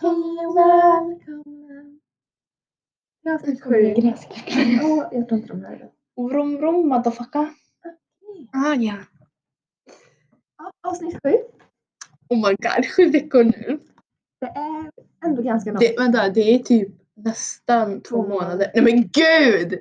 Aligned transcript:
Hej 0.00 0.46
och 0.46 0.56
välkomna. 0.56 1.98
Jag 3.22 3.40
fick 3.40 3.64
sju. 3.64 3.94
Ja, 4.46 5.10
jag 5.12 5.28
tror 5.28 5.40
inte 5.40 5.48
de 5.48 5.64
hörde. 5.64 5.90
Vrom 6.16 6.56
vrom 6.56 6.88
motherfucker. 6.88 7.48
Ah 8.52 8.74
ja. 8.74 8.96
Ja, 10.58 10.72
avsnitt 10.88 11.18
sju. 11.22 11.36
Oh 12.28 12.36
my 12.36 12.56
god, 12.56 12.86
sju 12.96 13.10
veckor 13.10 13.44
nu. 13.44 13.78
Det 14.40 14.46
är 14.46 14.90
ändå 15.24 15.42
ganska 15.42 15.70
långt. 15.70 15.80
Det, 15.80 15.98
vänta, 15.98 16.28
det 16.28 16.54
är 16.54 16.58
typ 16.58 16.88
nästan 17.14 18.00
två 18.00 18.28
månader. 18.28 18.70
Nej 18.74 18.84
men 18.84 19.10
gud! 19.12 19.80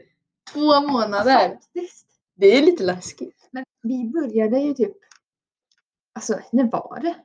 Två 0.54 0.82
månader! 0.82 1.50
Faktiskt. 1.50 2.06
Det 2.36 2.58
är 2.58 2.62
lite 2.62 2.84
läskigt. 2.84 3.50
Men 3.52 3.64
vi 3.84 4.06
började 4.06 4.60
ju 4.60 4.74
typ, 4.74 4.98
alltså 6.16 6.40
när 6.52 6.64
var 6.72 7.00
det? 7.02 7.16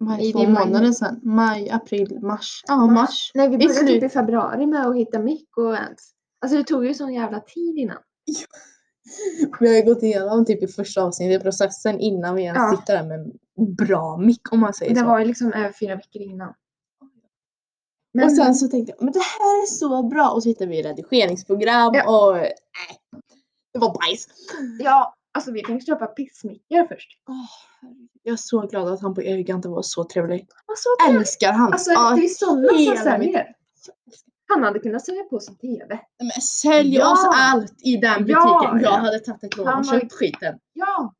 Maj, 0.00 0.28
I 0.28 0.32
två 0.32 0.38
maj. 0.38 0.66
månader 0.66 0.92
sedan. 0.92 1.20
Maj, 1.22 1.70
april, 1.70 2.18
mars. 2.22 2.62
Ja, 2.66 2.86
mars. 2.86 3.30
Nej 3.34 3.48
vi 3.48 3.56
började 3.58 3.74
typ 3.74 3.88
slut. 3.88 4.02
i 4.02 4.08
februari 4.08 4.66
med 4.66 4.86
att 4.86 4.96
hitta 4.96 5.18
mick 5.18 5.56
och 5.56 5.74
ens. 5.74 6.12
Alltså 6.40 6.58
det 6.58 6.64
tog 6.64 6.86
ju 6.86 6.94
sån 6.94 7.14
jävla 7.14 7.40
tid 7.40 7.78
innan. 7.78 7.98
Vi 9.60 9.68
har 9.68 9.74
ju 9.76 9.82
gått 9.82 10.02
igenom 10.02 10.44
typ 10.44 10.62
i 10.62 10.66
första 10.66 11.02
avsnittet 11.02 11.42
processen 11.42 12.00
innan 12.00 12.34
vi 12.34 12.42
ens 12.42 12.56
Ja. 12.58 12.76
sitter 12.80 12.96
där 12.96 13.04
med 13.08 13.32
bra 13.76 14.16
mick 14.16 14.52
om 14.52 14.60
man 14.60 14.74
säger 14.74 14.94
Det 14.94 15.00
så. 15.00 15.06
var 15.06 15.18
ju 15.18 15.24
liksom 15.24 15.52
över 15.52 15.72
fyra 15.72 15.94
veckor 15.96 16.22
innan. 16.22 16.54
Men, 18.14 18.24
Och 18.24 18.32
sen 18.32 18.54
så 18.54 18.68
tänkte 18.68 18.92
jag, 18.96 19.04
men 19.04 19.12
det 19.12 19.18
här 19.18 19.62
är 19.62 19.66
så 19.66 20.02
bra! 20.02 20.30
Och 20.30 20.42
så 20.42 20.48
hittade 20.48 20.70
vi 20.70 20.82
redigeringsprogram 20.82 21.92
Ja. 21.94 22.28
och 22.28 22.34
nej, 22.36 22.50
det 23.72 23.78
var 23.78 23.94
bajs. 23.98 24.26
ja, 24.80 25.14
alltså 25.34 25.52
vi 25.52 25.62
tänkte 25.64 25.86
köpa 25.86 26.06
pissmickar 26.06 26.86
först. 26.88 27.08
Jag 28.22 28.32
är 28.32 28.36
så 28.36 28.60
glad 28.66 28.88
att 28.88 29.00
han 29.00 29.14
på 29.14 29.20
Elgigante 29.20 29.68
var 29.68 29.82
så 29.82 30.04
trevlig. 30.04 30.48
Alltså, 30.66 30.88
det, 31.08 31.18
Älskar 31.18 31.52
han! 31.52 31.72
alltså 31.72 31.90
det 31.90 31.96
är 32.24 32.28
sådana 32.28 32.68
som 32.68 33.04
säljer. 33.04 33.54
Han 34.54 34.62
hade 34.62 34.78
kunnat 34.78 35.04
sälja 35.04 35.22
på 35.24 35.40
sin 35.40 35.56
TV. 35.56 36.00
Men 36.18 36.42
sälj 36.42 36.94
Ja. 36.94 37.12
oss 37.12 37.28
allt 37.34 37.74
i 37.82 37.96
den 37.96 38.18
butiken. 38.24 38.34
Ja, 38.42 38.70
jag 38.72 38.82
ja. 38.82 38.96
hade 38.96 39.18
tagit 39.18 39.44
ett 39.44 39.56
lån 39.56 39.68
och 39.78 39.84
köpt 39.84 40.12
skiten. 40.12 40.58
Ja! 40.72 41.14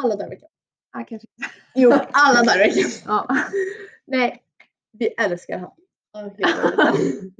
Alla 0.00 0.16
där 0.16 0.28
veckan. 0.28 0.48
Ah, 0.92 1.04
kanske. 1.04 1.28
Jo, 1.74 1.92
alla 2.12 2.42
där 2.42 2.58
veckan. 2.58 2.90
Ja. 3.06 3.28
Nej, 4.06 4.42
vi 4.92 5.06
älskar 5.08 5.58
han. 5.58 5.70
Ja, 6.12 6.30
hela 6.36 6.92
tiden. 6.96 7.34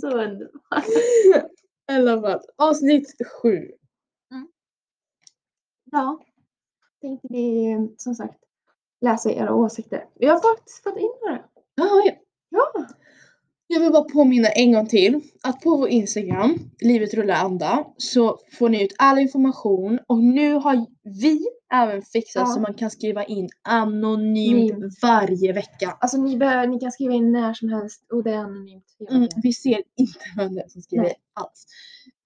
Så 0.00 0.08
underbart. 0.10 0.84
I 1.92 1.92
alla 1.92 2.20
fall, 2.20 2.40
avsnitt 2.56 3.14
sju. 3.42 3.72
Ja. 5.92 6.20
Tänkte 7.00 7.28
vi 7.30 7.76
som 7.96 8.14
sagt 8.14 8.38
läsa 9.00 9.30
era 9.30 9.54
åsikter. 9.54 10.08
Vi 10.14 10.26
har 10.26 10.54
faktiskt 10.56 10.82
fått 10.82 10.96
in 10.98 11.10
några. 11.22 11.44
Ja, 11.74 12.02
ja. 12.04 12.12
Ja. 12.48 12.86
Jag 13.68 13.80
vill 13.80 13.92
bara 13.92 14.02
påminna 14.04 14.48
en 14.48 14.72
gång 14.72 14.86
till 14.86 15.20
att 15.42 15.60
på 15.60 15.76
vår 15.76 15.88
Instagram, 15.88 16.58
livet 16.80 17.14
rullar 17.14 17.34
anda, 17.34 17.86
så 17.96 18.38
får 18.58 18.68
ni 18.68 18.84
ut 18.84 18.94
all 18.98 19.18
information 19.18 19.98
och 20.06 20.18
nu 20.18 20.54
har 20.54 20.86
vi 21.20 21.46
även 21.74 22.02
fixat 22.02 22.42
Ja. 22.48 22.54
så 22.54 22.60
man 22.60 22.74
kan 22.74 22.90
skriva 22.90 23.24
in 23.24 23.48
anonymt 23.68 24.72
Anonymt. 24.72 24.98
varje 25.02 25.52
vecka. 25.52 25.96
Alltså 26.00 26.16
ni, 26.16 26.36
behöver, 26.36 26.66
ni 26.66 26.78
kan 26.80 26.92
skriva 26.92 27.14
in 27.14 27.32
när 27.32 27.54
som 27.54 27.68
helst 27.68 28.06
och 28.12 28.24
det 28.24 28.30
är 28.30 28.36
anonymt. 28.38 28.84
Mm, 29.10 29.28
vi 29.42 29.52
ser 29.52 29.82
inte 29.96 30.18
vem 30.36 30.54
det 30.54 30.60
är 30.62 30.68
som 30.68 30.82
skriver 30.82 31.04
Nej. 31.04 31.14
alls. 31.34 31.66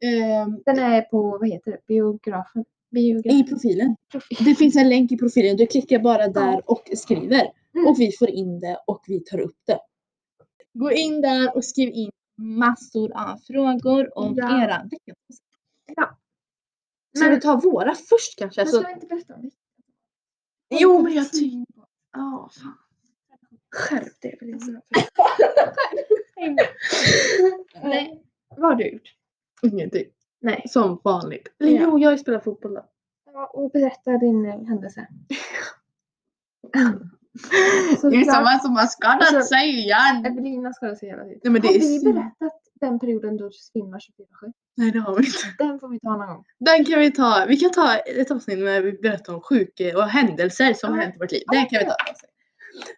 Ehm, 0.04 0.62
Den 0.66 0.78
är 0.78 1.02
på, 1.02 1.38
vad 1.40 1.48
heter 1.48 1.70
det, 1.70 1.78
biografen? 1.88 2.64
Biograf. 2.92 3.34
I 3.34 3.42
profilen. 3.44 3.96
Det 4.44 4.54
finns 4.54 4.76
en 4.76 4.88
länk 4.88 5.12
i 5.12 5.16
profilen. 5.16 5.56
Du 5.56 5.66
klickar 5.66 5.98
bara 5.98 6.28
där 6.28 6.70
och 6.70 6.82
skriver. 6.94 7.50
Mm. 7.74 7.86
Och 7.86 8.00
vi 8.00 8.12
får 8.12 8.30
in 8.30 8.60
det 8.60 8.78
och 8.86 9.04
vi 9.06 9.20
tar 9.20 9.40
upp 9.40 9.56
det. 9.66 9.78
Gå 10.80 10.92
in 10.92 11.20
där 11.20 11.56
och 11.56 11.64
skriv 11.64 11.88
in 11.94 12.10
massor 12.36 13.12
av 13.16 13.36
frågor 13.46 14.18
om 14.18 14.34
Ja. 14.36 14.62
era 14.64 14.82
veckans 14.90 15.42
Ja. 15.96 16.18
Ska 17.16 17.24
Men- 17.24 17.34
vi 17.34 17.40
ta 17.40 17.56
våra 17.56 17.94
först 17.94 18.38
kanske? 18.38 18.60
Men 18.60 18.66
Alltså, 18.66 18.80
ska 18.80 18.88
jag 18.90 18.96
inte 18.96 19.06
berätta 19.06 19.34
om 19.34 19.42
det? 19.42 19.50
jo 20.80 21.02
men 21.02 21.12
jag 21.14 21.32
tycker... 21.32 21.66
Ja, 22.12 22.50
fan. 22.62 22.78
Skärp 23.74 24.20
dig. 24.20 24.38
Nej. 27.82 28.24
Vad 28.56 28.70
har 28.70 28.74
du 28.74 28.88
gjort? 28.88 29.14
Ingenting. 29.62 30.04
Nej. 30.40 30.62
Som 30.68 31.00
vanligt. 31.04 31.48
Eller 31.58 31.72
Ja. 31.72 31.80
jo, 31.82 31.98
jag 31.98 32.20
spelat 32.20 32.44
fotboll 32.44 32.74
då. 32.74 32.86
Ja, 33.32 33.46
och 33.46 33.70
berätta 33.70 34.10
din 34.18 34.46
eh, 34.46 34.64
händelse. 34.64 35.06
Det 38.10 38.16
är 38.16 38.24
samma 38.24 38.58
som 38.58 38.72
man 38.74 38.88
ska 38.88 39.08
Alltså, 39.08 39.42
säga. 39.42 39.96
Evelina 40.26 40.72
ska 40.72 40.96
säga 40.96 41.12
hela 41.12 41.24
tiden. 41.24 41.40
Nej 41.44 41.52
men 41.52 41.62
det 41.62 41.68
Har 41.68 41.74
vi 41.74 41.98
så... 41.98 42.12
berättat 42.12 42.60
den 42.80 42.98
perioden 42.98 43.36
då 43.36 43.44
du 43.48 43.52
svimmar 43.52 43.98
24-7? 43.98 44.52
Nej 44.76 44.90
det 44.90 44.98
har 45.00 45.16
vi 45.16 45.26
inte. 45.26 45.38
Den 45.58 45.80
får 45.80 45.88
vi 45.88 46.00
ta 46.00 46.16
någon 46.16 46.26
gång. 46.28 46.44
Den 46.60 46.84
kan 46.84 46.98
vi 47.00 47.10
ta. 47.10 47.44
Vi 47.48 47.56
kan 47.56 47.70
ta 47.72 47.96
ett 47.96 48.30
avsnitt 48.30 48.58
när 48.58 48.80
vi 48.82 48.92
berättar 48.92 49.34
om 49.34 49.40
sjuka 49.40 49.98
och 49.98 50.04
händelser 50.04 50.74
som 50.74 50.90
Ja. 50.90 50.96
har 50.96 51.02
hänt 51.02 51.14
i 51.14 51.18
vårt 51.18 51.32
liv. 51.32 51.42
Den 51.52 51.66
kan 51.66 51.78
vi 51.78 51.84
ta. 51.84 51.96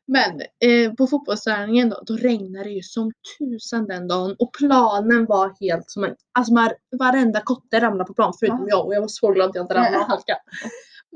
Men 0.06 0.41
eh, 0.41 0.93
på 0.94 1.06
fotbollsträningen 1.06 1.88
då, 1.88 2.03
då 2.06 2.16
regnade 2.16 2.64
det 2.64 2.70
ju 2.70 2.82
som 2.82 3.12
tusan 3.38 3.87
den 3.87 4.09
dagen 4.09 4.37
och 4.38 4.53
planen 4.59 5.26
var 5.26 5.54
helt 5.60 5.91
som 5.91 6.04
en, 6.04 6.14
alltså 6.32 6.53
man, 6.54 6.70
varenda 6.99 7.41
kotte 7.41 7.81
ramlade 7.81 8.04
på 8.09 8.14
plan 8.14 8.32
förutom 8.41 8.59
Ja. 8.60 8.66
jag 8.69 8.87
och 8.87 8.94
jag 8.94 9.00
var 9.00 9.09
så 9.09 9.32
glad 9.32 9.49
att 9.49 9.54
jag 9.54 9.64
inte 9.64 9.75
ramlade 9.75 9.99
och 9.99 10.04
halkade. 10.04 10.38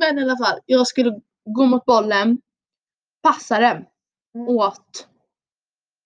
Men 0.01 0.19
i 0.19 0.23
alla 0.23 0.37
fall, 0.37 0.59
jag 0.67 0.87
skulle 0.87 1.21
gå 1.45 1.67
mot 1.67 1.85
bollen, 1.85 2.39
passa 3.27 3.59
den 3.59 3.85
Mm. 4.35 4.49
åt 4.49 5.09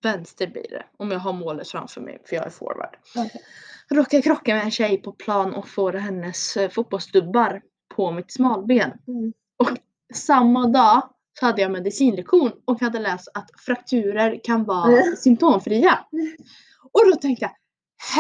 vänster 0.02 0.46
blir 0.46 0.70
det 0.70 0.84
om 0.96 1.10
jag 1.10 1.18
har 1.18 1.32
målet 1.32 1.68
framför 1.68 2.00
mig 2.00 2.18
för 2.24 2.36
jag 2.36 2.46
är 2.46 2.50
forward. 2.50 2.96
Okej. 3.16 3.40
Råkade 3.90 4.22
krocka 4.22 4.54
med 4.54 4.64
en 4.64 4.70
tjej 4.70 5.02
på 5.02 5.12
plan 5.12 5.54
och 5.54 5.68
få 5.68 5.90
hennes 5.92 6.56
eh, 6.56 6.70
fotbollsdubbar 6.70 7.62
på 7.96 8.10
mitt 8.10 8.32
smalben. 8.32 8.92
Mm. 9.08 9.32
Och 9.58 9.68
samma 10.14 10.66
dag 10.66 11.02
så 11.40 11.46
hade 11.46 11.62
jag 11.62 11.70
medicinlektion 11.72 12.52
och 12.64 12.80
hade 12.80 12.98
läst 12.98 13.28
att 13.34 13.50
frakturer 13.66 14.40
kan 14.44 14.64
vara 14.64 14.92
Mm. 14.92 15.16
symptomfria. 15.16 15.98
Och 16.92 17.00
då 17.10 17.16
tänkte 17.16 17.44
jag 17.44 17.52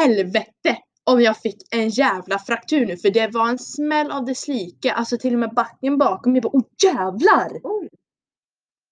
helvete 0.02 0.78
om 1.04 1.20
jag 1.20 1.36
fick 1.36 1.56
en 1.74 1.88
jävla 1.88 2.38
fraktur 2.38 2.86
nu 2.86 2.96
för 2.96 3.10
det 3.10 3.28
var 3.34 3.48
en 3.48 3.58
smäll 3.58 4.10
av 4.10 4.24
dess 4.24 4.48
like. 4.48 4.92
Alltså 4.92 5.18
till 5.18 5.32
och 5.32 5.38
med 5.40 5.54
backen 5.54 5.98
bakom 5.98 6.32
mig 6.32 6.40
bara 6.40 6.50
oh 6.52 6.64
jävlar! 6.84 7.60
Oj. 7.62 7.88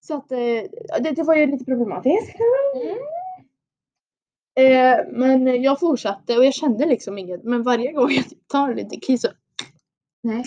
Så 0.08 0.14
att 0.16 0.32
eh, 0.32 0.98
det, 1.00 1.12
det 1.16 1.22
var 1.22 1.34
ju 1.34 1.46
lite 1.46 1.64
problematiskt. 1.64 2.36
Mm. 2.74 2.98
Eh, 4.60 5.06
men 5.08 5.62
jag 5.62 5.80
fortsatte 5.80 6.36
och 6.36 6.44
jag 6.44 6.54
kände 6.54 6.86
liksom 6.86 7.18
inget. 7.18 7.44
Men 7.44 7.62
varje 7.62 7.92
gång 7.92 8.10
jag 8.10 8.24
tar 8.46 8.74
lite 8.74 8.96
kiss 8.96 9.22
så 9.22 9.28
Nej. 10.22 10.44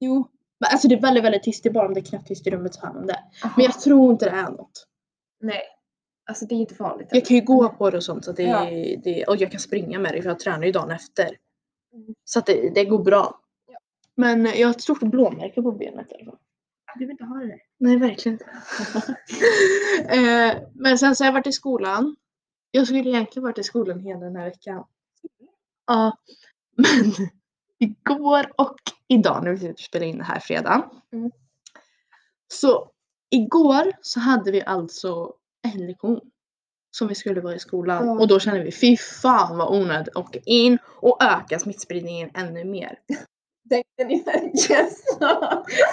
jo. 0.00 0.28
Men 0.60 0.68
alltså 0.72 0.88
det 0.88 0.94
är 0.94 1.00
väldigt 1.00 1.24
väldigt 1.24 1.42
tyst. 1.42 1.62
Det 1.62 1.68
är 1.68 1.72
bara 1.72 1.86
om 1.88 1.94
det 1.94 2.00
är 2.00 2.04
knäpptyst 2.04 2.46
i 2.46 2.50
rummet 2.50 2.74
så 2.74 2.86
hör 2.86 2.94
man 2.94 3.06
det. 3.06 3.18
Aha. 3.44 3.54
Men 3.56 3.64
jag 3.64 3.80
tror 3.80 4.12
inte 4.12 4.24
det 4.24 4.30
är 4.30 4.50
något. 4.50 4.86
Nej. 5.40 5.62
Alltså 6.26 6.46
det 6.46 6.54
är 6.54 6.56
inte 6.56 6.74
farligt. 6.74 7.08
Jag 7.10 7.24
kan 7.24 7.36
ju 7.36 7.42
gå 7.44 7.68
på 7.68 7.90
det 7.90 7.96
och 7.96 8.04
sånt 8.04 8.24
så 8.24 8.32
det, 8.32 8.42
Ja. 8.42 8.64
det, 9.04 9.24
och 9.24 9.36
jag 9.36 9.50
kan 9.50 9.60
springa 9.60 9.98
med 9.98 10.12
det 10.12 10.22
för 10.22 10.28
jag 10.28 10.38
tränar 10.38 10.64
ju 10.64 10.72
dagen 10.72 10.90
efter. 10.90 11.36
Mm. 11.94 12.14
Så 12.24 12.38
att 12.38 12.46
det, 12.46 12.74
det 12.74 12.84
går 12.84 13.04
bra. 13.04 13.40
Ja. 13.66 13.78
Men 14.14 14.44
jag 14.44 14.68
har 14.68 14.74
ett 14.74 14.82
stort 14.82 15.00
blåmärke 15.00 15.62
på 15.62 15.72
benet 15.72 16.12
i 16.12 16.14
alla 16.14 16.24
fall. 16.24 16.38
Du 16.94 17.04
vill 17.04 17.10
inte 17.10 17.24
ha 17.24 17.36
det 17.36 17.46
där. 17.46 17.60
Nej 17.78 17.98
verkligen 17.98 18.38
inte. 18.38 18.50
eh, 20.16 20.62
men 20.74 20.98
sen 20.98 21.16
så 21.16 21.24
har 21.24 21.28
jag 21.28 21.32
varit 21.32 21.46
i 21.46 21.52
skolan. 21.52 22.16
Jag 22.70 22.86
skulle 22.86 23.10
egentligen 23.10 23.44
varit 23.44 23.58
i 23.58 23.62
skolan 23.62 24.00
hela 24.00 24.20
den 24.20 24.36
här 24.36 24.44
veckan. 24.44 24.84
Ja. 25.86 26.18
Men 26.76 27.12
igår 27.78 28.52
och 28.56 28.76
idag 29.08 29.44
när 29.44 29.50
vi 29.50 29.56
sitter 29.56 29.72
och 29.72 29.78
spelar 29.78 30.06
in 30.06 30.18
det 30.18 30.24
här 30.24 30.40
fredag. 30.40 30.90
Mm. 31.12 31.30
Så 32.48 32.90
igår 33.30 33.92
så 34.00 34.20
hade 34.20 34.50
vi 34.50 34.62
alltså 34.62 35.34
en 35.62 35.86
lektion. 35.86 36.20
Som 36.90 37.08
vi 37.08 37.14
skulle 37.14 37.40
vara 37.40 37.54
i 37.54 37.58
skolan. 37.58 38.06
Ja. 38.06 38.12
Och 38.12 38.28
då 38.28 38.40
kände 38.40 38.64
vi 38.64 38.72
fy 38.72 38.96
fan 38.96 39.58
vad 39.58 39.80
onödigt 39.80 40.08
att 40.08 40.16
åka 40.16 40.38
in 40.46 40.78
och 40.84 41.22
öka 41.22 41.58
smittspridningen 41.58 42.30
ännu 42.34 42.64
mer. 42.64 42.98
Ni 43.70 44.14
yes. 44.70 45.00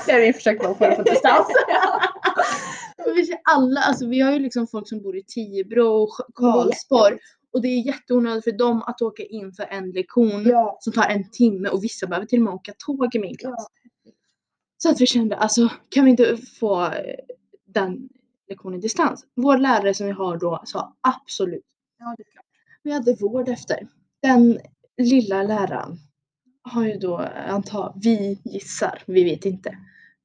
Det 0.05 0.11
har 0.11 0.19
vi 0.19 0.33
försökt 0.33 0.63
vara 0.63 0.73
på 0.73 0.95
på 0.95 1.01
distans. 1.03 1.47
Men 3.05 3.15
vi 3.15 3.25
ser 3.25 3.37
alla, 3.43 3.81
alltså 3.81 4.07
vi 4.07 4.19
har 4.19 4.31
ju 4.31 4.39
liksom 4.39 4.67
folk 4.67 4.89
som 4.89 5.01
bor 5.01 5.17
i 5.17 5.23
Tibro 5.23 5.87
och 6.03 6.09
Karlsborg. 6.35 7.17
Och 7.53 7.61
det 7.61 7.67
är 7.67 7.85
jätteonödigt 7.87 8.43
för 8.43 8.51
dem 8.51 8.81
att 8.87 9.01
åka 9.01 9.23
in 9.23 9.53
för 9.53 9.63
en 9.63 9.91
lektion 9.91 10.43
Ja. 10.45 10.77
som 10.79 10.93
tar 10.93 11.03
en 11.09 11.29
timme 11.31 11.69
och 11.69 11.83
vissa 11.83 12.07
behöver 12.07 12.27
till 12.27 12.39
och 12.39 12.43
med 12.45 12.53
åka 12.53 12.73
tåg 12.85 13.15
i 13.15 13.19
min 13.19 13.37
klass. 13.37 13.67
ja. 14.03 14.11
Så 14.77 14.89
att 14.89 15.01
vi 15.01 15.05
kände, 15.07 15.35
alltså 15.37 15.69
kan 15.89 16.05
vi 16.05 16.11
inte 16.11 16.37
få 16.59 16.83
eh, 16.85 16.91
den 17.65 18.09
lektioner 18.49 18.77
distans. 18.77 19.25
Vår 19.35 19.57
lärare 19.57 19.93
som 19.93 20.05
vi 20.05 20.11
har 20.11 20.37
då 20.37 20.61
sa 20.65 20.95
absolut. 21.01 21.65
Ja, 21.99 22.15
det 22.17 22.23
är 22.23 22.31
klart. 22.31 22.45
Vi 22.83 22.91
hade 22.91 23.15
vård 23.15 23.49
efter. 23.49 23.87
Den 24.21 24.59
lilla 24.97 25.43
läraren 25.43 25.97
har 26.63 26.85
ju 26.85 26.93
då, 26.97 27.17
antar, 27.47 27.93
vi 27.95 28.41
gissar, 28.45 29.03
vi 29.05 29.23
vet 29.23 29.45
inte. 29.45 29.77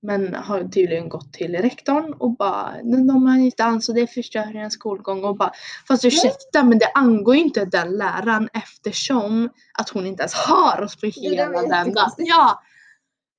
Men 0.03 0.35
har 0.35 0.65
tydligen 0.65 1.09
gått 1.09 1.33
till 1.33 1.55
rektorn 1.57 2.13
och 2.13 2.37
bara, 2.37 2.75
"Men 2.85 3.07
de 3.07 3.27
har 3.27 3.39
inte 3.39 3.65
ans 3.65 3.89
och 3.89 3.95
det 3.95 4.07
förstör 4.07 4.57
en 4.57 4.71
skolgång 4.71 5.25
och 5.25 5.37
bara, 5.37 5.53
fast 5.89 6.05
ursäkta 6.05 6.63
men 6.65 6.79
det 6.79 6.91
angår 6.95 7.35
ju 7.37 7.43
inte 7.43 7.65
den 7.65 7.97
läraren 7.97 8.49
eftersom 8.53 9.49
att 9.79 9.89
hon 9.89 10.07
inte 10.07 10.23
ens 10.23 10.35
har 10.35 10.83
oss 10.83 10.97
på 10.97 11.07
hela 11.07 11.49
den 11.49 11.69
dagen. 11.95 12.13
Ja! 12.17 12.63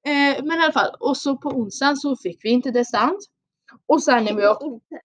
Eh, 0.08 0.44
men 0.44 0.60
i 0.60 0.64
alla 0.64 0.74
fall, 0.74 0.96
och 1.00 1.18
så 1.18 1.38
på 1.38 1.50
onsdagen 1.50 1.98
så 1.98 2.16
fick 2.16 2.46
vi 2.46 2.50
inte 2.50 2.72
distans. 2.72 3.28
Och 3.88 4.04
sen 4.04 4.24
när 4.26 4.34
vi 4.34 4.48
åkte 4.48 5.00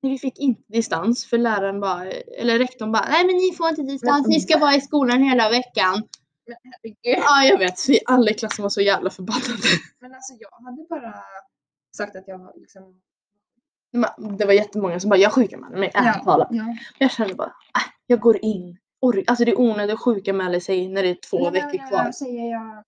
vi 0.00 0.18
fick 0.18 0.38
inte 0.38 0.62
distans 0.68 1.26
för 1.26 1.38
läraren 1.38 1.80
bara, 1.80 2.10
eller 2.10 2.58
rektorn 2.58 2.92
bara, 2.92 3.08
nej 3.10 3.26
men 3.26 3.36
ni 3.36 3.54
får 3.56 3.68
inte 3.68 3.82
distans, 3.82 4.28
ni 4.28 4.40
ska 4.40 4.58
vara 4.58 4.74
i 4.74 4.80
skolan 4.80 5.22
hela 5.22 5.50
veckan. 5.50 6.02
Men 6.48 6.56
herregud. 6.64 7.24
Ja 7.24 7.44
jag 7.44 7.58
vet, 7.58 7.88
vi 7.88 8.00
alla 8.06 8.30
i 8.30 8.34
klassen 8.34 8.62
var 8.62 8.70
så 8.70 8.80
jävla 8.80 9.10
förbannade. 9.10 9.62
Men 10.00 10.14
alltså 10.14 10.34
jag 10.38 10.50
hade 10.64 10.86
bara 10.90 11.14
sagt 11.96 12.16
att 12.16 12.28
jag 12.28 12.52
liksom... 12.56 13.00
Men 13.92 14.36
Det 14.36 14.44
var 14.44 14.52
jättemånga 14.52 15.00
som 15.00 15.10
bara, 15.10 15.18
jag 15.18 15.32
sjukanmäler 15.32 15.76
mig 15.78 15.90
ärligt 15.94 16.24
talat. 16.24 16.48
ja. 16.50 16.64
Men 16.64 16.78
Jag 16.98 17.10
kände 17.10 17.34
bara, 17.34 17.48
äh, 17.48 17.82
jag 18.06 18.20
går 18.20 18.44
in. 18.44 18.78
Alltså 19.26 19.44
det 19.44 19.50
är 19.50 19.60
onödigt 19.60 19.94
att 19.94 20.00
sjukanmäla 20.00 20.60
sig 20.60 20.88
när 20.88 21.02
det 21.02 21.08
är 21.08 21.14
två 21.30 21.44
men 21.44 21.52
veckor 21.52 21.88
kvar. 21.88 22.04
Jag 22.04 22.14
säger 22.14 22.50
jag... 22.50 22.84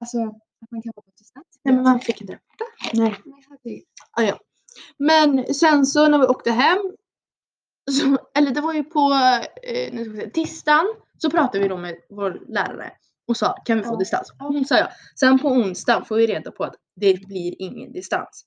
Alltså 0.00 0.18
att 0.62 0.70
man 0.70 0.82
kan 0.82 0.92
vara 0.96 1.04
på 1.04 1.10
distans. 1.18 1.46
Nej 1.62 1.74
men 1.74 1.84
man 1.84 2.00
fick 2.00 2.20
inte 2.20 2.32
det. 2.32 2.40
Nej. 2.94 3.14
Ah, 4.10 4.22
ja. 4.22 4.38
Men 4.96 5.54
sen 5.54 5.86
så 5.86 6.08
när 6.08 6.18
vi 6.18 6.26
åkte 6.26 6.50
hem, 6.50 6.78
så, 7.92 8.18
eller 8.34 8.50
det 8.50 8.60
var 8.60 8.74
ju 8.74 8.84
på 8.84 9.12
eh, 9.62 9.92
nu 9.94 10.04
ska 10.04 10.12
vi 10.12 10.20
se, 10.20 10.30
tisdagen 10.30 10.86
så 11.18 11.30
pratade 11.30 11.58
vi 11.58 11.68
då 11.68 11.76
med 11.76 11.96
vår 12.10 12.40
lärare 12.48 12.92
och 13.28 13.36
sa 13.36 13.52
kan 13.64 13.78
vi 13.78 13.84
få 13.84 13.92
Ja. 13.92 13.96
distans? 13.96 14.32
Hon 14.38 14.64
sa 14.64 14.78
ja. 14.78 14.88
Sen 15.20 15.38
på 15.38 15.48
onsdagen 15.48 16.04
får 16.04 16.16
vi 16.16 16.26
reda 16.26 16.50
på 16.50 16.64
att 16.64 16.74
det 16.96 17.26
blir 17.26 17.54
ingen 17.62 17.92
distans. 17.92 18.44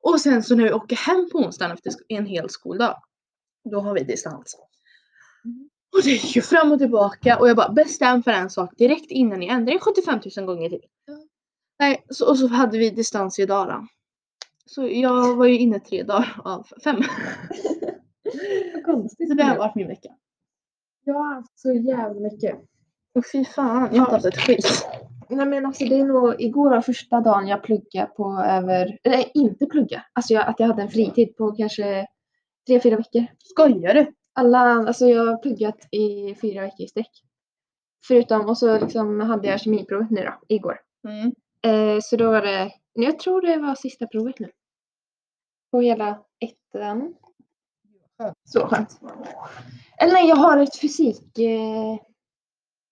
Och 0.00 0.20
sen 0.20 0.42
så 0.42 0.54
när 0.56 0.64
vi 0.64 0.72
åker 0.72 0.96
hem 0.96 1.28
på 1.32 1.38
onsdagen 1.38 1.72
efter 1.72 1.92
en 2.08 2.26
hel 2.26 2.50
skoldag, 2.50 3.02
då 3.70 3.80
har 3.80 3.94
vi 3.94 4.04
distans. 4.04 4.56
Mm. 5.44 5.68
Och 5.96 6.02
det 6.04 6.10
gick 6.10 6.36
ju 6.36 6.42
fram 6.42 6.72
och 6.72 6.78
tillbaka 6.78 7.38
och 7.38 7.48
jag 7.48 7.56
bara 7.56 7.72
bestäm 7.72 8.22
för 8.22 8.30
en 8.30 8.50
sak 8.50 8.70
direkt 8.76 9.10
innan 9.10 9.40
ni 9.40 9.46
ändrar 9.46 9.74
er 9.74 9.78
75 9.78 10.20
000 10.36 10.46
gånger 10.46 10.68
till. 10.68 10.82
Nej, 11.78 12.04
så, 12.10 12.28
och 12.28 12.38
så 12.38 12.46
hade 12.46 12.78
vi 12.78 12.90
distans 12.90 13.38
idag 13.38 13.66
då. 13.66 13.86
Så 14.66 14.88
jag 14.88 15.36
var 15.36 15.46
ju 15.46 15.58
inne 15.58 15.80
tre 15.80 16.02
dagar 16.02 16.40
av 16.44 16.66
fem. 16.84 16.96
Konstigt. 18.84 19.28
Så 19.28 19.34
det 19.34 19.42
har 19.42 19.58
varit 19.58 19.74
min 19.74 19.88
vecka. 19.88 20.08
Jag 21.04 21.14
har 21.14 21.34
haft 21.34 21.58
så 21.58 21.72
jävla 21.72 22.20
mycket. 22.20 22.58
Och 23.14 23.24
fy 23.32 23.44
fan, 23.44 23.88
jag 23.92 24.02
har 24.02 24.06
inte 24.06 24.12
haft 24.12 24.26
ett 24.26 24.36
skit. 24.36 24.86
Nej 25.30 25.46
men 25.46 25.66
alltså 25.66 25.84
det 25.84 26.00
är 26.00 26.04
nog, 26.04 26.40
igår 26.40 26.70
var 26.70 26.80
första 26.80 27.20
dagen 27.20 27.46
jag 27.46 27.62
pluggade 27.62 28.06
på 28.06 28.42
över, 28.48 28.98
nej 29.04 29.30
inte 29.34 29.66
plugga, 29.66 30.04
alltså 30.12 30.34
jag, 30.34 30.48
att 30.48 30.60
jag 30.60 30.66
hade 30.66 30.82
en 30.82 30.88
fritid 30.88 31.36
på 31.36 31.52
kanske 31.52 32.06
tre, 32.66 32.80
fyra 32.80 32.96
veckor. 32.96 33.26
Skojar 33.38 33.94
du? 33.94 34.12
Alla, 34.32 34.58
alltså 34.58 35.06
jag 35.06 35.26
har 35.26 35.36
pluggat 35.36 35.88
i 35.94 36.34
fyra 36.34 36.60
veckor 36.60 36.84
i 36.84 36.88
sträck. 36.88 37.10
Förutom, 38.06 38.48
och 38.48 38.58
så 38.58 38.78
liksom 38.78 39.20
hade 39.20 39.48
jag 39.48 39.60
kemiprovet 39.60 40.10
nu 40.10 40.24
då, 40.24 40.34
igår. 40.48 40.80
Mm. 41.08 41.32
Eh, 41.62 42.00
så 42.02 42.16
då 42.16 42.30
var 42.30 42.42
det, 42.42 42.72
jag 42.92 43.18
tror 43.18 43.42
det 43.42 43.56
var 43.56 43.74
sista 43.74 44.06
provet 44.06 44.38
nu. 44.38 44.50
På 45.70 45.80
hela 45.80 46.18
ettan. 46.40 47.14
Så 48.44 48.66
skönt. 48.66 49.00
Eller 49.98 50.12
nej, 50.12 50.28
jag 50.28 50.36
har 50.36 50.58
ett 50.58 50.80
fysikprov 50.80 51.98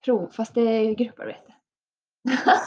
eh, 0.06 0.30
fast 0.30 0.54
det 0.54 0.60
är 0.60 0.94
grupparbete. 0.94 1.52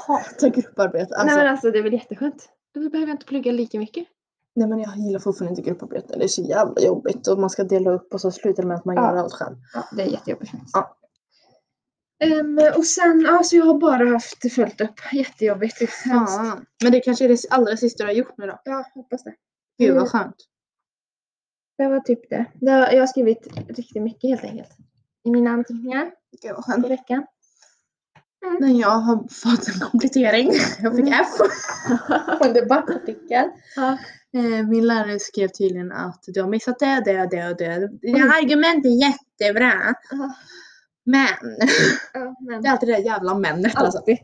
Hatar 0.07 0.49
grupparbete. 0.49 1.15
Alltså, 1.15 1.25
Nej 1.25 1.35
nej, 1.35 1.43
men 1.43 1.51
alltså 1.51 1.71
det 1.71 1.79
är 1.79 1.83
väl 1.83 1.93
jätteskönt. 1.93 2.49
Då 2.73 2.79
behöver 2.79 3.07
jag 3.07 3.09
inte 3.09 3.25
plugga 3.25 3.51
lika 3.51 3.79
mycket. 3.79 4.07
men 4.55 4.79
jag 4.79 4.97
gillar 4.97 5.19
fortfarande 5.19 5.59
inte 5.59 5.69
grupparbete. 5.69 6.17
Det 6.17 6.23
är 6.23 6.27
så 6.27 6.41
jävla 6.41 6.81
jobbigt 6.81 7.27
och 7.27 7.39
man 7.39 7.49
ska 7.49 7.63
dela 7.63 7.91
upp 7.91 8.13
och 8.13 8.21
så 8.21 8.31
slutar 8.31 8.63
det 8.63 8.67
med 8.67 8.77
att 8.77 8.85
man 8.85 8.95
Ja. 8.95 9.01
gör 9.11 9.15
allt 9.17 9.33
själv. 9.33 9.55
Ja, 9.73 9.83
det 9.95 10.01
är 10.03 10.07
jättejobbigt 10.07 10.51
faktiskt. 10.51 10.75
Ja. 10.75 10.95
Ehm, 12.23 12.59
och 12.77 12.85
sen, 12.85 13.25
alltså 13.29 13.55
jag 13.55 13.65
har 13.65 13.79
bara 13.79 14.09
haft 14.09 14.53
följt 14.53 14.81
upp. 14.81 14.99
Jättejobbigt. 15.13 15.79
Hemskt. 16.05 16.35
Fan. 16.35 16.65
Men 16.83 16.91
det 16.91 16.99
kanske 16.99 17.25
är 17.25 17.29
det 17.29 17.37
allra 17.49 17.77
sista 17.77 18.03
du 18.03 18.07
har 18.09 18.13
gjort 18.13 18.37
nu 18.37 18.47
då? 18.47 18.59
Ja, 18.63 18.85
hoppas 18.93 19.23
det. 19.23 19.33
Gud 19.77 19.95
vad 19.95 20.09
skönt. 20.09 20.35
Det 21.79 21.87
var 21.89 21.99
typ 21.99 22.29
det. 22.29 22.45
det 22.53 22.71
har, 22.71 22.91
jag 22.91 22.99
har 22.99 23.07
skrivit 23.07 23.47
riktigt 23.69 24.01
mycket 24.03 24.29
helt 24.29 24.43
enkelt. 24.43 24.69
I 25.23 25.29
mina 25.31 25.49
anteckningar 25.51 26.11
på 26.55 26.61
skönt. 26.61 26.87
veckan. 26.89 27.25
Men 28.59 28.77
jag 28.77 28.89
har 28.89 29.15
fått 29.33 29.67
en 29.67 29.79
komplettering. 29.89 30.51
Jag 30.81 30.95
fick 30.95 31.07
Mm. 31.07 31.13
F 31.21 31.27
på 32.39 32.45
en 32.45 32.53
debattartikel. 32.53 33.49
Ja. 33.75 33.97
Eh, 34.33 34.67
Min 34.67 34.87
lärare 34.87 35.19
skrev 35.19 35.47
tydligen 35.47 35.91
att 35.91 36.23
du 36.27 36.41
har 36.41 36.49
missat 36.49 36.79
det, 36.79 37.01
det, 37.05 37.27
det 37.31 37.49
och 37.49 37.57
det. 37.57 37.87
Dina 38.01 38.23
argument 38.33 38.85
är 38.85 38.89
jättebra. 38.89 39.95
Ja. 40.11 40.33
Men. 41.05 41.27
Ja, 42.13 42.35
men. 42.39 42.61
Det 42.61 42.67
är 42.67 42.71
alltid 42.71 42.89
det 42.89 42.95
där 42.95 43.03
jävla 43.05 43.35
männet 43.35 43.75
alltså. 43.75 43.97
Alltid. 43.97 44.17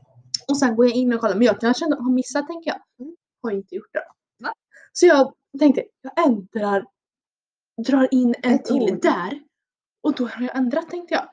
Och 0.47 0.57
sen 0.57 0.75
går 0.75 0.85
jag 0.85 0.95
in 0.95 1.13
och 1.13 1.19
kollar, 1.19 1.35
men 1.35 1.45
jag 1.45 1.59
kanske 1.61 1.85
har 1.85 2.13
missat 2.13 2.47
tänker 2.47 2.69
jag. 2.69 2.81
Mm. 3.05 3.15
Har 3.43 3.51
inte 3.51 3.75
gjort 3.75 3.93
det. 3.93 4.03
Va? 4.43 4.53
Så 4.93 5.05
jag 5.05 5.33
tänkte, 5.59 5.83
jag 6.01 6.25
ändrar, 6.25 6.85
drar 7.87 8.07
in 8.11 8.35
en 8.43 8.53
Ett 8.53 8.65
till 8.65 8.75
ord. 8.93 9.01
där. 9.01 9.39
Och 10.03 10.13
då 10.15 10.25
har 10.27 10.41
jag 10.43 10.55
ändrat 10.57 10.89
tänkte 10.89 11.13
jag. 11.13 11.29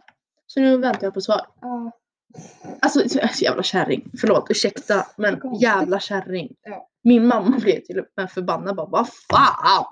Så 0.46 0.60
nu 0.60 0.76
väntar 0.78 1.06
jag 1.06 1.14
på 1.14 1.20
svar. 1.20 1.46
Ja. 1.60 1.90
Alltså 2.80 3.08
så 3.08 3.44
jävla 3.44 3.62
kärring. 3.62 4.10
Förlåt, 4.20 4.46
ursäkta. 4.50 5.06
Men 5.16 5.40
Konstigt. 5.40 5.62
jävla 5.62 6.00
kärring. 6.00 6.54
Ja. 6.62 6.88
Min 7.04 7.26
mamma 7.26 7.58
blev 7.58 7.80
till 7.80 7.98
och 7.98 8.06
med 8.16 8.30
förbannad. 8.30 8.76
Bara, 8.76 8.86
vad 8.86 9.08
fan! 9.08 9.84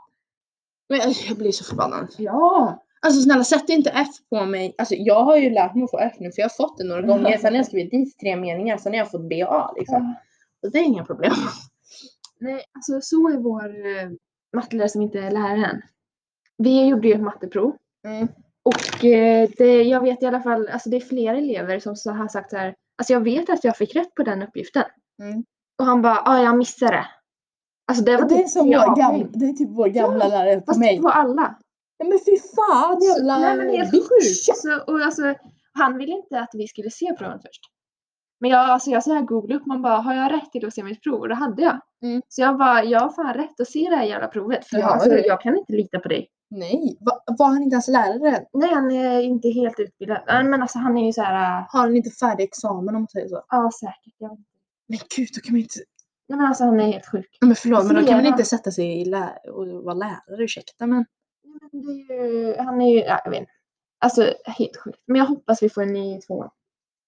Men 0.89 0.99
jag, 0.99 1.11
jag 1.29 1.37
blir 1.39 1.53
så 1.53 1.65
förbannad. 1.65 2.15
ja. 2.19 2.83
Alltså 3.03 3.23
snälla 3.23 3.45
sätt 3.45 3.69
inte 3.69 3.91
F 3.91 4.09
på 4.31 4.45
mig. 4.45 4.75
Alltså 4.79 4.95
jag 4.95 5.25
har 5.25 5.37
ju 5.37 5.51
lärt 5.51 5.75
mig 5.75 5.85
att 5.85 5.91
få 5.91 5.99
F 5.99 6.13
nu 6.19 6.33
för 6.33 6.41
jag 6.43 6.49
har 6.49 6.67
fått 6.67 6.79
det 6.79 6.85
några 6.85 7.03
gånger. 7.03 7.39
Sen 7.39 7.53
har 7.53 7.57
jag 7.57 7.67
skrivit 7.67 7.91
dit 7.91 8.19
tre 8.19 8.37
meningar, 8.37 8.77
sen 8.77 8.93
har 8.93 8.99
jag 8.99 9.11
fått 9.11 9.29
B 9.29 9.45
och 9.45 9.55
A 9.55 9.75
liksom. 9.79 10.15
Så 10.61 10.71
det 10.71 10.79
är 10.79 10.83
inga 10.83 11.05
problem. 11.05 11.33
Nej, 12.41 12.65
alltså 12.75 13.01
så 13.01 13.29
är 13.29 13.37
vår 13.39 13.65
eh, 13.87 14.11
mattelärare 14.57 14.89
som 14.89 15.03
inte 15.03 15.19
är 15.19 15.31
läraren. 15.31 15.83
Vi 16.63 16.89
gjorde 16.89 17.09
ju 17.09 17.15
ett 17.15 17.21
matteprov. 17.21 17.77
Mm. 18.07 18.29
Och 18.63 19.05
eh, 19.05 19.49
det, 19.59 19.83
jag 19.83 20.01
vet 20.01 20.23
i 20.23 20.27
alla 20.27 20.41
fall, 20.41 20.69
alltså 20.69 20.91
det 20.91 20.97
är 20.97 21.01
flera 21.01 21.39
elever 21.39 21.79
som 21.79 21.97
så 21.97 22.11
har 22.11 22.29
sagt 22.29 22.51
så 22.51 22.57
här, 22.57 22.75
alltså 22.99 23.13
jag 23.13 23.21
vet 23.21 23.51
att 23.51 23.65
jag 23.65 23.77
fick 23.77 23.97
rätt 23.97 24.15
på 24.15 24.23
den 24.23 24.43
uppgiften. 24.43 24.85
Mm. 25.23 25.45
Och 25.79 25.85
han 25.85 26.03
bara, 26.03 26.23
ja 26.25 26.43
jag 26.43 26.59
missade 26.59 26.93
det. 26.93 27.07
Alltså 27.87 28.05
det 28.05 28.17
var 28.17 28.29
Det 28.29 28.35
är 28.35 28.39
typ 28.39 28.49
som 28.49 28.67
vår 28.67 28.97
gamla, 28.97 29.27
det 29.33 29.47
är 29.47 29.53
typ 29.53 29.69
vår 29.71 29.89
gamla 29.89 30.29
lärare 30.29 30.61
på 30.61 30.67
Fast 30.67 30.79
mig. 30.81 31.01
på 31.01 31.09
alla. 31.09 31.59
Ja, 31.99 32.07
men 32.09 32.19
fy 32.19 32.39
fan 32.57 33.03
jävla 33.03 33.39
Nej 33.39 33.57
men 33.57 33.71
helt 33.71 33.91
sjukt. 33.91 34.57
Så, 34.57 34.81
och 34.87 35.01
alltså, 35.01 35.35
han 35.73 35.99
ville 35.99 36.13
inte 36.13 36.41
att 36.41 36.51
vi 36.53 36.69
skulle 36.69 36.91
se 36.91 37.15
proven 37.19 37.39
först. 37.39 37.61
Men 38.41 38.51
jag, 38.51 38.71
alltså 38.71 38.91
jag 38.91 39.05
så 39.05 39.15
här 39.15 39.23
googlade 39.23 39.61
upp, 39.61 39.67
man 39.67 39.83
bara, 39.83 39.97
har 39.97 40.15
jag 40.15 40.33
rätt 40.33 40.53
till 40.53 40.67
att 40.67 40.75
se 40.75 40.83
mitt 40.83 41.03
prov? 41.03 41.21
Och 41.21 41.29
det 41.29 41.35
hade 41.35 41.63
jag. 41.63 41.81
Mm. 42.03 42.23
Så 42.29 42.41
jag 42.41 42.59
bara, 42.59 42.85
jag 42.85 43.01
har 43.01 43.11
fan 43.11 43.35
rätt 43.35 43.61
att 43.61 43.71
se 43.71 43.87
det 43.91 43.97
här 43.97 44.05
jävla 44.05 44.29
provet. 44.29 44.67
För 44.67 44.79
Ja, 44.79 44.87
alltså, 44.87 45.11
jag 45.11 45.41
kan 45.41 45.57
inte 45.57 45.73
lita 45.73 45.99
på 45.99 46.09
dig. 46.09 46.29
Nej, 46.51 46.97
Va, 47.01 47.23
var 47.39 47.47
han 47.47 47.63
inte 47.63 47.75
ens 47.75 47.89
lärare? 47.89 48.45
Nej, 48.53 48.75
han 48.75 48.91
är 48.91 49.21
inte 49.21 49.49
helt 49.49 49.81
utbildad. 49.81 50.23
Men 50.27 50.63
alltså 50.63 50.79
han 50.79 50.99
är 50.99 51.07
ju 51.07 51.13
så 51.13 51.23
här, 51.23 51.59
äh, 51.61 51.67
Har 51.69 51.81
han 51.81 51.97
inte 51.97 52.11
färdig 52.11 52.45
examen 52.45 52.95
om 52.95 53.03
man 53.03 53.09
säger 53.09 53.29
så? 53.29 53.45
ja 53.49 53.71
säkert. 53.81 54.15
Jag 54.19 54.29
vet 54.29 54.39
inte. 54.39 54.51
Men 54.89 54.99
gud, 55.17 55.29
då 55.35 55.41
kan 55.41 55.53
man 55.53 55.61
inte... 55.61 55.79
Nej 56.29 56.39
men 56.39 56.47
alltså 56.47 56.65
han 56.65 56.81
är 56.81 56.87
helt 56.93 57.07
sjuk. 57.07 57.39
Men 57.41 57.55
förlåt, 57.57 57.87
men 57.87 57.95
då 57.97 58.07
kan 58.07 58.17
man 58.17 58.27
inte 58.27 58.45
sätta 58.45 58.71
sig 58.71 59.01
i 59.01 59.05
lä... 59.05 59.39
och 59.53 59.67
vara 59.67 59.95
lärare, 59.95 60.43
ursäkta 60.45 60.87
men. 60.87 61.05
Nej, 61.45 61.59
men 61.73 61.87
det 62.09 62.15
är 62.15 62.25
ju, 62.27 62.57
han 62.59 62.81
är 62.81 62.91
ju, 62.91 62.99
ja, 62.99 63.21
jag 63.25 63.31
vet 63.31 63.41
inte. 63.41 63.53
Alltså 63.99 64.35
helt 64.45 64.77
sjukt. 64.77 65.03
Men 65.07 65.17
jag 65.17 65.27
hoppas 65.27 65.63
vi 65.63 65.71
får 65.71 65.83
en 65.83 65.93
ny 65.93 66.17
i 66.17 66.21
tvåan. 66.21 66.51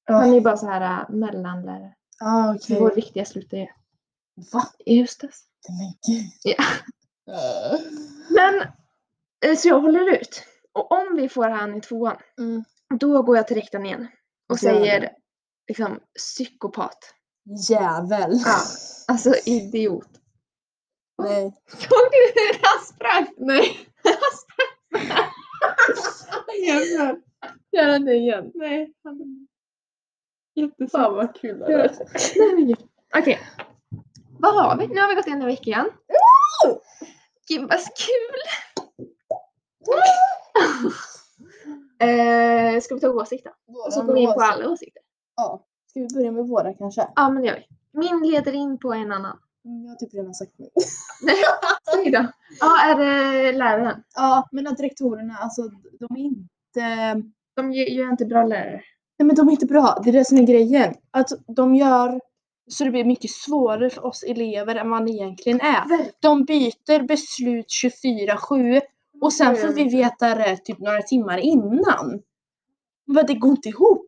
Han 0.04 0.30
är 0.30 0.34
ju 0.34 0.40
bara 0.40 0.56
så 0.56 0.66
här 0.66 1.00
äh, 1.02 1.14
mellanlärare. 1.14 1.94
Ja, 2.20 2.56
Så 2.60 2.64
okej. 2.74 2.80
vår 2.80 2.94
viktiga 2.94 3.24
slutar 3.24 3.56
ju 3.56 3.66
Va? 4.52 4.62
i 4.86 5.00
höstas. 5.00 5.44
Men 5.68 6.14
gud. 6.16 6.30
Ja. 6.42 6.64
Men 8.30 8.62
så 9.56 9.68
jag 9.68 9.80
håller 9.80 10.10
ut. 10.14 10.44
Och 10.72 10.92
om 10.92 11.16
vi 11.16 11.28
får 11.28 11.48
han 11.48 11.74
i 11.76 11.80
tvåan, 11.80 12.16
Mm. 12.38 12.64
då 13.00 13.22
går 13.22 13.36
jag 13.36 13.46
till 13.46 13.56
rektorn 13.56 13.86
igen 13.86 14.08
och 14.48 14.58
Gör 14.62 14.72
säger 14.72 15.00
det. 15.00 15.12
liksom 15.68 16.00
psykopat. 16.18 17.14
Jävel. 17.70 18.32
Ja. 18.44 18.56
Alltså 19.08 19.34
idiot. 19.46 20.08
Nej. 21.22 21.42
Såg 21.68 22.08
du 22.12 22.40
hur 22.40 22.60
han 22.62 22.84
sprang? 22.84 23.26
Nej. 23.36 23.78
Han 25.86 25.96
sprang 25.96 26.56
Jävlar. 26.66 27.20
Gör 27.72 27.88
han 27.92 28.04
det 28.04 28.14
igen? 28.14 28.50
Nej, 28.54 28.92
han... 29.04 29.46
Fan 30.92 31.14
vad 31.14 31.34
kul 31.36 31.58
det 31.58 31.72
Ja. 31.72 31.78
är. 31.78 31.88
Nej 32.38 32.54
men 32.54 32.66
gud. 32.66 32.88
Okej. 33.18 33.40
Vad 34.38 34.54
har 34.54 34.76
vi? 34.76 34.86
Nu 34.86 35.00
har 35.00 35.08
vi 35.08 35.14
gått 35.14 35.26
in 35.26 35.42
i 35.42 35.46
veckan. 35.46 35.90
Gud 37.48 37.60
vad 37.68 37.78
kul! 37.80 38.40
Eh, 41.98 42.80
ska 42.80 42.94
vi 42.94 43.00
ta 43.00 43.08
åsikter? 43.08 43.52
Och 43.86 43.92
så 43.92 44.02
går 44.02 44.14
vi 44.14 44.20
in 44.20 44.32
på 44.32 44.40
alla 44.40 44.68
åsikter. 44.70 45.02
Ja. 45.36 45.64
Ska 45.90 46.00
vi 46.00 46.06
börja 46.14 46.32
med 46.32 46.48
våra 46.48 46.74
kanske? 46.74 47.08
Ja 47.16 47.30
men 47.30 47.42
det 47.42 47.48
gör 47.48 47.56
vi. 47.56 47.98
Min 47.98 48.30
leder 48.30 48.52
in 48.52 48.78
på 48.78 48.92
en 48.92 49.12
annan. 49.12 49.38
Mm, 49.64 49.84
Jag 49.84 49.90
har 49.90 49.96
typ 49.96 50.14
redan 50.14 50.34
sagt 50.34 50.58
mitt. 50.58 50.72
Säg 51.94 52.10
då. 52.10 52.26
Ja, 52.60 52.90
är 52.90 52.94
det 52.94 53.52
läraren? 53.52 54.02
Ja, 54.16 54.48
men 54.52 54.66
att 54.66 54.80
rektorerna, 54.80 55.36
alltså 55.40 55.62
de 56.00 56.16
är 56.16 56.20
inte... 56.24 57.22
De 57.56 57.72
ger 57.72 57.90
ju 57.90 58.10
inte 58.10 58.24
bra 58.24 58.44
lärare. 58.44 58.82
Nej 59.18 59.26
men 59.26 59.36
de 59.36 59.48
är 59.48 59.52
inte 59.52 59.66
bra, 59.66 60.00
det 60.04 60.10
är 60.10 60.12
det 60.12 60.24
som 60.24 60.38
är 60.38 60.42
grejen. 60.42 60.94
Att 61.10 61.28
de 61.46 61.74
gör 61.74 62.20
så 62.70 62.84
det 62.84 62.90
blir 62.90 63.04
mycket 63.04 63.30
svårare 63.30 63.90
för 63.90 64.06
oss 64.06 64.22
elever 64.22 64.74
än 64.76 64.90
vad 64.90 65.06
det 65.06 65.12
egentligen 65.12 65.60
är. 65.60 65.84
De 66.20 66.44
byter 66.44 67.02
beslut 67.06 67.66
24-7 67.84 68.80
och 69.22 69.32
sen 69.32 69.56
får 69.56 69.68
vi 69.68 69.84
veta 69.84 70.34
det 70.34 70.56
typ 70.56 70.78
några 70.78 71.02
timmar 71.02 71.38
innan. 71.38 72.22
Men 73.06 73.26
det 73.26 73.34
går 73.34 73.50
inte 73.50 73.68
ihop. 73.68 74.06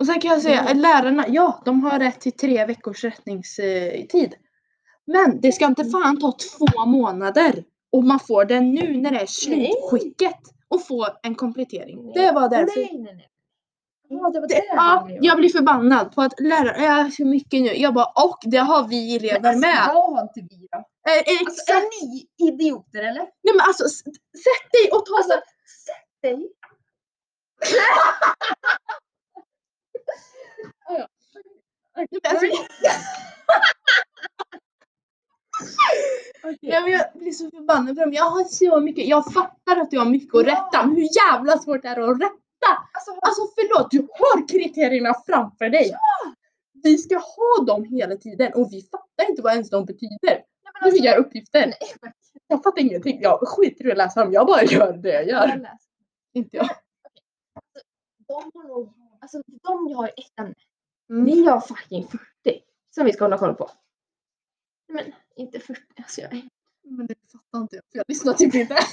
Och 0.00 0.06
sen 0.06 0.20
kan 0.20 0.30
jag 0.30 0.42
säga, 0.42 0.60
Mm. 0.60 0.78
lärarna, 0.78 1.24
ja 1.28 1.62
de 1.64 1.84
har 1.84 1.98
rätt 1.98 2.20
till 2.20 2.32
tre 2.32 2.66
veckors 2.66 3.04
rättningstid. 3.04 4.34
Men 5.06 5.40
det 5.40 5.52
ska 5.52 5.66
inte 5.66 5.84
fan 5.84 6.20
ta 6.20 6.32
två 6.32 6.86
månader 6.86 7.64
och 7.92 8.04
man 8.04 8.20
får 8.20 8.44
den 8.44 8.74
nu 8.74 8.96
när 9.00 9.10
det 9.10 9.20
är 9.20 9.26
slutskicket 9.26 10.38
och 10.68 10.86
få 10.86 11.06
en 11.22 11.34
komplettering. 11.34 12.12
Det 12.14 12.32
var 12.32 12.48
därför. 12.48 12.80
Nej, 12.80 12.90
nej, 12.92 13.14
nej. 13.14 13.28
Ja, 14.08 14.30
det 14.30 14.40
var 14.40 14.48
Det, 14.48 14.54
det 14.54 14.64
ja, 14.76 15.08
jag 15.20 15.36
blir 15.38 15.48
förbannad 15.48 16.14
på 16.14 16.22
att 16.22 16.40
lärare 16.40 16.86
är 16.86 17.10
så 17.10 17.24
mycket 17.26 17.60
nu. 17.62 17.68
Jag 17.76 17.94
bara, 17.94 18.04
och 18.24 18.38
det 18.42 18.56
har 18.58 18.88
vi 18.88 19.16
elever 19.16 19.40
Men 19.40 19.46
alltså, 19.50 19.60
med. 19.68 19.94
Vad 19.94 20.14
har 20.16 20.22
inte 20.22 20.54
vi 20.54 20.68
då? 20.72 20.84
Eh, 21.08 21.18
eh, 21.18 21.40
Alltså, 21.46 21.72
är 21.72 22.04
ni 22.04 22.26
idioter 22.48 22.98
eller? 22.98 23.22
Nej 23.42 23.54
men 23.54 23.60
alltså 23.60 23.88
sätt 23.88 24.70
dig 24.72 24.90
och 24.92 25.06
ta 25.06 25.16
Alltså, 25.16 25.32
så. 25.32 25.40
sätt 25.86 26.22
dig. 26.22 26.52
Alltså, 32.24 32.46
Ja, 36.60 36.80
men 36.80 36.92
jag 36.92 37.04
blir 37.14 37.32
så 37.32 37.50
förbannad 37.50 37.96
för 37.96 38.02
dem. 38.04 38.12
Jag 38.12 38.24
har 38.24 38.44
så 38.44 38.80
mycket, 38.80 39.06
jag 39.06 39.32
fattar 39.32 39.76
att 39.76 39.90
du 39.90 39.98
har 39.98 40.06
mycket 40.06 40.34
att 40.34 40.46
Ja. 40.46 40.52
rätta, 40.52 40.86
men 40.86 40.96
hur 40.96 41.08
jävla 41.32 41.58
svårt 41.58 41.84
är 41.84 41.96
det 41.96 42.10
att 42.10 42.20
rätta? 42.20 42.70
Alltså, 42.92 43.10
Alltså 43.22 43.42
förlåt, 43.54 43.90
du 43.90 43.98
har 43.98 44.48
kriterierna 44.48 45.14
framför 45.26 45.68
dig. 45.68 45.94
Vi 46.82 46.98
ska 46.98 47.18
ha 47.18 47.64
dem 47.66 47.84
hela 47.84 48.16
tiden 48.16 48.52
och 48.54 48.68
vi 48.72 48.82
fattar 48.90 49.30
inte 49.30 49.42
vad 49.42 49.52
ens 49.52 49.70
de 49.70 49.84
betyder. 49.84 50.42
Men 50.80 50.86
alltså, 50.88 51.04
gör 51.04 51.16
uppgifter. 51.16 51.60
nej, 51.66 51.76
Jag 52.46 52.62
fattar 52.62 52.80
ingenting. 52.80 53.20
Jag 53.22 53.48
skiter 53.48 53.86
i 53.86 53.90
att 53.92 53.98
läsa 53.98 54.24
dem, 54.24 54.32
jag 54.32 54.46
bara 54.46 54.62
gör 54.64 54.92
det 54.92 55.12
jag 55.12 55.28
gör. 55.28 55.48
jag. 55.48 55.66
Inte 56.32 56.56
jag. 56.56 56.68
De 58.28 58.50
har 58.54 58.68
nog, 58.68 58.92
alltså 59.20 59.42
de 59.62 59.94
har 59.94 60.08
ett 60.08 60.38
ämne. 60.40 60.54
Mm. 61.10 61.24
Vi 61.24 61.46
har 61.46 61.60
fucking 61.60 62.06
40 62.08 62.18
som 62.94 63.04
vi 63.04 63.12
ska 63.12 63.24
hålla 63.24 63.38
koll 63.38 63.54
på. 63.54 63.70
Men 64.88 65.04
inte 65.36 65.60
40, 65.60 65.80
alltså 65.96 66.20
jag. 66.20 66.48
Men 66.84 67.06
det 67.06 67.14
fattar 67.32 67.58
inte 67.62 67.76
jag, 67.76 67.84
för 67.92 67.98
jag 67.98 68.04
lyssnar 68.08 68.32
typ 68.32 68.54
inte. 68.54 68.76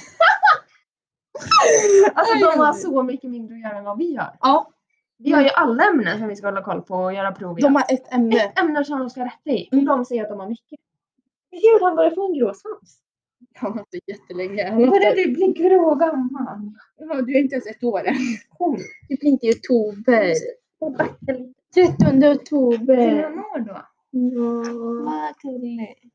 Alltså 2.14 2.34
de 2.34 2.58
har 2.58 2.72
så 2.82 3.02
mycket 3.02 3.30
mindre 3.30 3.54
att 3.56 3.60
göra 3.62 3.78
än 3.78 3.84
vad 3.84 3.98
vi 3.98 4.16
har. 4.16 4.36
Ja, 4.40 4.72
Vi 5.16 5.32
har 5.32 5.42
ju 5.42 5.48
alla 5.48 5.84
ämnen 5.84 6.18
som 6.18 6.28
vi 6.28 6.36
ska 6.36 6.46
hålla 6.46 6.62
koll 6.62 6.82
på 6.82 6.94
och 6.94 7.12
göra 7.14 7.32
prov 7.32 7.58
i. 7.58 7.62
de 7.62 7.74
har 7.74 7.84
ett 7.88 8.12
ämne. 8.12 8.36
Ett 8.44 8.58
ämne 8.58 8.84
som 8.84 8.98
de 8.98 9.10
ska 9.10 9.24
rätta 9.24 9.50
i. 9.50 9.68
Mm. 9.72 9.88
Och 9.88 9.96
de 9.96 10.04
säger 10.04 10.22
att 10.22 10.28
de 10.28 10.40
har 10.40 10.48
mycket. 10.48 10.80
Gud, 11.62 11.82
han 11.82 11.96
börjar 11.96 12.10
få 12.10 12.26
en 12.26 12.34
grå 12.38 12.54
svans. 12.54 13.02
Har 13.56 13.78
inte 13.80 14.00
jättelänge. 14.12 14.68
Han 14.70 14.90
Börjar 14.90 15.14
du 15.16 15.32
bli 15.32 15.46
grå 15.52 15.90
och 15.90 16.00
gammal? 16.00 16.70
Ja, 16.96 17.22
Du 17.22 17.36
är 17.36 17.40
inte 17.40 17.54
ens 17.54 17.66
ett 17.66 17.84
år 17.84 18.04
än. 18.06 18.14
Kom, 18.48 18.76
Du 19.08 19.16
blir 19.16 19.30
inte 19.30 19.46
i 19.46 19.52
oktober. 19.52 20.32
och 20.78 20.92
backa 20.92 21.32
lite. 21.32 21.52
13 21.74 21.96
Fyller 22.10 22.34
oktober. 22.36 23.22
han 23.22 23.38
år 23.38 23.58
då? 23.58 23.82
Ja. 24.10 24.62
Vad 25.04 25.34
gulligt. 25.52 26.04
I 26.04 26.10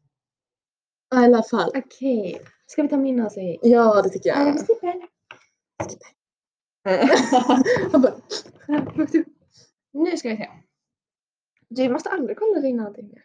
alla 1.10 1.44
fall. 1.44 1.72
Okej, 1.76 2.42
ska 2.68 2.82
vi 2.82 2.90
ta 2.90 2.98
min 2.98 3.26
åsikt? 3.26 3.66
Ja, 3.66 4.02
det 4.02 4.10
tycker 4.10 4.30
Ja, 4.30 4.48
jag. 4.48 4.54
vi. 4.82 5.02
Han 7.92 8.02
bara, 8.02 8.14
Nu 9.92 10.18
ska 10.18 10.30
vi 10.30 10.38
se. 10.38 10.50
Du 11.70 11.90
måste 11.90 12.10
aldrig 12.10 12.38
kolla 12.38 12.60
dina 12.62 12.88
anteckningar. 12.88 13.24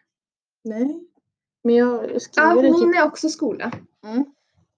Nej. 0.65 1.01
Men 1.67 1.75
jag 1.75 2.11
Ja, 2.15 2.21
skriver 2.21 2.63
det 2.63 2.71
min 2.71 2.93
typ. 2.93 3.01
är 3.01 3.07
också 3.07 3.29
skola. 3.29 3.71
Mm. 4.05 4.25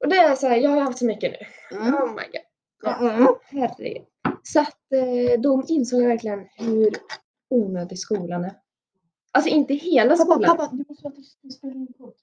Och 0.00 0.08
det 0.08 0.16
är 0.16 0.34
så 0.34 0.46
här, 0.48 0.56
jag 0.56 0.70
har 0.70 0.80
haft 0.80 0.98
så 0.98 1.04
mycket 1.04 1.32
nu. 1.32 1.76
Mm. 1.78 1.94
Oh 1.94 2.06
my 2.08 2.22
god. 2.22 2.40
Ja, 2.82 2.96
Mm. 3.14 3.34
herregud. 3.44 4.02
Så 4.42 4.60
att 4.60 4.92
eh, 4.92 5.40
då 5.40 5.62
insåg 5.68 6.02
verkligen 6.02 6.46
hur 6.56 6.90
onödig 7.50 7.98
skolan 7.98 8.44
är. 8.44 8.52
Alltså 9.32 9.50
inte 9.50 9.74
hela 9.74 10.16
Pappa, 10.16 10.32
skolan. 10.32 10.56
pappa, 10.56 10.70
du 10.72 10.84
måste 10.88 11.04
vara 11.04 11.14
tyst. 11.14 11.38
Du 11.42 11.50
spelar 11.50 11.74
in 11.74 11.92
podd. 11.98 12.14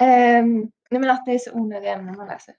Ehm, 0.00 0.60
nej 0.90 1.00
men 1.00 1.10
att 1.10 1.26
det 1.26 1.32
är 1.32 1.38
så 1.38 1.52
onödiga 1.52 1.92
ämnen 1.92 2.16
man 2.16 2.26
läser. 2.26 2.54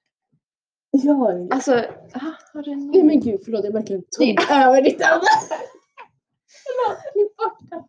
Ja, 0.91 1.31
Alltså, 1.51 1.71
aha, 2.15 2.33
har 2.53 2.63
du 2.63 2.71
en 2.71 2.87
Nej 2.91 3.03
men 3.03 3.19
gud, 3.19 3.41
förlåt. 3.45 3.65
Jag 3.65 3.71
verkligen 3.71 4.03
tog 4.11 4.51
över 4.51 4.81
ditt 4.81 5.01
ämne. 5.01 5.21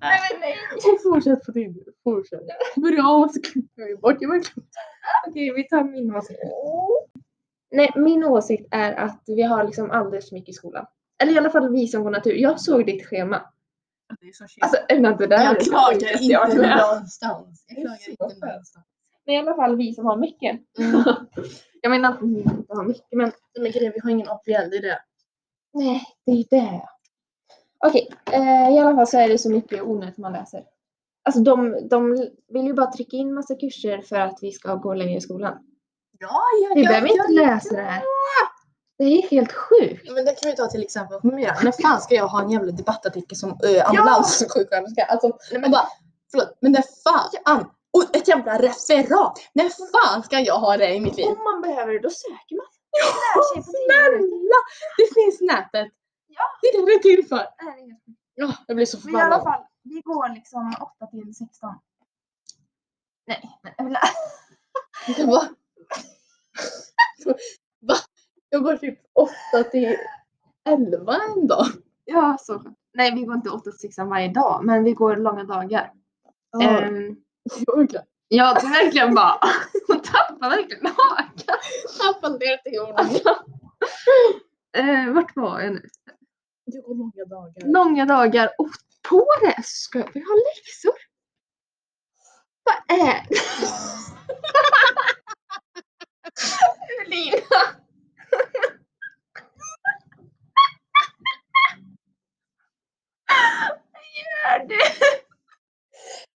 Nej 0.00 0.18
men 0.30 0.40
nej. 0.40 0.56
Fortsätt 1.02 1.44
på 1.44 1.52
din. 1.52 1.84
Fortsätt. 2.04 2.40
Börja 2.76 3.08
om 3.08 3.28
så 3.28 3.40
klipper 3.42 3.84
vi 3.84 3.96
bort. 3.96 4.16
Jag 4.20 4.28
verkligen... 4.28 4.68
Okej, 5.28 5.52
vi 5.54 5.68
tar 5.68 5.84
min 5.84 6.16
åsikt. 6.16 6.40
Nej, 7.70 7.92
min 7.96 8.24
åsikt 8.24 8.68
är 8.70 8.92
att 8.92 9.22
vi 9.26 9.42
har 9.42 9.64
liksom 9.64 9.90
alldeles 9.90 10.28
för 10.28 10.36
mycket 10.36 10.48
i 10.48 10.52
skolan. 10.52 10.86
Eller 11.22 11.32
i 11.32 11.38
alla 11.38 11.50
fall 11.50 11.72
vi 11.72 11.88
som 11.88 12.02
går 12.02 12.10
natur. 12.10 12.34
Jag 12.34 12.60
såg 12.60 12.86
ditt 12.86 13.06
schema. 13.06 13.42
Det 14.20 14.28
är 14.28 14.32
så 14.32 14.44
Alltså, 14.60 14.78
ämnar 14.88 15.16
det 15.18 15.26
där 15.26 15.44
jag 15.44 15.60
är 15.60 15.64
klagar 15.64 16.22
inte 16.22 16.76
någonstans. 16.76 17.64
Jag 17.66 17.76
Det 17.76 17.80
är 17.80 17.84
klagar 17.84 18.10
inte 18.10 18.24
någonstans. 18.24 18.86
Men 19.26 19.34
i 19.34 19.38
alla 19.38 19.54
fall 19.54 19.76
vi 19.76 19.94
som 19.94 20.06
har 20.06 20.16
mycket. 20.16 20.60
jag 21.80 21.90
menar 21.90 22.12
att 22.12 22.22
ni 22.22 22.38
inte 22.38 22.74
har 22.74 22.84
mycket, 22.84 23.12
men 23.12 23.32
Men 23.58 23.72
grejen, 23.72 23.92
vi 23.94 24.00
har 24.00 24.10
ingen 24.10 24.28
APL, 24.28 24.70
det 24.70 24.76
är 24.76 24.82
det. 24.82 24.98
nej, 25.72 26.02
det 26.26 26.32
är 26.32 26.44
det. 26.50 26.88
Okej, 27.86 28.08
eh, 28.32 28.74
i 28.74 28.78
alla 28.78 28.94
fall 28.94 29.06
så 29.06 29.18
är 29.18 29.28
det 29.28 29.38
så 29.38 29.50
mycket 29.50 29.82
onödigt 29.82 30.18
man 30.18 30.32
läser. 30.32 30.64
Alltså 31.24 31.40
de, 31.40 31.88
de 31.88 32.28
vill 32.48 32.66
ju 32.66 32.74
bara 32.74 32.92
trycka 32.92 33.16
in 33.16 33.34
massa 33.34 33.54
kurser 33.54 34.02
för 34.02 34.16
att 34.16 34.38
vi 34.42 34.52
ska 34.52 34.74
gå 34.74 34.94
längre 34.94 35.16
i 35.16 35.20
skolan. 35.20 35.58
Ja, 36.18 36.40
ja, 36.62 36.74
Vi 36.74 36.82
ja, 36.82 36.88
behöver 36.88 37.08
ja, 37.08 37.14
inte 37.14 37.32
läsa 37.32 37.76
det 37.76 37.82
här. 37.82 38.02
Det 38.98 39.04
är 39.04 39.22
helt 39.30 39.52
sjukt. 39.52 40.12
Men 40.12 40.24
det 40.24 40.34
kan 40.42 40.50
vi 40.50 40.56
ta 40.56 40.66
till 40.66 40.82
exempel 40.82 41.20
på 41.20 41.26
Mira. 41.26 41.54
När 41.64 41.72
fan 41.82 42.00
ska 42.00 42.14
jag 42.14 42.28
ha 42.28 42.42
en 42.42 42.50
jävla 42.50 42.72
debattartikel 42.72 43.38
som 43.38 43.50
uh, 43.50 43.88
ambulanssjuksköterska? 43.88 45.04
Alltså, 45.04 45.38
Nej, 45.52 45.60
men, 45.60 45.70
bara, 45.70 45.88
förlåt, 46.30 46.58
men 46.60 46.72
när 46.72 46.84
fan? 47.04 47.70
Och 47.92 48.16
ett 48.16 48.28
jävla 48.28 48.58
referat! 48.58 49.38
När 49.52 49.68
fan 49.92 50.22
ska 50.22 50.40
jag 50.40 50.58
ha 50.58 50.76
det 50.76 50.94
i 50.94 51.00
mitt 51.00 51.16
liv? 51.16 51.26
om 51.26 51.44
man 51.44 51.60
behöver 51.62 51.92
det, 51.92 51.98
då 51.98 52.10
söker 52.10 52.56
man. 52.56 52.66
Ja, 52.90 53.62
snälla! 53.62 54.58
Det 54.98 55.14
finns 55.14 55.40
nätet. 55.40 55.92
Ja. 56.36 56.42
Det 56.62 56.66
är 56.68 56.80
det 56.80 56.86
det 56.86 56.92
är 56.92 56.98
till 57.16 57.28
för. 57.28 57.36
Det 57.36 57.64
här 57.64 57.78
är 57.78 57.86
helt 57.86 58.04
sjukt. 58.06 58.18
Ja, 58.34 58.54
jag 58.66 58.76
blir 58.76 58.86
så 58.86 58.98
Men 59.04 59.14
i 59.14 59.20
alla 59.20 59.24
förbannad. 59.38 59.44
fall, 59.54 59.62
vi 59.82 60.00
går 60.00 60.28
liksom 60.34 60.74
8 60.98 61.06
till 61.06 61.34
16. 61.34 61.74
Nej, 63.26 63.50
men 63.62 63.96
jag 65.16 65.28
bara, 65.28 65.48
Va? 67.80 67.94
Jag 68.48 68.62
går 68.62 68.76
typ 68.76 68.98
8 69.52 69.70
till 69.70 69.96
11 70.68 71.16
en 71.36 71.46
dag. 71.46 71.66
Ja, 72.04 72.36
så 72.40 72.58
skönt. 72.58 72.78
Nej, 72.94 73.14
vi 73.14 73.22
går 73.24 73.34
inte 73.34 73.50
8 73.50 73.62
till 73.62 73.78
16 73.80 74.08
varje 74.08 74.28
dag, 74.28 74.64
men 74.64 74.84
vi 74.84 74.92
går 74.92 75.16
långa 75.16 75.44
dagar. 75.44 75.92
Ja, 76.52 76.62
Ehm, 76.62 77.16
jag 77.66 77.78
orkar. 77.78 78.02
ja, 78.28 78.54
det 78.60 78.66
är 78.66 78.84
verkligen 78.84 79.14
bara... 79.14 79.38
Hon 79.88 80.00
tappar 80.00 80.50
verkligen 80.50 80.86
hakan. 80.86 81.58
Jag 81.98 82.20
funderar 82.20 82.56
till 82.56 82.80
orden. 82.80 83.36
Eh, 84.76 85.12
vart 85.14 85.36
var 85.36 85.60
jag 85.60 85.72
nu? 85.72 85.88
Det 86.74 86.80
går 86.80 86.94
långa 86.94 87.24
dagar. 87.24 87.72
Långa 87.72 88.04
dagar 88.06 88.50
och 88.58 88.70
på 89.08 89.26
det 89.40 89.56
så 89.56 89.62
ska 89.62 89.98
vi 89.98 90.20
ha 90.20 90.34
läxor. 90.34 90.94
Vad 92.64 92.98
är 92.98 93.04
det? 93.04 93.36
Evelina! 96.92 97.60
Vad 103.92 104.04
gör 104.20 104.68
du? 104.68 104.74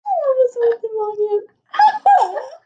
Jag 0.02 0.30
har 0.34 0.52
så 0.52 0.58
ont 0.74 0.84
i 0.84 0.88
magen. 0.98 1.42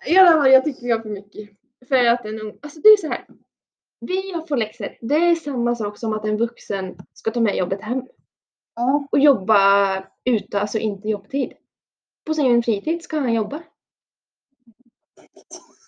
I 0.06 0.18
alla 0.18 0.32
fall, 0.32 0.52
jag 0.52 0.64
tycker 0.64 0.82
vi 0.82 0.90
har 0.90 1.00
för 1.00 1.08
mycket. 1.08 1.50
För 1.88 2.04
att 2.06 2.24
en 2.24 2.40
ung... 2.40 2.58
Alltså 2.62 2.80
det 2.80 2.88
är 2.88 2.96
så 2.96 3.08
här. 3.08 3.26
Vi 4.00 4.32
har 4.32 4.46
får 4.46 4.56
läxor. 4.56 4.96
Det 5.00 5.14
är 5.14 5.34
samma 5.34 5.74
sak 5.74 5.98
som 5.98 6.12
att 6.12 6.24
en 6.24 6.36
vuxen 6.36 6.96
ska 7.12 7.30
ta 7.30 7.40
med 7.40 7.56
jobbet 7.56 7.80
hem. 7.80 8.02
Ja. 8.74 9.08
Och 9.12 9.18
jobba 9.18 10.04
ute, 10.24 10.60
alltså 10.60 10.78
inte 10.78 11.08
jobbtid. 11.08 11.52
På 12.24 12.34
sin 12.34 12.62
fritid 12.62 13.02
ska 13.02 13.18
han 13.18 13.34
jobba. 13.34 13.62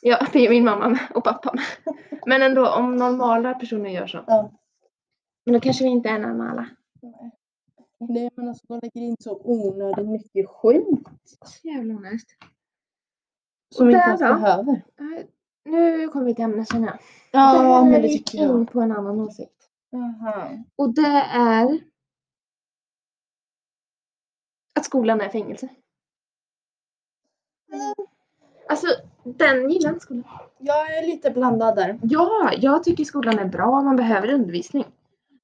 Ja, 0.02 0.26
det 0.33 0.47
är 0.47 0.50
min 0.50 0.64
mamma 0.64 0.88
med 0.88 1.00
och 1.14 1.25
pappa 1.25 1.55
med. 1.55 1.95
Men 2.26 2.43
ändå, 2.43 2.69
om 2.69 2.97
normala 2.97 3.55
personer 3.55 3.90
gör 3.90 4.07
så. 4.07 4.25
Ja. 4.26 4.52
Men 5.45 5.55
då 5.55 5.61
kanske 5.61 5.85
vi 5.85 5.90
inte 5.90 6.09
är 6.09 6.19
normala. 6.19 6.69
Nej 7.99 8.31
men 8.35 8.49
alltså 8.49 8.67
de 8.69 8.81
lägger 8.83 9.00
in 9.00 9.17
så 9.21 9.40
onödigt 9.45 10.09
mycket 10.09 10.49
skit. 10.49 11.09
Så 11.25 11.69
jävla 11.69 11.95
onödigt. 11.95 12.37
Som 13.75 13.87
vi 13.87 13.95
inte 13.95 14.09
ens 14.09 14.21
behöver. 14.21 14.83
Nu 15.64 16.09
kommer 16.09 16.26
vi 16.26 16.35
till 16.35 16.45
ämnet 16.45 16.73
känner 16.73 16.87
jag. 16.87 16.99
Ja 17.31 17.85
men 17.85 18.02
det 18.02 18.09
tycker 18.09 18.38
jag. 18.38 18.61
in 18.61 18.67
på 18.67 18.81
en 18.81 18.93
annan 18.93 19.21
åsikt. 19.21 19.69
Jaha. 19.90 20.64
Och 20.76 20.95
det 20.95 21.25
är 21.33 21.81
att 24.75 24.85
skolan 24.85 25.21
är 25.21 25.29
fängelse. 25.29 25.69
Alltså, 28.69 28.87
den 29.25 29.71
gillar 29.71 29.88
inte 29.88 30.00
skolan. 30.00 30.25
Jag 30.59 30.99
är 30.99 31.07
lite 31.07 31.31
blandad 31.31 31.76
där. 31.76 31.99
Ja, 32.02 32.52
jag 32.57 32.85
tycker 32.85 33.05
skolan 33.05 33.38
är 33.38 33.45
bra, 33.45 33.83
man 33.83 33.97
behöver 33.97 34.35
undervisning. 34.35 34.85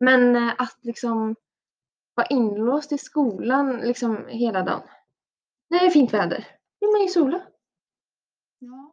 Men 0.00 0.37
eh, 0.37 0.54
att 0.58 0.78
liksom 0.80 1.37
vara 2.14 2.26
inlåst 2.26 2.92
i 2.92 2.99
skolan 2.99 3.76
liksom 3.76 4.26
hela 4.28 4.62
dagen. 4.62 4.82
När 5.70 5.80
det 5.80 5.87
är 5.87 5.90
fint 5.90 6.14
väder. 6.14 6.46
Ja, 6.78 6.88
men 6.92 7.02
i 7.02 7.08
solen. 7.08 7.40
Ja. 8.58 8.92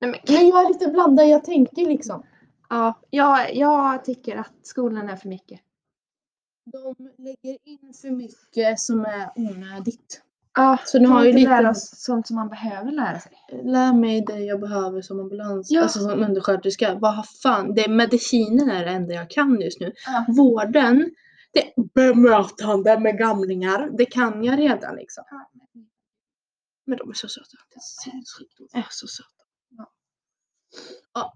Nej, 0.00 0.10
men, 0.10 0.20
Men 0.36 0.48
jag 0.48 0.64
är 0.64 0.68
lite 0.68 0.88
blandad, 0.88 1.28
jag 1.28 1.44
tänker 1.44 1.86
liksom. 1.86 2.22
ja, 2.68 3.00
jag, 3.10 3.54
jag 3.56 4.04
tycker 4.04 4.36
att 4.36 4.52
skolan 4.62 5.08
är 5.08 5.16
för 5.16 5.28
mycket. 5.28 5.60
De 6.72 6.94
lägger 7.18 7.58
in 7.64 7.94
för 8.02 8.10
mycket 8.10 8.80
som 8.80 9.04
är 9.04 9.30
onödigt. 9.36 10.22
Ja, 10.56 10.78
Så 10.84 10.98
nu 10.98 11.08
har 11.08 11.24
ju 11.24 11.32
lite- 11.32 11.50
lära 11.50 11.70
oss 11.70 11.90
sånt 11.96 12.26
som 12.26 12.36
man 12.36 12.48
behöver 12.48 12.90
lära 12.92 13.20
sig. 13.20 13.32
Lär 13.64 13.92
mig 13.94 14.20
det 14.20 14.38
jag 14.38 14.60
behöver 14.60 15.02
som 15.02 15.20
ambulans, 15.20 15.70
Ja. 15.70 15.82
alltså 15.82 15.98
som 16.00 16.22
undersköterska. 16.22 16.94
Vad 16.94 17.28
fan, 17.28 17.74
det 17.74 17.84
är 17.84 17.88
medicinen 17.88 18.70
är 18.70 18.84
det 18.84 18.90
enda 18.90 19.14
jag 19.14 19.30
kan 19.30 19.60
just 19.60 19.80
nu. 19.80 19.92
Ja. 20.06 20.24
Vården, 20.28 21.10
det 21.52 21.68
är 21.68 21.82
bemötande 21.94 23.00
med 23.00 23.18
gamlingar, 23.18 23.90
det 23.98 24.04
kan 24.06 24.44
jag 24.44 24.58
redan 24.58 24.96
liksom. 24.96 25.24
Men 26.86 26.98
de 26.98 27.10
är 27.10 27.14
så 27.14 27.28
söta. 27.28 27.56
De 27.74 28.78
är 28.78 28.86
så 28.90 29.06
söta. 29.06 29.39
Ja. 31.14 31.34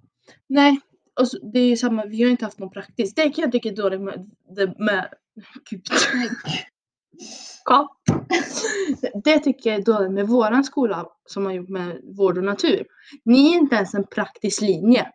Nej, 0.48 0.80
och 1.20 1.28
så, 1.28 1.38
det 1.52 1.58
är 1.58 1.66
ju 1.66 1.76
samma, 1.76 2.04
vi 2.04 2.22
har 2.22 2.30
inte 2.30 2.44
haft 2.44 2.58
någon 2.58 2.70
praktiskt. 2.70 3.16
Det 3.16 3.22
kan 3.22 3.42
jag 3.42 3.52
tycka 3.52 3.68
är 3.68 3.76
dåligt 3.76 4.00
med, 4.00 4.30
det, 4.56 4.74
med 4.78 5.08
Gud. 5.70 5.82
Det 9.24 9.38
tycker 9.38 9.70
jag 9.70 9.78
är 9.78 9.84
dåligt 9.84 10.12
med 10.12 10.28
våran 10.28 10.64
skola 10.64 11.06
som 11.26 11.44
har 11.44 11.52
gjort 11.52 11.68
med 11.68 12.00
vård 12.16 12.38
och 12.38 12.44
natur. 12.44 12.86
Ni 13.24 13.52
är 13.52 13.54
inte 13.54 13.76
ens 13.76 13.94
en 13.94 14.06
praktisk 14.06 14.60
linje. 14.60 15.10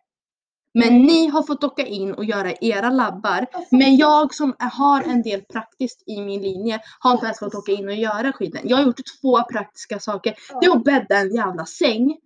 Men 0.74 1.02
ni 1.02 1.26
har 1.26 1.42
fått 1.42 1.64
åka 1.64 1.86
in 1.86 2.14
och 2.14 2.24
göra 2.24 2.52
era 2.60 2.90
labbar. 2.90 3.46
Men 3.70 3.96
jag 3.96 4.34
som 4.34 4.54
har 4.58 5.02
en 5.02 5.22
del 5.22 5.42
praktiskt 5.42 6.02
i 6.06 6.20
min 6.20 6.42
linje 6.42 6.80
har 7.00 7.12
inte 7.12 7.24
ens 7.26 7.38
fått 7.38 7.54
åka 7.54 7.72
in 7.72 7.88
och 7.88 7.94
göra 7.94 8.32
skiten. 8.32 8.60
Jag 8.64 8.76
har 8.76 8.84
gjort 8.84 9.00
två 9.20 9.42
praktiska 9.52 9.98
saker. 9.98 10.34
Det 10.60 10.66
är 10.66 10.76
att 10.76 10.84
bädda 10.84 11.18
en 11.18 11.34
jävla 11.34 11.66
säng 11.66 12.16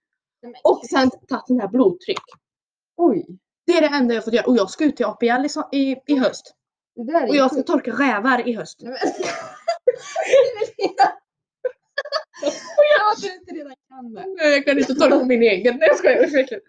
och 0.64 0.80
sen 0.90 1.10
tagit 1.28 1.46
den 1.48 1.60
här 1.60 1.68
blodtryck. 1.68 2.20
Oj! 2.96 3.26
Det 3.66 3.72
är 3.72 3.80
det 3.80 3.96
enda 3.96 4.14
jag 4.14 4.24
fått 4.24 4.34
göra. 4.34 4.46
Och 4.46 4.56
jag 4.56 4.70
ska 4.70 4.84
ut 4.84 4.96
till 4.96 5.06
APL 5.06 5.24
i, 5.26 5.28
so- 5.48 5.68
i, 5.74 5.96
i 6.06 6.18
höst. 6.18 6.54
Det 6.96 7.04
där 7.12 7.22
är 7.22 7.28
Och 7.28 7.36
jag 7.36 7.50
ska 7.50 7.56
sjukt. 7.56 7.66
torka 7.66 7.90
rävar 7.90 8.48
i 8.48 8.52
höst. 8.54 8.78
Nej, 8.82 8.96
men- 9.00 10.94
Jag 12.98 13.16
tror 13.18 13.32
inte 13.34 13.54
redan 13.54 13.74
kan 13.88 14.12
det. 14.14 14.24
Nej, 14.36 14.52
jag 14.52 14.64
kan 14.64 14.78
inte 14.78 14.94
torka 14.94 15.24
min 15.24 15.42
egen. 15.42 15.76
Nej 15.76 15.88
jag 15.88 15.98
skojar 15.98 16.20
verkligen. 16.20 16.62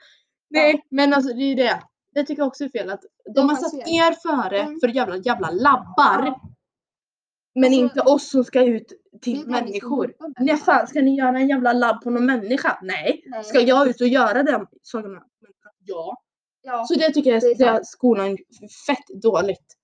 Nej 0.49 0.83
men 0.91 1.13
alltså 1.13 1.33
det 1.33 1.41
är 1.43 1.47
ju 1.47 1.55
det. 1.55 1.81
Det 2.13 2.23
tycker 2.23 2.41
jag 2.41 2.47
också 2.47 2.63
är 2.63 2.69
fel 2.69 2.89
att 2.89 3.01
de 3.35 3.49
har 3.49 3.55
satt 3.55 3.71
fel. 3.71 3.81
er 3.95 4.13
före 4.27 4.59
Mm. 4.59 4.79
för 4.79 4.87
jävla 4.87 5.17
jävla 5.17 5.49
labbar. 5.51 6.39
Men 7.55 7.63
Alltså, 7.63 7.81
inte 7.81 8.01
oss 8.01 8.29
som 8.29 8.43
ska 8.43 8.63
ut 8.63 8.93
till 9.21 9.41
ska 9.41 9.49
människor. 9.49 10.13
det. 10.45 10.57
fan 10.57 10.87
ska 10.87 11.01
ni 11.01 11.17
göra 11.17 11.39
en 11.39 11.47
jävla 11.49 11.73
labb 11.73 12.01
på 12.03 12.09
någon 12.09 12.25
människa? 12.25 12.79
Nej. 12.81 13.23
Nej. 13.25 13.43
Ska 13.43 13.59
jag 13.59 13.87
ut 13.87 14.01
och 14.01 14.07
göra 14.07 14.43
den 14.43 14.67
sakerna? 14.81 15.23
Ja. 15.85 16.21
Ja. 16.61 16.85
Så 16.87 16.93
det 16.93 17.11
tycker 17.13 17.31
jag 17.31 17.41
Det 17.57 17.63
är 17.63 17.83
skolan 17.83 18.37
fett 18.87 19.21
dåligt. 19.21 19.75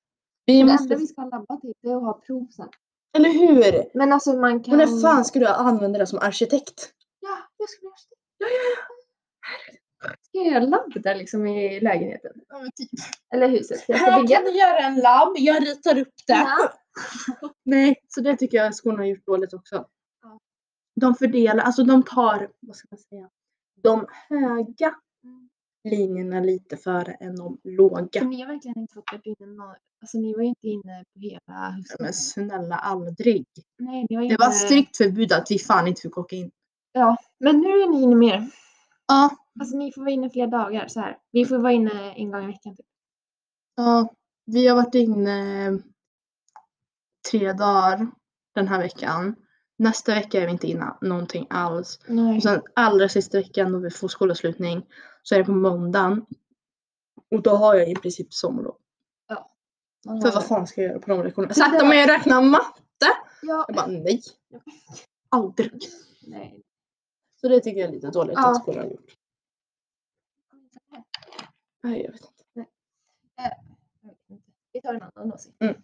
Vi 0.45 0.53
Det 0.53 0.59
enda 0.61 0.73
måste, 0.73 0.95
vi 0.95 1.07
ska 1.07 1.21
labba 1.25 1.57
till 1.57 1.73
det 1.81 1.89
är 1.89 1.95
att 1.95 2.01
ha 2.03 2.21
prov 2.27 2.47
sen. 2.55 2.69
eller 3.15 3.29
hur? 3.29 3.97
Men 3.97 4.13
alltså 4.13 4.33
man 4.33 4.63
kan... 4.63 4.77
Men 4.77 4.89
när 4.89 5.01
fan 5.01 5.25
ska 5.25 5.39
du 5.39 5.47
använda 5.47 5.99
det 5.99 6.07
som 6.07 6.19
arkitekt? 6.19 6.89
Ja, 7.19 7.37
jag 7.57 7.69
skulle 7.69 7.87
göra 7.87 7.95
det. 8.09 8.15
Ja, 8.37 8.47
ja, 8.47 8.61
ja. 8.77 9.77
Ska 10.01 10.37
jag 10.37 10.47
göra 10.47 10.63
labb 10.63 10.91
där 11.03 11.15
liksom 11.15 11.47
i 11.47 11.79
lägenheten? 11.79 12.31
Eller 13.33 13.47
huset? 13.49 13.83
Jag 13.87 13.97
ska 13.99 14.11
Här 14.11 14.21
bygga. 14.21 14.35
kan 14.35 14.45
du 14.45 14.51
göra 14.59 14.77
en 14.79 14.95
labb, 14.99 15.33
jag 15.35 15.63
ritar 15.67 15.97
upp 15.99 16.13
det. 16.27 16.33
Ja. 16.33 16.73
Nej, 17.65 17.95
så 18.07 18.21
det 18.21 18.37
tycker 18.37 18.57
jag 18.57 18.75
skolan 18.75 18.99
har 18.99 19.05
gjort 19.05 19.25
dåligt 19.25 19.53
också. 19.53 19.85
Ja. 20.21 20.39
De 21.01 21.15
fördelar, 21.15 21.63
alltså 21.63 21.83
de 21.83 22.03
tar, 22.03 22.49
vad 22.59 22.75
ska 22.75 22.87
man 22.91 22.97
säga, 22.99 23.29
de 23.83 24.07
höga 24.29 24.95
Mm. 25.23 25.49
linjerna 25.97 26.39
lite 26.39 26.77
före 26.77 27.11
än 27.13 27.35
de 27.35 27.57
låga. 27.63 28.23
Ni 28.23 28.41
har 28.41 28.47
verkligen 28.47 28.77
inte 28.79 28.93
fått 28.93 29.11
varit 29.11 29.25
inne 29.25 29.47
nå- 29.53 29.75
Alltså 30.01 30.17
ni 30.17 30.33
var 30.33 30.41
ju 30.41 30.47
inte 30.47 30.67
inne 30.67 31.03
på 31.13 31.19
hela 31.19 31.69
hösten. 31.69 31.97
Men 31.99 32.13
snälla 32.13 32.75
aldrig. 32.75 33.45
Nej, 33.79 34.05
ni 34.09 34.15
var 34.15 34.21
Det 34.21 34.25
inte... 34.27 34.45
var 34.45 34.51
strikt 34.51 34.97
förbud 34.97 35.33
att 35.33 35.51
vi 35.51 35.59
fan 35.59 35.87
inte 35.87 36.01
fick 36.01 36.17
åka 36.17 36.35
in. 36.35 36.51
Ja, 36.91 37.17
men 37.39 37.57
nu 37.59 37.67
är 37.69 37.89
ni 37.89 38.01
inne 38.03 38.15
mer. 38.15 38.49
Ja, 39.07 39.29
Alltså 39.59 39.77
ni 39.77 39.91
får 39.91 40.01
vara 40.01 40.11
inne 40.11 40.29
fler 40.29 40.47
dagar 40.47 40.87
så 40.87 40.99
här. 40.99 41.17
Vi 41.31 41.45
får 41.45 41.57
vara 41.57 41.71
inne 41.73 42.13
en 42.13 42.31
gång 42.31 42.43
i 42.43 42.47
veckan 42.47 42.75
typ. 42.75 42.85
ja, 43.75 44.13
vi 44.45 44.67
har 44.67 44.75
varit 44.75 44.95
inne 44.95 45.79
tre 47.31 47.53
dagar 47.53 48.07
den 48.55 48.67
här 48.67 48.79
veckan. 48.81 49.35
Nästa 49.77 50.13
vecka 50.13 50.41
är 50.41 50.45
vi 50.45 50.51
inte 50.51 50.67
inne 50.67 50.97
någonting 51.01 51.47
alls. 51.49 51.99
Nej. 52.07 52.35
Och 52.37 52.43
sen 52.43 52.61
allra 52.73 53.09
sista 53.09 53.37
veckan 53.37 53.71
då 53.71 53.79
vi 53.79 53.89
får 53.89 54.07
skolavslutning 54.07 54.85
så 55.23 55.35
är 55.35 55.39
det 55.39 55.45
på 55.45 55.51
måndagen. 55.51 56.25
Och 57.31 57.41
då 57.41 57.51
har 57.51 57.75
jag 57.75 57.89
i 57.89 57.95
princip 57.95 58.33
sommarlov. 58.33 58.75
För 60.21 60.31
vad 60.33 60.45
fan 60.45 60.67
ska 60.67 60.81
jag 60.81 60.89
göra 60.89 60.99
på 60.99 61.09
de 61.11 61.23
lektionerna? 61.23 61.53
Sätta 61.53 61.85
mig 61.85 62.03
och 62.03 62.09
räkna 62.09 62.41
matte? 62.41 63.07
Ja. 63.41 63.65
Jag 63.67 63.75
bara 63.75 63.87
nej. 63.87 64.21
Aldrig. 65.29 65.71
Nej. 66.27 66.61
Så 67.41 67.47
det 67.47 67.59
tycker 67.59 67.79
jag 67.79 67.89
är 67.89 67.93
lite 67.93 68.07
dåligt 68.07 68.33
Ja. 68.35 68.51
att 68.51 68.61
skolan 68.61 68.79
har 68.83 68.91
gjort. 68.91 69.11
Nej 71.83 72.01
jag 72.03 72.11
vet 72.11 72.21
inte. 72.21 72.69
Vi 74.73 74.81
tar 74.81 74.93
en 74.93 75.01
annan 75.01 75.33
åsikt. 75.33 75.55
Mm. 75.61 75.75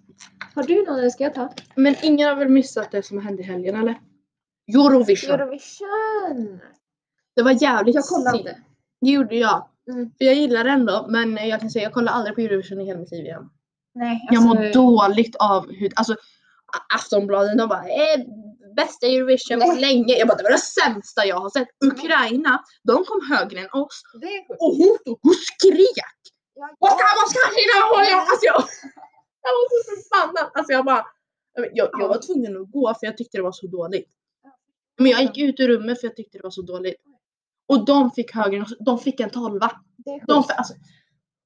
Har 0.55 0.63
du 0.63 0.85
någon 0.85 0.99
eller 0.99 1.09
ska 1.09 1.23
jag 1.23 1.33
ta? 1.33 1.53
Men 1.75 1.95
ingen 2.03 2.27
har 2.27 2.35
väl 2.35 2.49
missat 2.49 2.91
det 2.91 3.03
som 3.03 3.19
hände 3.19 3.41
i 3.41 3.45
helgen 3.45 3.75
eller? 3.75 3.99
Eurovision. 4.67 5.31
Eurovision! 5.31 6.59
Det 7.35 7.41
var 7.41 7.63
jävligt 7.63 7.95
Jag 7.95 8.03
kollade 8.03 8.37
inte. 8.37 8.61
Det 9.01 9.09
gjorde 9.09 9.35
jag. 9.35 9.67
Mm. 9.91 10.11
Jag 10.17 10.35
gillar 10.35 10.63
det 10.63 10.69
ändå 10.69 11.05
men 11.09 11.35
jag 11.47 11.59
kan 11.59 11.69
säga 11.69 11.83
jag 11.83 11.93
kollar 11.93 12.13
aldrig 12.13 12.35
på 12.35 12.41
Eurovision 12.41 12.81
i 12.81 12.85
hela 12.85 12.99
mitt 12.99 13.11
liv 13.11 13.25
igen. 13.25 13.49
Nej, 13.93 14.27
Jag 14.31 14.43
mår 14.43 14.57
alltså- 14.57 14.81
dåligt 14.81 15.35
av 15.35 15.71
hur, 15.71 15.91
alltså 15.95 16.15
Aftonbladet 16.95 17.57
de 17.57 17.69
bara 17.69 17.83
eh, 17.83 18.19
bästa 18.81 19.07
Eurovision 19.07 19.59
på 19.59 19.73
länge. 19.87 20.13
Jag 20.19 20.27
bara 20.27 20.37
det 20.37 20.47
var 20.49 20.55
det 20.59 20.67
sämsta 20.81 21.25
jag 21.25 21.39
har 21.39 21.49
sett. 21.49 21.69
Ukraina, 21.91 22.53
de 22.89 22.95
kom 23.09 23.21
högre 23.31 23.59
än 23.59 23.71
oss 23.83 23.97
och 24.63 24.71
hon 24.79 24.97
stod 25.01 25.19
och 25.29 25.37
skrek. 25.49 26.17
Vad 26.79 26.91
ska 26.91 27.03
man 27.19 27.27
ska 27.31 27.39
Alltså 28.31 28.45
jag, 28.51 28.59
jag 29.45 29.51
var 29.57 29.65
så 29.69 29.93
förbannad. 29.95 30.51
Alltså 30.53 30.71
jag 30.73 30.85
bara, 30.85 31.05
jag, 31.79 31.89
jag 32.01 32.07
var 32.07 32.21
tvungen 32.27 32.61
att 32.61 32.71
gå 32.71 32.93
för 32.99 33.05
jag 33.07 33.17
tyckte 33.17 33.37
det 33.37 33.43
var 33.43 33.51
så 33.51 33.67
dåligt. 33.67 34.09
Men 34.97 35.11
jag 35.11 35.21
gick 35.21 35.37
ut 35.37 35.59
ur 35.59 35.67
rummet 35.67 35.99
för 35.99 36.07
jag 36.07 36.15
tyckte 36.15 36.37
det 36.37 36.43
var 36.43 36.51
så 36.51 36.61
dåligt. 36.61 37.01
Och 37.67 37.85
de 37.85 38.11
fick 38.11 38.31
högre. 38.35 38.65
De 38.79 38.99
fick 38.99 39.19
en 39.19 39.29
tolva. 39.29 39.71
De, 40.27 40.43
alltså, 40.57 40.73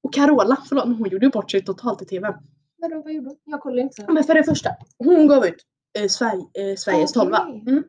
och 0.04 0.14
Carola, 0.14 0.58
förlåt 0.70 0.86
hon 0.86 1.10
gjorde 1.10 1.26
ju 1.26 1.32
bort 1.32 1.52
sig 1.52 1.66
totalt 1.66 2.02
i 2.02 2.06
TV. 2.06 2.36
Vadå, 2.78 3.02
vad 3.02 3.14
gjorde 3.14 3.30
hon? 3.30 3.38
Jag 3.46 3.62
kollar 3.62 3.84
inte. 3.84 4.06
Men 4.14 4.24
för 4.24 4.34
det 4.34 4.44
första, 4.44 4.70
hon 4.98 5.28
gav 5.28 5.46
ut 5.46 5.66
eh, 6.00 6.08
Sverige, 6.08 6.42
eh, 6.54 6.76
Sveriges 6.76 7.16
Okej. 7.16 7.22
tolva. 7.22 7.42
Mm. 7.68 7.84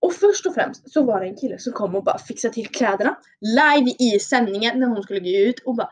Och 0.00 0.12
först 0.12 0.46
och 0.46 0.54
främst 0.54 0.92
så 0.92 1.02
var 1.02 1.20
det 1.20 1.26
en 1.26 1.36
kille 1.36 1.58
som 1.58 1.72
kom 1.72 1.94
och 1.94 2.04
bara 2.04 2.18
fixade 2.18 2.54
till 2.54 2.68
kläderna 2.68 3.16
live 3.40 3.90
i 3.98 4.18
sändningen 4.18 4.80
när 4.80 4.86
hon 4.86 5.02
skulle 5.02 5.20
gå 5.20 5.28
ut 5.28 5.58
och 5.64 5.74
bara 5.74 5.90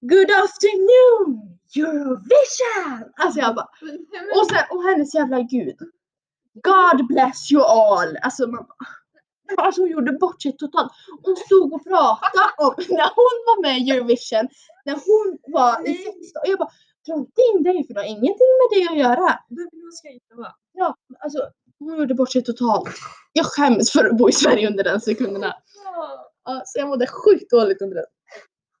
Good 0.00 0.30
afternoon 0.30 1.58
Eurovision! 1.76 3.12
Alltså 3.16 3.40
jag 3.40 3.54
bara 3.54 3.68
och 4.40 4.46
sen 4.46 4.64
och 4.70 4.82
hennes 4.82 5.14
jävla 5.14 5.40
gud 5.40 5.76
God 6.54 7.06
bless 7.06 7.52
you 7.52 7.62
all! 7.62 8.16
Alltså 8.22 8.46
man 8.46 8.66
bara 8.68 8.86
Alltså 9.56 9.80
hon 9.80 9.90
gjorde 9.90 10.12
bort 10.12 10.42
sig 10.42 10.56
totalt. 10.56 10.92
Hon 11.22 11.36
stod 11.36 11.72
och 11.72 11.84
pratade 11.84 12.46
om 12.58 12.74
när 12.88 13.10
hon 13.18 13.34
var 13.46 13.62
med 13.62 13.78
i 13.78 13.90
Eurovision, 13.90 14.48
när 14.84 14.94
hon 14.94 15.38
var 15.52 15.88
i 15.88 15.94
16 15.94 16.12
och 16.42 16.48
jag 16.48 16.58
bara 16.58 16.70
dra 17.06 17.14
inte 17.14 17.42
in 17.54 17.62
dig 17.62 17.86
för 17.86 17.94
det 17.94 18.00
har 18.00 18.06
ingenting 18.06 18.52
med 18.60 18.68
det 18.78 18.88
att 18.92 18.98
göra. 18.98 19.38
Vem 19.48 19.68
vill 19.72 19.90
skejta 20.02 20.34
va? 20.36 20.56
Ja, 20.72 20.96
alltså 21.18 21.50
hon 21.78 21.98
gjorde 21.98 22.14
bort 22.14 22.32
sig 22.32 22.44
totalt. 22.44 22.88
Jag 23.32 23.46
skäms 23.46 23.92
för 23.92 24.04
att 24.04 24.18
bo 24.18 24.28
i 24.28 24.32
Sverige 24.32 24.68
under 24.68 24.84
den 24.84 25.00
sekunderna. 25.00 25.54
Ja, 26.44 26.62
så 26.66 26.78
jag 26.78 26.88
mådde 26.88 27.06
sjukt 27.06 27.50
dåligt 27.50 27.82
under 27.82 27.96
det. 27.96 28.06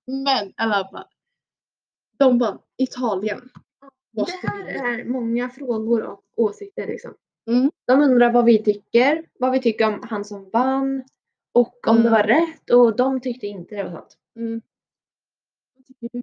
Men 0.06 0.48
i 0.48 0.52
alla 0.56 0.88
fall. 0.88 1.04
De 2.18 2.38
bara, 2.38 2.58
Italien. 2.78 3.50
Det 4.12 4.78
här 4.78 4.98
är 4.98 5.04
många 5.04 5.50
frågor 5.50 6.02
och 6.02 6.22
åsikter 6.36 6.86
liksom. 6.86 7.14
Mm. 7.50 7.70
De 7.86 8.02
undrar 8.02 8.32
vad 8.32 8.44
vi 8.44 8.62
tycker, 8.62 9.26
vad 9.38 9.52
vi 9.52 9.60
tycker 9.60 9.86
om 9.86 10.02
han 10.10 10.24
som 10.24 10.50
vann 10.50 11.04
och 11.52 11.88
om 11.88 11.96
det 11.96 12.08
Mm. 12.08 12.12
var 12.12 12.22
rätt 12.22 12.70
och 12.70 12.96
de 12.96 13.20
tyckte 13.20 13.46
inte 13.46 13.74
det 13.74 13.84
var 13.84 13.90
sant. 13.90 14.16
Mm. 14.36 14.60
Vad 15.74 15.86
tycker 15.86 16.08
du? 16.12 16.22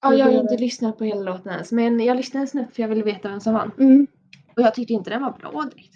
Ja, 0.00 0.14
jag 0.14 0.24
har 0.26 0.32
Hur 0.32 0.40
inte 0.40 0.54
det? 0.54 0.60
lyssnat 0.60 0.98
på 0.98 1.04
hela 1.04 1.20
låten 1.20 1.52
ens 1.52 1.72
men 1.72 2.00
jag 2.00 2.16
lyssnade 2.16 2.42
en 2.42 2.48
snutt 2.48 2.74
för 2.74 2.82
jag 2.82 2.88
ville 2.88 3.02
veta 3.02 3.28
vem 3.28 3.40
som 3.40 3.54
vann. 3.54 3.70
Mm. 3.78 4.06
Och 4.56 4.62
jag 4.62 4.74
tyckte 4.74 4.92
inte 4.92 5.10
den 5.10 5.22
var 5.22 5.38
bra 5.38 5.70
direkt. 5.74 5.94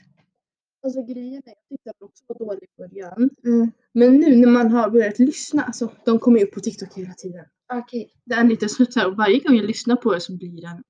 Alltså 0.84 1.02
grejen 1.02 1.42
är, 1.46 1.50
jag 1.50 1.68
tyckte 1.68 1.90
den 1.98 2.08
också 2.08 2.24
var 2.26 2.38
dålig 2.38 2.62
i 2.62 2.76
början. 2.78 3.30
Mm. 3.44 3.70
Men 3.92 4.16
nu 4.16 4.36
när 4.36 4.48
man 4.48 4.70
har 4.70 4.90
börjat 4.90 5.18
lyssna, 5.18 5.62
alltså 5.62 5.92
de 6.04 6.18
kommer 6.18 6.38
ju 6.38 6.46
upp 6.46 6.52
på 6.54 6.60
TikTok 6.60 6.98
hela 6.98 7.12
tiden. 7.12 7.44
Okej. 7.72 8.12
Det 8.24 8.34
är 8.34 8.40
en 8.40 8.48
liten 8.48 8.68
snutt 8.68 8.96
här 8.96 9.06
och 9.06 9.16
varje 9.16 9.38
gång 9.38 9.56
jag 9.56 9.66
lyssnar 9.66 9.96
på 9.96 10.14
det 10.14 10.20
så 10.20 10.36
blir 10.36 10.62
den 10.62 10.82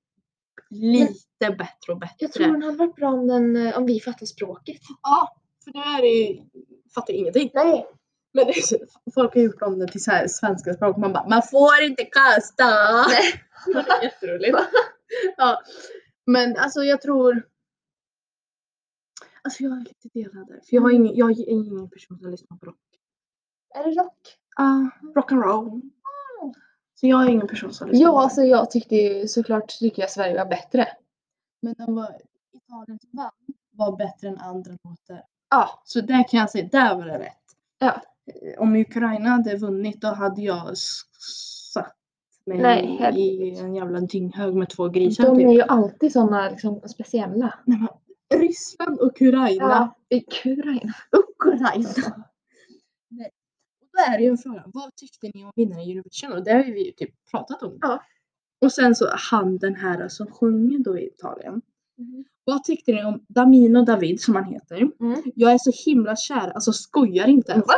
lite 0.69 1.17
bättre 1.39 1.93
och 1.93 1.99
bättre. 1.99 2.15
Jag 2.19 2.31
tror 2.31 2.47
den 2.47 2.63
hade 2.63 2.77
varit 2.77 2.95
bra 2.95 3.09
om, 3.09 3.27
den, 3.27 3.73
om 3.73 3.85
vi 3.85 3.99
fattar 3.99 4.25
språket. 4.25 4.81
Ja, 5.03 5.35
för 5.63 5.71
det 5.71 5.79
här 5.79 6.03
är 6.03 6.27
ju, 6.27 6.41
fattar 6.95 7.13
ingenting. 7.13 7.51
Nej. 7.53 7.85
Men 8.33 8.47
det 8.47 8.53
folk 9.13 9.33
har 9.33 9.41
gjort 9.41 9.61
om 9.61 9.79
det 9.79 9.87
till 9.87 10.03
så 10.03 10.11
här 10.11 10.27
svenska 10.27 10.73
språk. 10.73 10.97
Man 10.97 11.13
bara, 11.13 11.27
man 11.29 11.41
får 11.51 11.81
inte 11.83 12.03
kasta! 12.05 12.65
Nej. 13.07 13.43
det 13.73 13.91
är 13.91 14.03
jätteroligt. 14.03 14.57
ja. 15.37 15.61
Men 16.25 16.57
alltså 16.57 16.83
jag 16.83 17.01
tror... 17.01 17.47
Alltså 19.41 19.63
jag 19.63 19.71
är 19.73 19.79
lite 19.79 20.09
delad 20.13 20.47
där. 20.47 20.55
För 20.55 20.75
jag, 20.75 20.81
har 20.81 20.89
Mm. 20.89 21.01
ingen, 21.05 21.15
jag 21.17 21.31
är 21.31 21.49
ingen 21.49 21.89
person 21.89 22.19
som 22.19 22.31
lyssnar 22.31 22.57
på 22.57 22.65
rock. 22.65 22.77
Är 23.75 23.83
det 23.83 24.01
rock? 24.01 24.37
Ah, 24.55 24.89
rock 25.15 25.31
and 25.31 25.43
roll. 25.43 25.81
Så 26.99 27.07
jag 27.07 27.23
är 27.23 27.29
ingen 27.29 27.47
person 27.47 27.73
som 27.73 27.87
lyssnar 27.89 28.05
på 28.07 28.11
Ja, 28.13 28.17
det. 28.19 28.23
alltså 28.23 28.41
jag 28.41 28.71
tyckte 28.71 28.95
ju 28.95 29.27
såklart 29.27 29.67
tycker 29.67 30.01
jag 30.01 30.11
Sverige 30.11 30.37
var 30.37 30.45
bättre. 30.45 30.87
Men 31.61 31.73
den 31.77 31.95
var, 31.95 32.21
Italiens 32.53 33.01
vann 33.11 33.31
var 33.71 33.97
bättre 33.97 34.27
än 34.27 34.37
andra 34.37 34.71
låtar. 34.83 35.23
Ja. 35.49 35.81
Så 35.83 36.01
där 36.01 36.27
kan 36.29 36.39
jag 36.39 36.49
säga, 36.49 36.67
där 36.71 36.95
var 36.95 37.05
det 37.05 37.19
rätt. 37.19 37.37
Ja. 37.77 38.01
Om 38.57 38.75
Ukraina 38.75 39.29
hade 39.29 39.57
vunnit 39.57 40.01
då 40.01 40.07
hade 40.07 40.41
jag 40.41 40.77
satt 41.73 41.95
mig 42.45 42.57
Nej, 42.57 42.83
i 42.85 42.97
herregud. 42.99 43.57
en 43.57 43.75
jävla 43.75 43.99
dynghög 43.99 44.55
med 44.55 44.69
två 44.69 44.89
grisar 44.89 45.23
De 45.23 45.37
typ. 45.37 45.47
är 45.47 45.51
ju 45.51 45.61
alltid 45.61 46.11
sådana 46.11 46.49
liksom, 46.49 46.81
speciella. 46.89 47.53
Nej, 47.65 47.79
men, 47.79 47.89
Ryssland 48.39 48.99
och 48.99 49.07
Ukraina. 49.07 49.93
i 50.09 50.17
Ukraina. 50.17 50.93
Ukraina. 51.11 52.25
Nej. 53.09 53.29
Då 53.93 54.13
är 54.13 54.17
det 54.17 54.23
ju 54.23 54.29
en 54.29 54.37
fråga, 54.37 54.63
vad 54.65 54.95
tyckte 54.95 55.31
ni 55.33 55.45
om 55.45 55.51
vinnaren 55.55 55.81
i 55.81 55.91
Eurovision? 55.91 56.33
Och 56.33 56.43
det 56.43 56.51
har 56.53 56.63
vi 56.63 56.85
ju 56.85 56.91
typ 56.91 57.09
pratat 57.31 57.63
om. 57.63 57.77
Ja. 57.81 58.03
Och 58.61 58.71
sen 58.71 58.95
så 58.95 59.09
han 59.31 59.57
den 59.57 59.75
här 59.75 60.07
som 60.07 60.27
sjunger 60.27 60.79
då 60.79 60.97
i 60.99 61.07
Italien. 61.07 61.61
Mm. 61.97 62.25
Vad 62.45 62.63
tyckte 62.63 62.91
ni 62.91 63.03
om 63.05 63.25
Damino 63.27 63.85
David 63.85 64.21
som 64.21 64.35
han 64.35 64.45
heter? 64.45 64.77
Mm. 64.77 65.21
Jag 65.35 65.51
är 65.51 65.57
så 65.57 65.71
himla 65.85 66.15
kär, 66.15 66.49
alltså 66.49 66.73
skojar 66.73 67.27
inte 67.27 67.51
ens. 67.51 67.67
Va? 67.67 67.73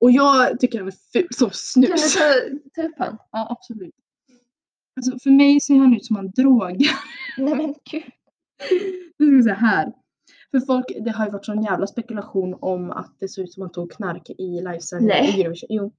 Och 0.00 0.10
jag 0.10 0.60
tycker 0.60 0.78
han 0.78 0.88
är 0.88 0.94
ful 1.12 1.28
som 1.30 1.50
Kan 1.50 1.90
du 1.92 1.98
snus. 1.98 2.14
ta, 2.14 2.20
ta 2.74 2.82
upp 2.88 2.94
han? 2.98 3.18
Ja 3.30 3.46
absolut. 3.50 3.94
Alltså 4.96 5.18
för 5.22 5.30
mig 5.30 5.60
ser 5.60 5.74
han 5.76 5.94
ut 5.96 6.04
som 6.06 6.16
han 6.16 6.30
drogar. 6.30 6.76
Nej 7.38 7.54
men 7.56 7.74
gud. 7.90 8.02
Nu 9.18 9.26
ska 9.26 9.36
vi 9.36 9.42
se 9.42 9.52
här. 9.52 9.92
För 10.50 10.60
folk, 10.60 10.86
det 11.04 11.10
har 11.10 11.24
ju 11.26 11.30
varit 11.32 11.44
sån 11.44 11.62
jävla 11.62 11.86
spekulation 11.86 12.58
om 12.60 12.90
att 12.90 13.16
det 13.20 13.28
ser 13.28 13.42
ut 13.42 13.52
som 13.52 13.60
han 13.60 13.72
tog 13.72 13.92
knark 13.92 14.30
i 14.30 14.60
livesändningen 14.60 15.24
i 15.24 15.40
Eurovision. 15.40 15.66
Jo. 15.70 15.92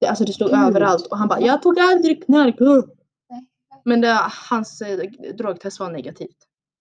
Det, 0.00 0.06
alltså 0.06 0.24
det 0.24 0.32
stod 0.32 0.50
Gud. 0.50 0.58
överallt 0.58 1.06
och 1.06 1.18
han 1.18 1.28
bara 1.28 1.40
jag 1.40 1.62
tog 1.62 1.78
aldrig 1.78 2.24
knark. 2.24 2.60
uh." 2.60 2.84
Men 3.84 4.00
det, 4.00 4.18
hans 4.50 4.80
eh, 4.82 5.10
drogtest 5.38 5.80
var 5.80 5.90
negativt. 5.92 6.36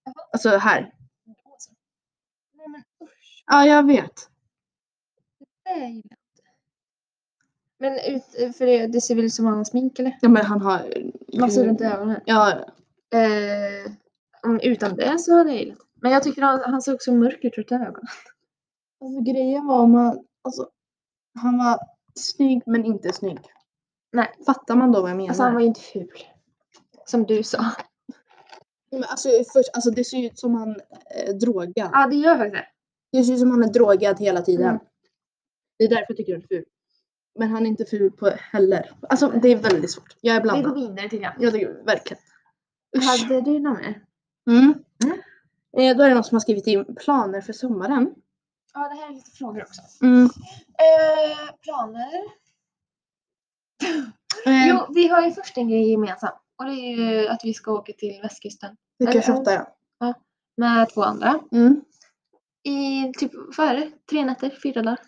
Jaha. 0.06 0.14
Alltså 0.34 0.50
här. 0.50 0.94
Nej 2.54 2.68
men. 2.70 2.84
Ja 3.46 3.66
jag 3.66 3.88
vet. 3.88 4.30
Det 5.64 5.70
är 5.72 5.88
ju. 5.88 6.02
Men 7.84 8.00
ut, 8.16 8.56
för 8.58 8.66
det, 8.66 8.88
det 8.88 9.02
ser 9.02 9.16
väl 9.16 9.26
ut 9.26 9.34
som 9.34 9.46
han 9.46 9.58
har 9.58 9.64
smink 9.64 10.00
eller? 10.00 10.18
Ja 10.22 10.30
men 10.30 10.46
han 10.46 10.62
har. 10.62 10.94
Massor 11.40 11.64
runt 11.64 11.82
ögonen. 11.82 12.22
Ja. 12.26 12.52
Eh, 13.14 13.92
om, 14.44 14.60
utan 14.64 14.96
det 14.96 15.20
så 15.20 15.38
hade 15.38 15.50
jag 15.50 15.60
gillat. 15.60 15.78
Men 16.02 16.12
jag 16.12 16.24
tycker 16.24 16.42
han, 16.42 16.62
han 16.66 16.82
såg 16.82 17.02
så 17.02 17.14
mörk 17.14 17.44
ut 17.44 17.58
runt 17.58 17.72
ögonen. 17.72 18.08
Alltså 19.02 19.22
grejen 19.22 19.66
var 19.66 19.80
om 19.80 19.94
han, 19.94 20.26
alltså, 20.42 20.70
han 21.40 21.58
var 21.58 21.80
snygg 22.16 22.62
men 22.66 22.86
inte 22.86 23.14
snygg. 23.14 23.40
Nej. 24.12 24.32
Fattar 24.46 24.76
man 24.76 24.92
då 24.92 25.02
vad 25.02 25.10
jag 25.10 25.18
menar? 25.18 25.30
Alltså 25.30 25.44
han 25.44 25.54
var 25.54 25.62
ju 25.62 25.68
inte 25.68 25.82
ful. 25.82 26.24
Som 27.06 27.24
du 27.24 27.44
sa. 27.44 27.66
Men 28.92 29.04
alltså, 29.04 29.30
först, 29.54 29.70
alltså 29.74 29.92
det 29.92 30.04
ser 30.04 30.26
ut 30.26 30.40
som 30.40 30.56
han 30.56 30.70
eh, 31.16 31.36
drogar. 31.36 31.90
Ja 31.94 32.08
det 32.08 32.16
gör 32.16 32.38
faktiskt 32.38 32.64
det. 33.12 33.18
Det 33.18 33.24
ser 33.24 33.34
ut 33.34 33.40
som 33.40 33.52
han 33.52 33.64
är 33.64 33.74
drogad 33.74 34.20
hela 34.20 34.42
tiden. 34.42 34.70
Mm. 34.70 34.80
Det 35.78 35.84
är 35.84 35.90
därför 35.90 36.06
jag 36.08 36.18
tycker 36.18 36.34
han 36.34 36.42
är 36.42 36.48
ful. 36.48 36.66
Men 37.40 37.50
han 37.50 37.66
är 37.66 37.68
inte 37.70 37.86
ful 37.86 38.12
på 38.12 38.30
heller. 38.30 38.92
Alltså 39.10 39.28
det 39.30 39.48
är 39.48 39.56
väldigt 39.56 39.92
svårt. 39.92 40.16
Jag 40.22 40.36
är 40.36 40.42
Vi 40.42 40.48
går 40.50 40.54
blandad. 40.54 40.76
vidare 40.76 41.10
till 41.10 41.22
det. 41.22 41.36
Jag 41.40 41.54
tycker 41.54 41.84
verkligen. 41.86 42.24
Usch. 42.98 43.04
Hade 43.06 43.42
du 43.42 43.60
något 43.60 43.80
mer? 43.80 44.04
Mm. 44.50 44.74
Mm. 45.04 45.20
Eh, 45.78 45.98
då 45.98 46.04
är 46.04 46.10
det 46.10 46.16
någon 46.16 46.24
som 46.24 46.36
har 46.36 46.40
skrivit 46.40 46.68
in 46.68 46.96
planer 46.96 47.42
för 47.42 47.54
sommaren. 47.54 48.16
Ja 48.74 48.80
det 48.90 48.96
här 48.96 49.10
är 49.10 49.14
lite 49.14 49.32
frågor 49.32 49.62
också. 49.62 49.82
Mm. 50.02 50.26
Eh, 50.26 51.56
planer? 51.62 52.12
Eh, 54.46 54.68
Jo, 54.70 54.86
vi 54.96 55.08
har 55.08 55.22
ju 55.22 55.32
först 55.32 55.58
en 55.58 55.70
grej 55.70 55.92
gemensamt. 55.92 56.36
Och 56.56 56.66
det 56.66 56.72
är 56.72 56.96
ju 56.98 57.28
att 57.28 57.42
vi 57.44 57.54
ska 57.54 57.72
åka 57.72 57.94
till 57.94 58.20
västkusten. 58.22 58.76
Vecka 59.00 59.18
eh, 59.18 59.24
28 59.26 59.52
ja. 60.00 60.14
Med 60.58 60.90
två 60.90 61.04
andra. 61.04 61.40
Mm. 61.52 61.82
I 62.64 63.12
typ, 63.18 63.32
vad 63.58 63.68
är 63.68 63.74
det? 63.76 63.92
Tre 64.10 64.26
nätter? 64.26 64.60
Fyra 64.64 64.82
dagar? 64.82 65.00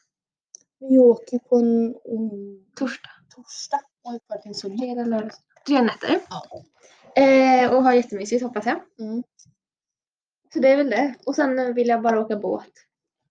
Vi 0.89 0.99
åker 0.99 1.39
på 1.39 1.55
en 1.55 1.85
mm, 1.85 2.65
Torsdag? 2.75 3.09
torsdag. 3.35 3.79
Det 4.03 4.09
är 4.09 4.43
länge. 4.63 4.77
Fredag, 4.79 5.05
lördag? 5.05 5.31
Tre 5.67 5.81
nätter. 5.81 6.19
Ja. 6.29 6.63
Eh, 7.21 7.73
och 7.73 7.83
har 7.83 7.93
jättemysigt 7.93 8.43
hoppas 8.43 8.65
jag. 8.65 8.79
Mm. 8.99 9.23
Så 10.53 10.59
det 10.59 10.69
är 10.69 10.77
väl 10.77 10.89
det. 10.89 11.15
Och 11.25 11.35
sen 11.35 11.73
vill 11.73 11.87
jag 11.87 12.01
bara 12.01 12.21
åka 12.21 12.35
båt. 12.35 12.71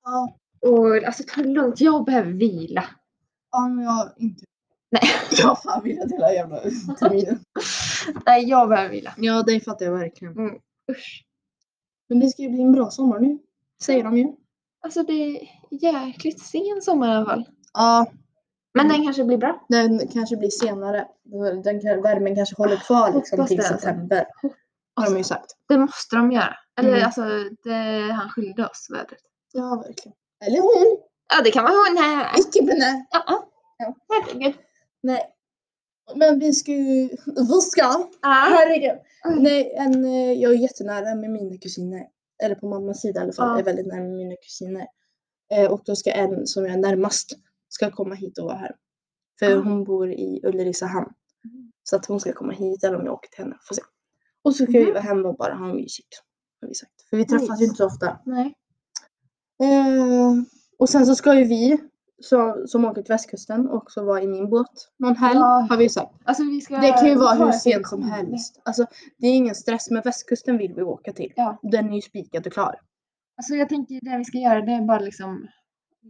Ja. 0.05 0.37
Och 0.61 1.05
alltså 1.05 1.23
ta 1.27 1.43
det 1.43 1.49
lugnt. 1.49 1.81
Jag 1.81 2.05
behöver 2.05 2.33
vila. 2.33 2.85
Ja, 3.51 3.69
men 3.69 3.85
jag 3.85 4.13
inte. 4.17 4.45
Nej. 4.91 5.03
Jag 5.39 5.47
har 5.47 5.55
fan 5.57 5.85
vilat 5.85 6.13
hela 6.13 6.33
jävla 6.33 6.61
terminen. 6.99 7.41
Nej, 8.27 8.49
jag 8.49 8.69
behöver 8.69 8.91
vila. 8.91 9.15
Ja, 9.17 9.43
det 9.43 9.61
fattar 9.61 9.87
jag 9.87 9.93
verkligen. 9.93 10.61
Usch. 10.91 11.25
Men 12.09 12.21
det 12.21 12.29
ska 12.29 12.43
ju 12.43 12.49
bli 12.49 12.63
en 12.63 12.73
bra 12.73 12.91
sommar 12.91 13.21
nu. 13.21 13.39
Säger 13.83 14.05
de 14.05 14.19
ju. 14.19 14.33
Alltså 14.85 15.03
det 15.03 15.13
är 15.13 15.49
jäkligt 15.71 16.41
sen 16.41 16.83
sommar 16.83 17.09
i 17.09 17.17
alla 17.17 17.27
fall. 17.27 17.49
Ja, 17.75 18.07
Men 18.75 18.89
den 18.89 19.05
kanske 19.05 19.25
blir 19.25 19.37
bra. 19.39 19.67
den 19.69 20.09
kanske 20.09 20.37
blir 20.37 20.51
senare. 20.51 21.09
Den 21.65 21.81
kan, 21.81 22.03
värmen 22.03 22.35
kanske 22.37 22.55
håller 22.57 22.77
kvar 22.77 23.13
liksom 23.13 23.39
Hoppas 23.39 23.49
till 23.49 23.57
det, 23.59 23.63
alltså. 23.69 23.79
september. 23.87 24.27
Har 24.97 25.05
de 25.11 25.17
ju 25.19 25.25
sagt. 25.25 25.47
Det 25.69 25.79
måste 25.79 26.17
de 26.17 26.33
göra. 26.33 26.57
Eller 26.79 26.89
Mm. 26.91 27.05
alltså, 27.05 27.23
det, 27.65 28.13
han 28.13 28.29
skyldig 28.29 28.65
oss 28.65 28.87
vädret. 28.91 29.19
Ja, 29.53 29.83
verkligen. 29.87 30.17
Eller 30.47 30.61
hon. 30.61 30.99
Ja, 31.35 31.43
det 31.45 31.51
kan 31.51 31.65
vara 31.65 31.75
hon 31.75 31.97
här. 32.05 32.41
Icke 32.41 32.63
benä. 32.65 33.07
Ja, 33.11 33.25
ja. 33.27 33.49
Ja. 33.79 33.95
Herregud. 34.09 34.55
Nej. 35.03 35.23
Men 36.15 36.39
vi 36.39 36.53
ska 36.53 36.73
ju... 36.73 37.09
Vi 37.27 37.61
ska. 37.61 37.83
Ja. 37.83 38.09
Herregud. 38.51 38.99
Mm. 39.27 39.43
Nej, 39.43 39.75
en, 39.77 40.05
eh, 40.05 40.33
jag 40.33 40.53
är 40.53 40.57
jättenära 40.59 41.15
med 41.15 41.31
mina 41.31 41.57
kusiner. 41.59 42.07
Eller 42.43 42.55
på 42.55 42.69
mammas 42.69 43.01
sida 43.01 43.21
i 43.21 43.23
alla 43.23 43.33
fall. 43.33 43.49
Ja. 43.49 43.59
är 43.59 43.63
väldigt 43.63 43.87
nära 43.87 44.05
mina 44.05 44.35
kusiner. 44.37 44.87
Eh, 45.55 45.71
och 45.73 45.83
då 45.85 45.97
ska 45.97 46.11
en 46.13 46.47
som 46.47 46.65
jag 46.65 46.73
är 46.75 46.79
närmast 46.79 47.33
ska 47.69 47.91
komma 47.91 48.15
hit 48.15 48.39
och 48.39 48.45
vara 48.45 48.57
här. 48.57 48.77
För 49.39 49.51
Ja. 49.51 49.57
hon 49.61 49.85
bor 49.85 50.11
i 50.13 50.41
Ulricehamn. 50.45 51.13
Mm. 51.45 51.73
Så 51.83 51.97
att 51.97 52.07
hon 52.07 52.21
ska 52.21 52.33
komma 52.33 52.53
hit 52.53 52.85
eller 52.85 52.97
om 52.99 53.05
jag 53.05 53.15
åker 53.15 53.29
till 53.31 53.45
henne. 53.45 53.57
Får 53.69 53.75
se. 53.75 53.83
Och 54.43 54.57
så 54.57 54.65
ska 54.65 54.73
vi 54.73 54.85
Mhm. 54.85 54.93
vara 54.93 55.01
hemma 55.03 55.29
och 55.29 55.37
bara 55.37 55.55
ha 55.55 55.75
mysigt. 55.75 56.23
Har 56.61 56.69
vi 56.69 56.75
sagt. 56.75 56.93
För 57.11 57.17
vi 57.17 57.25
träffas 57.27 57.61
ju 57.61 57.65
inte 57.65 57.77
så 57.77 57.87
ofta. 57.87 58.19
Nej. 58.27 58.55
Eh, 59.63 60.33
och 60.79 60.89
sen 60.89 61.07
så 61.07 61.15
ska 61.15 61.35
ju 61.35 61.45
vi 61.45 61.79
så, 62.23 62.67
som 62.67 62.85
åker 62.85 63.03
till 63.03 63.13
västkusten 63.13 63.71
också 63.71 64.05
vara 64.05 64.23
i 64.23 64.27
min 64.27 64.51
båt 64.51 64.91
någon 64.99 65.17
helg. 65.17 65.39
Ja. 65.39 65.67
Har 65.71 65.77
vi 65.77 65.89
sagt. 65.89 66.15
Alltså 66.25 66.45
vi 66.45 66.61
ska... 66.61 66.77
Det 66.77 66.93
kan 66.93 67.07
ju 67.07 67.15
vara 67.15 67.35
hur 67.35 67.53
sent 67.53 67.89
som 67.89 68.01
det. 68.01 68.07
helst. 68.07 68.61
Alltså, 68.65 68.87
det 69.19 69.27
är 69.27 69.35
ingen 69.35 69.55
stress, 69.55 69.91
men 69.91 70.03
västkusten 70.03 70.59
vill 70.59 70.75
vi 70.75 70.83
åka 70.83 71.13
till. 71.13 71.33
Ja. 71.37 71.59
Den 71.63 71.91
är 71.91 71.95
ju 71.95 72.03
spikad 72.03 72.47
och 72.47 72.53
klar. 72.53 72.75
Alltså 73.37 73.55
jag 73.55 73.69
tänker 73.69 73.99
det 74.03 74.19
vi 74.19 74.25
ska 74.25 74.39
göra 74.39 74.61
det 74.61 74.73
är 74.73 74.81
bara 74.81 74.99
liksom 74.99 75.49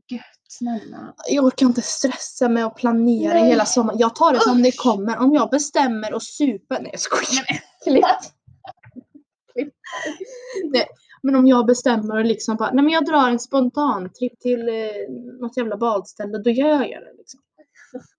gött, 0.09 0.23
snälla. 0.49 1.15
Jag 1.29 1.45
orkar 1.45 1.67
inte 1.67 1.83
stressa 1.83 2.49
med 2.49 2.67
att 2.67 2.77
planera 2.77 3.35
Nej. 3.35 3.49
hela 3.49 3.65
sommaren. 3.65 3.99
Jag 3.99 4.15
tar 4.15 4.33
det 4.33 4.41
som 4.41 4.63
det 4.63 4.69
Usch. 4.69 4.83
kommer. 4.83 5.19
Om 5.19 5.35
jag 5.35 5.51
bestämmer 5.51 6.15
och 6.15 6.23
super... 6.23 6.81
Nej 6.81 6.91
jag 6.93 7.01
skojar. 7.01 7.45
Klipp. 7.85 8.05
Nej. 10.73 10.87
Men 11.27 11.37
om 11.37 11.47
jag 11.47 11.67
bestämmer 11.67 12.25
liksom 12.25 12.57
bara, 12.57 12.71
nej 12.73 12.85
men 12.85 12.93
jag 12.93 13.05
drar 13.07 13.29
en 13.31 13.39
spontan 13.39 14.11
tripp 14.19 14.41
till 14.41 14.69
eh, 14.69 14.75
något 15.41 15.57
jävla 15.57 15.77
badställe, 15.77 16.39
då 16.39 16.51
gör 16.51 16.69
jag 16.85 17.03
det 17.03 17.13
liksom. 17.19 17.41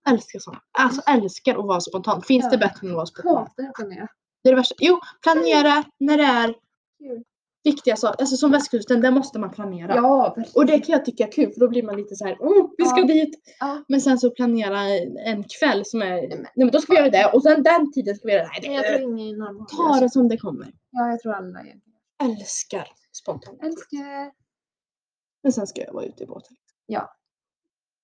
Älskar 0.10 0.40
sånt. 0.40 0.58
Alltså 0.80 1.02
älskar 1.08 1.52
att 1.60 1.66
vara 1.66 1.82
spontan. 1.82 2.22
Finns 2.22 2.44
Ja. 2.46 2.50
det 2.52 2.58
bättre 2.58 2.88
än 2.88 2.90
att 2.90 2.96
vara 2.96 3.06
spontan? 3.06 3.36
Hatar 3.38 3.64
att 3.64 3.74
planera. 3.76 4.08
Det 4.44 4.50
är 4.50 4.54
det 4.54 4.58
värsta. 4.60 4.76
Jo, 4.80 5.00
planera 5.24 5.84
när 6.00 6.18
det 6.18 6.24
är 6.24 6.48
Kul. 7.00 7.24
viktiga 7.64 7.96
saker. 7.96 8.22
Alltså 8.22 8.38
som 8.38 8.52
västkusten, 8.52 9.02
där 9.02 9.12
måste 9.12 9.40
man 9.40 9.50
planera. 9.52 9.96
Ja, 9.96 10.34
verkligen. 10.38 10.52
Och 10.56 10.66
det 10.66 10.80
kan 10.80 10.94
jag 10.94 11.06
tycka 11.06 11.28
är 11.28 11.32
kul 11.32 11.54
för 11.54 11.60
då 11.60 11.68
blir 11.68 11.84
man 11.84 11.96
lite 11.98 12.16
så 12.16 12.26
här, 12.26 12.36
oh, 12.40 12.70
vi 12.78 12.86
ska 12.86 13.00
Ja. 13.00 13.06
dit. 13.08 13.36
Ja. 13.60 13.84
Men 13.88 14.02
sen 14.02 14.18
så 14.20 14.30
planera 14.32 14.80
en 15.26 15.44
kväll 15.60 15.82
som 15.86 16.02
är, 16.02 16.08
men- 16.30 16.30
nej 16.40 16.52
men 16.56 16.72
då 16.72 16.80
ska 16.82 16.94
vi 16.94 17.00
göra 17.00 17.10
det 17.10 17.32
och 17.34 17.44
sen 17.44 17.64
den 17.64 17.92
tiden 17.92 18.16
ska 18.16 18.28
vi 18.28 18.34
göra 18.34 18.44
det. 18.44 18.50
Nej, 18.62 18.70
Nej, 18.70 18.76
jag 18.76 18.84
det 18.94 18.98
tror 18.98 19.20
ingen 19.20 19.38
ta 19.78 20.00
det 20.00 20.10
som 20.10 20.28
det 20.30 20.38
kommer. 20.38 20.68
Ja, 20.92 21.10
jag 21.10 21.20
tror 21.20 21.34
alla 21.34 21.60
är. 21.60 21.76
Älskar 22.24 22.88
spontant. 23.12 23.64
Älskar. 23.64 24.32
Men 25.44 25.54
sen 25.54 25.68
ska 25.68 25.82
jag 25.82 25.94
vara 25.94 26.06
ute 26.06 26.24
i 26.24 26.26
båten. 26.26 26.58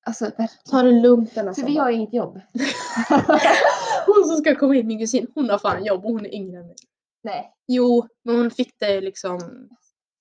Alltså 0.05 0.25
verkligen. 0.25 0.49
Ta 0.69 0.83
det 0.83 0.91
lugnt 0.91 1.35
denna 1.35 1.53
För 1.53 1.61
vi 1.63 1.77
har 1.77 1.89
ju 1.89 1.95
inget 1.95 2.13
jobb. 2.13 2.41
Hon 4.05 4.27
som 4.27 4.37
ska 4.37 4.55
komma 4.55 4.73
hit, 4.73 4.85
min 4.85 4.99
kusin, 4.99 5.27
hon 5.35 5.49
har 5.49 5.57
fan 5.57 5.85
jobb 5.85 6.05
och 6.05 6.11
hon 6.11 6.25
är 6.25 6.33
yngre 6.33 6.59
än 6.59 6.67
mig. 6.67 6.75
Nej. 7.23 7.53
Jo, 7.67 8.07
men 8.23 8.35
hon 8.35 8.51
fick 8.51 8.79
det 8.79 9.01
liksom 9.01 9.39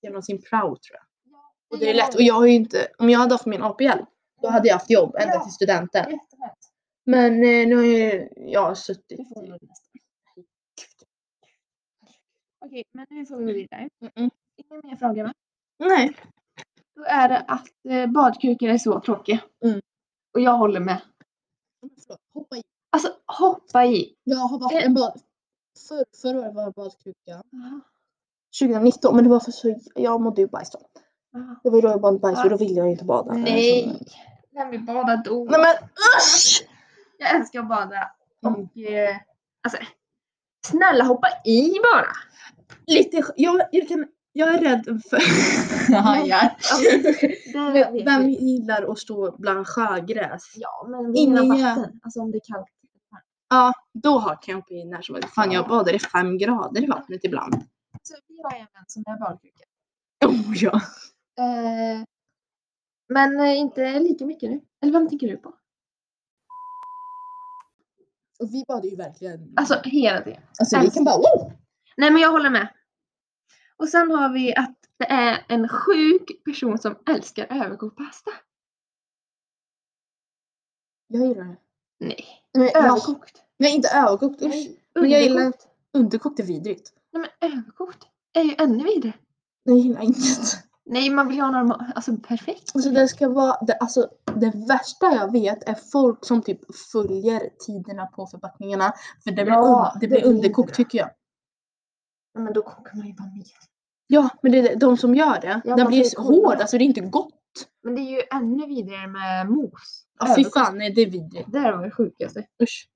genom 0.01 0.21
sin 0.21 0.41
prao 0.41 0.67
tror 0.67 0.97
jag. 0.97 1.03
Och 1.69 1.79
det 1.79 1.89
är 1.89 1.93
lätt. 1.93 2.15
Och 2.15 2.21
jag 2.21 2.33
har 2.33 2.45
ju 2.45 2.53
inte, 2.53 2.87
om 2.97 3.09
jag 3.09 3.19
hade 3.19 3.33
haft 3.33 3.45
min 3.45 3.61
APL, 3.61 4.03
då 4.41 4.49
hade 4.49 4.67
jag 4.67 4.75
haft 4.75 4.89
jobb 4.89 5.15
ända 5.15 5.33
Ja. 5.33 5.43
till 5.43 5.53
studenten. 5.53 6.19
Men 7.05 7.33
eh, 7.33 7.67
nu 7.67 7.75
har 7.75 8.27
jag 8.35 8.77
suttit 8.77 9.17
Det 9.17 9.25
får 9.33 9.55
i... 9.55 9.59
Okej, 12.71 12.83
men 12.91 13.05
nu 13.09 13.25
får 13.25 13.37
vi 13.37 13.45
gå 13.45 13.51
vidare. 13.51 13.89
Mm-mm. 14.01 14.29
Ingen 14.57 14.81
mer 14.83 14.95
frågor 14.95 15.23
va? 15.23 15.33
Nej. 15.79 16.17
Då 16.95 17.03
är 17.03 17.29
det 17.29 17.39
att 17.47 17.67
eh, 17.89 18.07
badkrukor 18.07 18.69
är 18.69 18.77
så 18.77 18.99
tråkiga. 18.99 19.39
Mm. 19.65 19.81
Och 20.33 20.41
jag 20.41 20.57
håller 20.57 20.79
med. 20.79 21.01
Hoppa 22.33 22.57
i. 22.57 22.63
Alltså 22.89 23.09
hoppa 23.25 23.85
i. 23.85 24.15
Jag 24.23 24.37
har 24.37 24.59
varit 24.59 24.71
Eh. 24.81 24.85
en 24.85 24.93
bad... 24.93 25.21
För, 25.87 26.05
förra 26.21 26.39
året 26.39 26.55
var 26.55 26.63
jag 26.63 26.73
badkruka. 26.73 27.43
2019, 28.59 29.15
men 29.15 29.23
det 29.23 29.29
var 29.29 29.39
för 29.39 29.51
så... 29.51 29.79
Jag 29.95 30.21
mådde 30.21 30.41
ju 30.41 30.47
bajs 30.47 30.69
då. 30.71 30.79
Det 31.63 31.69
var 31.69 31.77
ju 31.77 31.81
då 31.81 31.87
jag 31.87 32.01
mådde 32.01 32.19
bajs 32.19 32.43
och 32.43 32.49
då 32.49 32.57
ville 32.57 32.73
jag 32.75 32.89
inte 32.89 33.05
bada. 33.05 33.33
Nej. 33.33 33.99
Vem 34.51 34.69
vill 34.69 34.81
bada 34.85 35.15
då? 35.25 35.43
Nej 35.43 35.59
men 35.59 35.89
usch! 36.17 36.67
Jag 37.17 37.35
älskar 37.35 37.59
att 37.59 37.69
bada. 37.69 38.11
Mm. 38.45 38.61
Och 38.61 38.77
eh, 38.77 39.17
alltså, 39.63 39.79
snälla 40.65 41.03
hoppa 41.03 41.27
i 41.45 41.71
bara. 41.93 42.11
Lite... 42.87 43.23
Jag, 43.35 43.61
jag, 43.71 43.87
kan, 43.87 44.07
jag 44.33 44.53
är 44.53 44.61
rädd 44.61 45.01
för... 45.09 45.17
Hajar. 46.01 46.57
Vem 48.05 48.25
vi. 48.25 48.33
gillar 48.33 48.91
att 48.91 48.99
stå 48.99 49.35
bland 49.37 49.67
sjögräs? 49.67 50.53
Ja, 50.55 50.87
men 50.89 51.15
innan 51.15 51.49
vatten. 51.49 51.99
Alltså 52.03 52.19
om 52.19 52.31
det 52.31 52.37
är 52.37 52.53
kallt. 52.53 52.67
Ja, 53.49 53.73
då 53.93 54.17
har 54.17 54.41
kan 54.41 54.63
jag 54.67 54.77
i 54.77 54.85
när 54.85 55.01
som 55.01 55.15
helst. 55.15 55.33
Fan 55.33 55.51
jag 55.51 55.67
badar 55.67 55.93
i 55.93 55.99
fem 55.99 56.37
grader 56.37 56.83
i 56.83 56.87
vattnet 56.87 57.23
ibland. 57.23 57.53
Så 58.03 58.15
vi 58.27 58.41
har 58.43 58.51
en 58.51 58.67
vän 58.73 58.83
som 58.87 59.03
är 59.05 59.19
badkruka. 59.19 59.63
Oh 60.25 60.63
ja. 60.63 60.81
Eh, 61.39 62.03
men 63.09 63.39
eh, 63.39 63.57
inte 63.57 63.99
lika 63.99 64.25
mycket 64.25 64.49
nu. 64.49 64.61
Eller 64.81 64.93
vem 64.93 65.09
tänker 65.09 65.27
du 65.27 65.37
på? 65.37 65.49
Och 68.39 68.53
vi 68.53 68.63
badar 68.67 68.89
ju 68.89 68.95
verkligen. 68.95 69.53
Alltså 69.55 69.81
hela 69.83 70.21
tiden. 70.21 70.41
alltså 70.59 70.79
vi 70.79 70.89
kan 70.89 71.03
bara 71.03 71.17
wow! 71.17 71.53
Nej 71.97 72.11
men 72.11 72.21
jag 72.21 72.31
håller 72.31 72.49
med. 72.49 72.67
Och 73.77 73.89
sen 73.89 74.11
har 74.11 74.29
vi 74.33 74.55
att 74.55 74.75
det 74.97 75.05
är 75.05 75.45
en 75.47 75.67
sjuk 75.67 76.43
person 76.45 76.77
som 76.77 76.95
älskar 77.09 77.47
överkokt 77.49 77.97
pasta. 77.97 78.31
Jag 81.07 81.27
gillar 81.27 81.43
det. 81.43 81.55
Nej. 81.99 82.25
Men, 82.53 82.69
Överkokt. 82.75 83.41
nej 83.57 83.75
inte 83.75 83.89
överkokt, 83.89 84.41
usch. 84.41 84.49
Nej, 84.49 84.79
Men 84.95 85.09
jag 85.09 85.21
gillar 85.21 85.41
underkokt. 85.41 85.67
underkokt 85.93 86.39
är 86.39 86.43
vidrigt. 86.43 86.93
Nej 87.13 87.21
men 87.41 87.51
överkokt 87.51 88.07
är 88.33 88.43
ju 88.43 88.55
ännu 88.57 88.83
vidare. 88.83 89.13
Jag 89.63 89.77
gillar 89.77 90.01
inte. 90.01 90.19
Nej 90.85 91.09
man 91.09 91.27
vill 91.27 91.37
ju 91.37 91.43
ha 91.43 91.51
normal, 91.51 91.83
alltså 91.95 92.17
perfekt. 92.17 92.71
Alltså 92.75 92.89
det 92.89 93.07
ska 93.07 93.29
vara, 93.29 93.57
det, 93.65 93.73
alltså 93.77 94.09
det 94.35 94.53
värsta 94.67 95.05
jag 95.15 95.31
vet 95.31 95.69
är 95.69 95.75
folk 95.91 96.25
som 96.25 96.41
typ 96.41 96.75
följer 96.91 97.49
tiderna 97.65 98.05
på 98.05 98.27
förpackningarna. 98.27 98.93
För 99.23 99.31
det 99.31 99.43
blir, 99.43 99.53
Ja, 99.53 99.91
un, 99.95 99.99
det 100.01 100.07
blir 100.07 100.25
underkokt 100.25 100.75
tycker 100.75 100.97
jag. 100.97 101.09
Nej, 102.33 102.43
men 102.43 102.53
då 102.53 102.61
kokar 102.61 102.97
man 102.97 103.07
ju 103.07 103.13
bara 103.13 103.27
mer. 103.27 103.45
Ja, 104.07 104.29
men 104.41 104.51
det 104.51 104.57
är 104.59 104.75
de 104.75 104.97
som 104.97 105.15
gör 105.15 105.41
det. 105.41 105.61
Ja, 105.65 105.75
den 105.75 105.87
blir 105.87 106.03
så 106.03 106.21
hård, 106.21 106.53
alltså 106.55 106.77
det 106.77 106.83
är 106.83 106.85
inte 106.85 107.01
gott. 107.01 107.33
Men 107.83 107.95
det 107.95 108.01
är 108.01 108.11
ju 108.11 108.21
ännu 108.31 108.67
vidare 108.67 109.07
med 109.07 109.49
mos. 109.49 110.05
Ja, 110.19 110.25
fy 110.25 110.31
Överkokt. 110.31 110.53
fan, 110.53 110.77
nej 110.77 110.93
det 110.93 111.01
är 111.01 111.09
vidrigt. 111.09 111.51
Det 111.51 111.59
här 111.59 111.71
var 111.77 111.85
det 111.85 111.91
sjukaste. 111.91 112.47
Usch. 112.63 112.89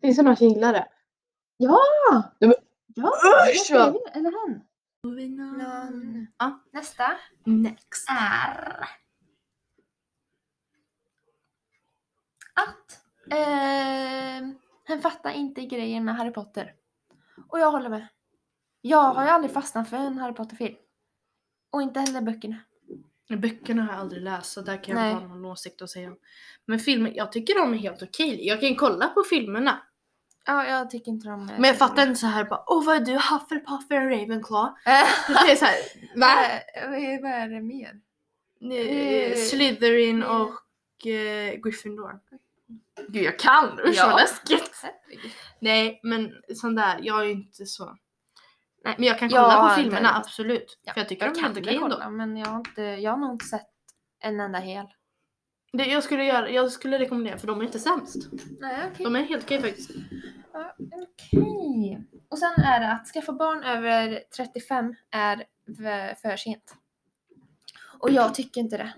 Finns 0.00 0.16
det 0.16 0.22
någon 0.22 0.36
som 0.36 0.46
gillar 0.48 0.72
det? 0.72 0.88
Ja! 1.56 1.78
Ja, 2.10 2.46
men- 2.46 2.54
Ja! 2.94 3.12
Usch, 3.50 3.70
vad? 3.72 3.96
Eller 4.16 4.48
hen. 4.48 4.60
Någon. 5.36 6.26
Ja. 6.38 6.60
Nästa 6.72 7.04
Next. 7.44 8.08
är 8.10 8.88
att 12.54 13.00
eh, 13.30 14.48
han 14.84 15.00
fattar 15.02 15.30
inte 15.30 15.60
grejen 15.66 16.04
med 16.04 16.16
Harry 16.16 16.32
Potter. 16.32 16.74
Och 17.48 17.58
jag 17.58 17.70
håller 17.70 17.88
med. 17.88 18.08
Jag 18.86 19.14
har 19.14 19.24
ju 19.24 19.30
aldrig 19.30 19.52
fastnat 19.52 19.90
för 19.90 19.96
en 19.96 20.18
Harry 20.18 20.34
Potter-film. 20.34 20.74
Och 21.72 21.82
inte 21.82 22.00
heller 22.00 22.20
böckerna. 22.20 22.56
Böckerna 23.38 23.82
har 23.82 23.92
jag 23.92 24.00
aldrig 24.00 24.22
läst 24.22 24.52
så 24.52 24.60
där 24.60 24.84
kan 24.84 24.96
jag 24.96 25.02
Nej. 25.04 25.12
inte 25.12 25.24
ha 25.24 25.34
någon 25.34 25.44
åsikt 25.44 25.82
att 25.82 25.90
säga. 25.90 26.12
Men 26.66 26.78
filmer, 26.78 27.12
jag 27.14 27.32
tycker 27.32 27.54
de 27.54 27.74
är 27.74 27.78
helt 27.78 28.02
okej. 28.02 28.46
Jag 28.46 28.60
kan 28.60 28.74
kolla 28.76 29.08
på 29.08 29.22
filmerna. 29.22 29.82
Ja, 30.46 30.66
jag 30.66 30.90
tycker 30.90 31.10
inte 31.10 31.28
de 31.28 31.48
är 31.48 31.54
Men 31.58 31.64
jag 31.64 31.78
fattar 31.78 32.02
inte 32.02 32.20
så 32.20 32.26
här 32.26 32.44
bara 32.44 32.64
åh 32.66 32.84
vad 32.84 32.96
är 32.96 33.00
du 33.00 33.12
Hufflepuff 33.12 33.90
eller 33.90 34.00
Ravenclaw? 34.10 34.74
Eh, 34.86 35.06
Det 35.46 35.52
är 35.52 35.56
så 35.56 35.64
här, 35.64 35.76
va? 36.16 36.44
eh, 36.74 36.90
vad, 36.90 37.22
vad 37.22 37.32
är 37.40 37.48
det 37.48 37.60
mer? 37.60 38.00
Eh, 38.80 39.36
Slytherin 39.36 40.22
eh. 40.22 40.40
och 40.40 41.06
eh, 41.06 41.54
Gryffindor. 41.54 42.20
Gud 43.08 43.24
jag 43.24 43.38
kan! 43.38 43.80
Usch 43.80 43.96
Ja. 43.96 44.06
vad 44.06 44.20
läskigt! 44.20 44.84
Nej 45.60 46.00
men 46.02 46.32
sån 46.54 46.74
där, 46.74 47.00
jag 47.02 47.20
är 47.20 47.24
ju 47.24 47.32
inte 47.32 47.66
så. 47.66 47.96
Nej, 48.84 48.94
Men 48.98 49.06
jag 49.06 49.18
kan 49.18 49.28
kolla 49.28 49.40
har 49.42 49.68
på 49.68 49.74
filmerna 49.74 50.08
heller. 50.08 50.20
absolut. 50.20 50.78
Ja, 50.82 50.92
För 50.92 51.00
jag 51.00 51.08
tycker 51.08 51.26
de 51.30 51.38
är 51.38 51.42
helt 51.42 51.58
okej 51.58 51.74
ändå. 51.76 51.88
kolla 51.88 52.10
men 52.10 52.36
jag 52.36 52.46
har, 52.46 52.58
inte, 52.58 52.82
jag 52.82 53.10
har 53.10 53.18
nog 53.18 53.32
inte 53.32 53.44
sett 53.44 53.66
en 54.20 54.40
enda 54.40 54.58
hel. 54.58 54.86
Det, 55.72 55.84
jag, 55.86 56.04
skulle 56.04 56.24
göra, 56.24 56.50
jag 56.50 56.72
skulle 56.72 56.98
rekommendera 56.98 57.38
för 57.38 57.46
de 57.46 57.60
är 57.60 57.64
inte 57.64 57.78
sämst. 57.78 58.16
Nej, 58.60 58.90
okej. 58.92 59.04
De 59.04 59.16
är 59.16 59.22
helt 59.22 59.44
okej 59.44 59.60
faktiskt. 59.62 59.90
Ja, 60.52 60.74
Okej. 60.78 62.04
Och 62.30 62.38
sen 62.38 62.52
är 62.64 62.80
det 62.80 62.92
att 62.92 63.06
skaffa 63.08 63.32
barn 63.32 63.62
över 63.62 64.22
35 64.36 64.94
är 65.10 65.44
v- 65.66 66.14
för 66.22 66.36
sent. 66.36 66.74
Och 67.98 68.10
jag 68.10 68.34
tycker 68.34 68.60
inte 68.60 68.76
det. 68.76 68.92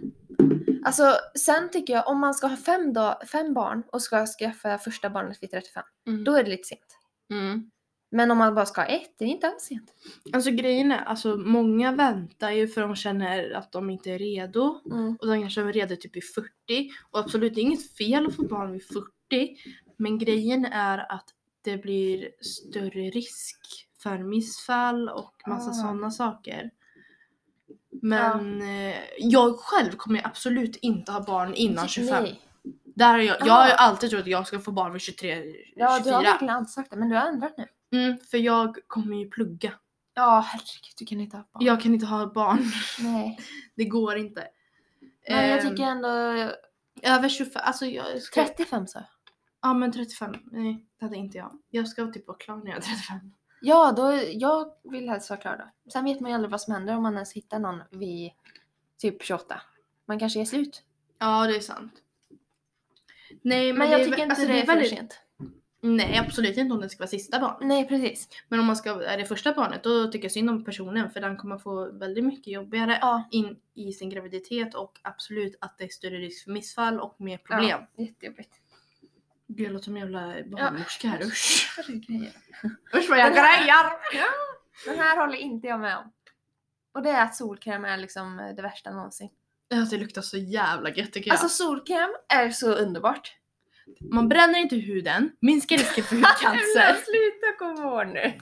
Alltså 0.84 1.14
sen 1.38 1.70
tycker 1.70 1.92
jag 1.94 2.08
om 2.08 2.20
man 2.20 2.34
ska 2.34 2.46
ha 2.46 2.56
fem, 2.56 2.92
dag, 2.92 3.28
fem 3.28 3.54
barn 3.54 3.82
och 3.92 4.02
ska 4.02 4.26
skaffa 4.26 4.78
första 4.78 5.10
barnet 5.10 5.42
vid 5.42 5.50
35, 5.50 5.82
Mm. 6.06 6.24
då 6.24 6.34
är 6.34 6.44
det 6.44 6.50
lite 6.50 6.64
sent. 6.68 6.98
Mm. 7.30 7.70
Men 8.10 8.30
om 8.30 8.38
man 8.38 8.54
bara 8.54 8.66
ska 8.66 8.80
ha 8.80 8.88
ett, 8.88 9.14
det 9.18 9.24
är 9.24 9.28
inte 9.28 9.46
alls 9.48 9.62
sent. 9.62 9.92
Alltså 10.32 10.50
grejen 10.50 10.92
är, 10.92 10.98
alltså 11.04 11.36
många 11.36 11.92
väntar 11.92 12.50
ju 12.50 12.68
för 12.68 12.80
de 12.80 12.96
känner 12.96 13.50
att 13.52 13.72
de 13.72 13.90
inte 13.90 14.10
är 14.10 14.18
redo. 14.18 14.80
Mm. 14.92 15.16
Och 15.20 15.26
de 15.26 15.40
kanske 15.40 15.60
är 15.60 15.72
redo 15.72 15.96
typ 15.96 16.16
vid 16.16 16.24
40. 16.34 16.50
Och 17.10 17.18
absolut, 17.18 17.54
det 17.54 17.60
är 17.60 17.62
inget 17.62 17.90
fel 17.96 18.26
att 18.26 18.36
få 18.36 18.42
barn 18.42 18.72
vid 18.72 18.82
40. 18.84 19.56
Men 19.96 20.18
grejen 20.18 20.64
är 20.64 21.12
att 21.12 21.24
det 21.62 21.76
blir 21.76 22.28
större 22.40 23.10
risk 23.10 23.88
för 24.02 24.18
missfall 24.18 25.08
och 25.08 25.34
massa 25.46 25.70
Ah. 25.70 25.72
sådana 25.72 26.10
saker. 26.10 26.70
Men 28.02 28.62
eh, 28.62 28.96
jag 29.18 29.58
själv 29.58 29.90
kommer 29.96 30.26
absolut 30.26 30.76
inte 30.76 31.12
ha 31.12 31.20
barn 31.20 31.54
innan 31.54 31.88
25. 31.88 32.22
Nej. 32.22 32.40
Där 32.84 33.12
har 33.12 33.18
jag, 33.18 33.36
jag 33.40 33.52
har 33.52 33.66
ju 33.66 33.72
alltid 33.72 34.10
trott 34.10 34.20
att 34.22 34.26
jag 34.26 34.46
ska 34.46 34.58
få 34.58 34.72
barn 34.72 34.92
vid 34.92 35.02
23, 35.02 35.34
24. 35.42 35.54
Ja, 35.76 36.00
du 36.04 36.10
har 36.12 36.22
verkligen 36.22 36.66
sagt 36.66 36.90
det, 36.90 36.96
men 36.96 37.08
du 37.08 37.16
har 37.16 37.28
ändrat 37.28 37.54
nu. 37.58 37.66
Mm, 38.04 38.18
för 38.18 38.38
jag 38.38 38.76
kommer 38.86 39.16
ju 39.16 39.30
plugga. 39.30 39.72
Ja, 40.14 40.44
herregud, 40.46 40.94
du 40.98 41.06
kan 41.06 41.20
inte 41.20 41.36
ha 41.36 41.44
barn. 41.52 41.64
Jag 41.66 41.80
kan 41.80 41.94
inte 41.94 42.06
ha 42.06 42.26
barn. 42.26 42.64
Nej. 43.00 43.38
Det 43.76 43.84
går 43.84 44.16
inte. 44.16 44.48
Men 45.28 45.48
jag 45.48 45.64
Ehm, 45.64 45.70
tycker 45.70 45.84
ändå 45.84 46.08
Över 47.02 47.28
25, 47.28 47.62
alltså 47.64 47.86
jag 47.86 48.22
ska... 48.22 48.44
35 48.46 48.86
så. 48.86 49.02
Ja 49.62 49.74
men 49.74 49.92
35, 49.92 50.34
nej 50.52 50.86
det 50.98 51.04
hade 51.04 51.16
inte 51.16 51.38
jag. 51.38 51.58
Jag 51.70 51.88
ska 51.88 52.06
typ 52.06 52.26
vara 52.26 52.38
klar 52.38 52.56
när 52.56 52.66
jag 52.66 52.76
är 52.76 52.80
35. 52.80 53.32
Ja, 53.60 53.92
då, 53.92 54.20
jag 54.32 54.72
vill 54.84 55.08
helst 55.08 55.30
vara 55.30 55.40
klar 55.40 55.56
då. 55.84 55.90
Sen 55.92 56.04
vet 56.04 56.20
man 56.20 56.30
ju 56.30 56.34
aldrig 56.34 56.50
vad 56.50 56.60
som 56.60 56.72
händer 56.74 56.96
om 56.96 57.02
man 57.02 57.14
ens 57.14 57.32
hittar 57.32 57.58
någon 57.58 57.82
vid 57.90 58.30
typ 58.98 59.22
28. 59.22 59.60
Man 60.06 60.18
kanske 60.18 60.40
är 60.40 60.44
slut. 60.44 60.82
Ja 61.18 61.46
det 61.46 61.56
är 61.56 61.60
sant. 61.60 61.92
Nej 63.42 63.72
men, 63.72 63.78
Men 63.78 63.88
det 63.88 63.92
jag 63.92 64.00
är 64.00 64.04
tycker 64.04 64.22
inte 64.22 64.32
alltså, 64.34 64.46
det 64.48 64.60
är, 64.60 64.66
för 64.66 64.72
väldigt... 64.72 64.90
sent. 64.90 65.20
Nej 65.86 66.18
absolut 66.18 66.56
inte 66.56 66.74
om 66.74 66.80
det 66.80 66.88
ska 66.88 66.98
vara 66.98 67.08
sista 67.08 67.40
barn. 67.40 67.68
Nej 67.68 67.88
precis. 67.88 68.28
Men 68.48 68.60
om 68.60 68.66
man 68.66 68.76
ska, 68.76 69.02
är 69.04 69.18
det 69.18 69.24
första 69.24 69.52
barnet 69.52 69.82
då 69.82 70.06
tycker 70.06 70.24
jag 70.24 70.32
synd 70.32 70.50
om 70.50 70.64
personen 70.64 71.10
för 71.10 71.20
den 71.20 71.36
kommer 71.36 71.58
få 71.58 71.92
väldigt 71.92 72.24
mycket 72.24 72.52
jobbigare 72.52 72.98
Ja. 73.00 73.28
in 73.30 73.56
i 73.74 73.92
sin 73.92 74.10
graviditet 74.10 74.74
och 74.74 75.00
absolut 75.02 75.58
att 75.60 75.78
det 75.78 75.84
är 75.84 75.88
större 75.88 76.16
risk 76.18 76.44
för 76.44 76.50
missfall 76.50 77.00
och 77.00 77.20
mer 77.20 77.38
problem. 77.38 77.68
Ja, 77.96 78.04
jättejobbigt. 78.04 78.50
Gud 79.48 79.66
jag 79.66 79.72
låter 79.72 79.84
som 79.84 79.96
en 79.96 80.00
jävla 80.00 80.20
barnmorska 80.56 81.08
här 81.08 81.22
usch. 81.22 81.78
Usch 82.94 83.10
vad 83.10 83.18
jag 83.18 83.32
grejar! 83.32 83.92
Ja. 84.12 84.26
Den 84.86 84.98
här 84.98 85.16
håller 85.20 85.36
inte 85.36 85.66
jag 85.66 85.80
med 85.80 85.96
om. 85.98 86.12
Och 86.94 87.02
det 87.02 87.10
är 87.10 87.22
att 87.22 87.36
solkräm 87.36 87.84
är 87.84 87.96
liksom 87.96 88.52
det 88.56 88.62
värsta 88.62 88.90
någonsin. 88.90 89.28
Alltså 89.74 89.96
det 89.96 90.02
luktar 90.02 90.22
så 90.22 90.36
jävla 90.36 90.90
gött 90.90 91.12
tycker 91.12 91.28
jag. 91.30 91.34
Alltså 91.34 91.48
solkräm 91.48 92.10
är 92.28 92.50
så 92.50 92.72
underbart. 92.72 93.36
Man 94.12 94.28
bränner 94.28 94.58
inte 94.58 94.76
huden, 94.76 95.30
minskar 95.40 95.76
risken 95.78 96.04
för 96.04 96.16
hudcancer. 96.16 96.96
sluta 97.04 97.52
komma 97.58 97.80
ihåg 97.82 98.06
nu. 98.14 98.20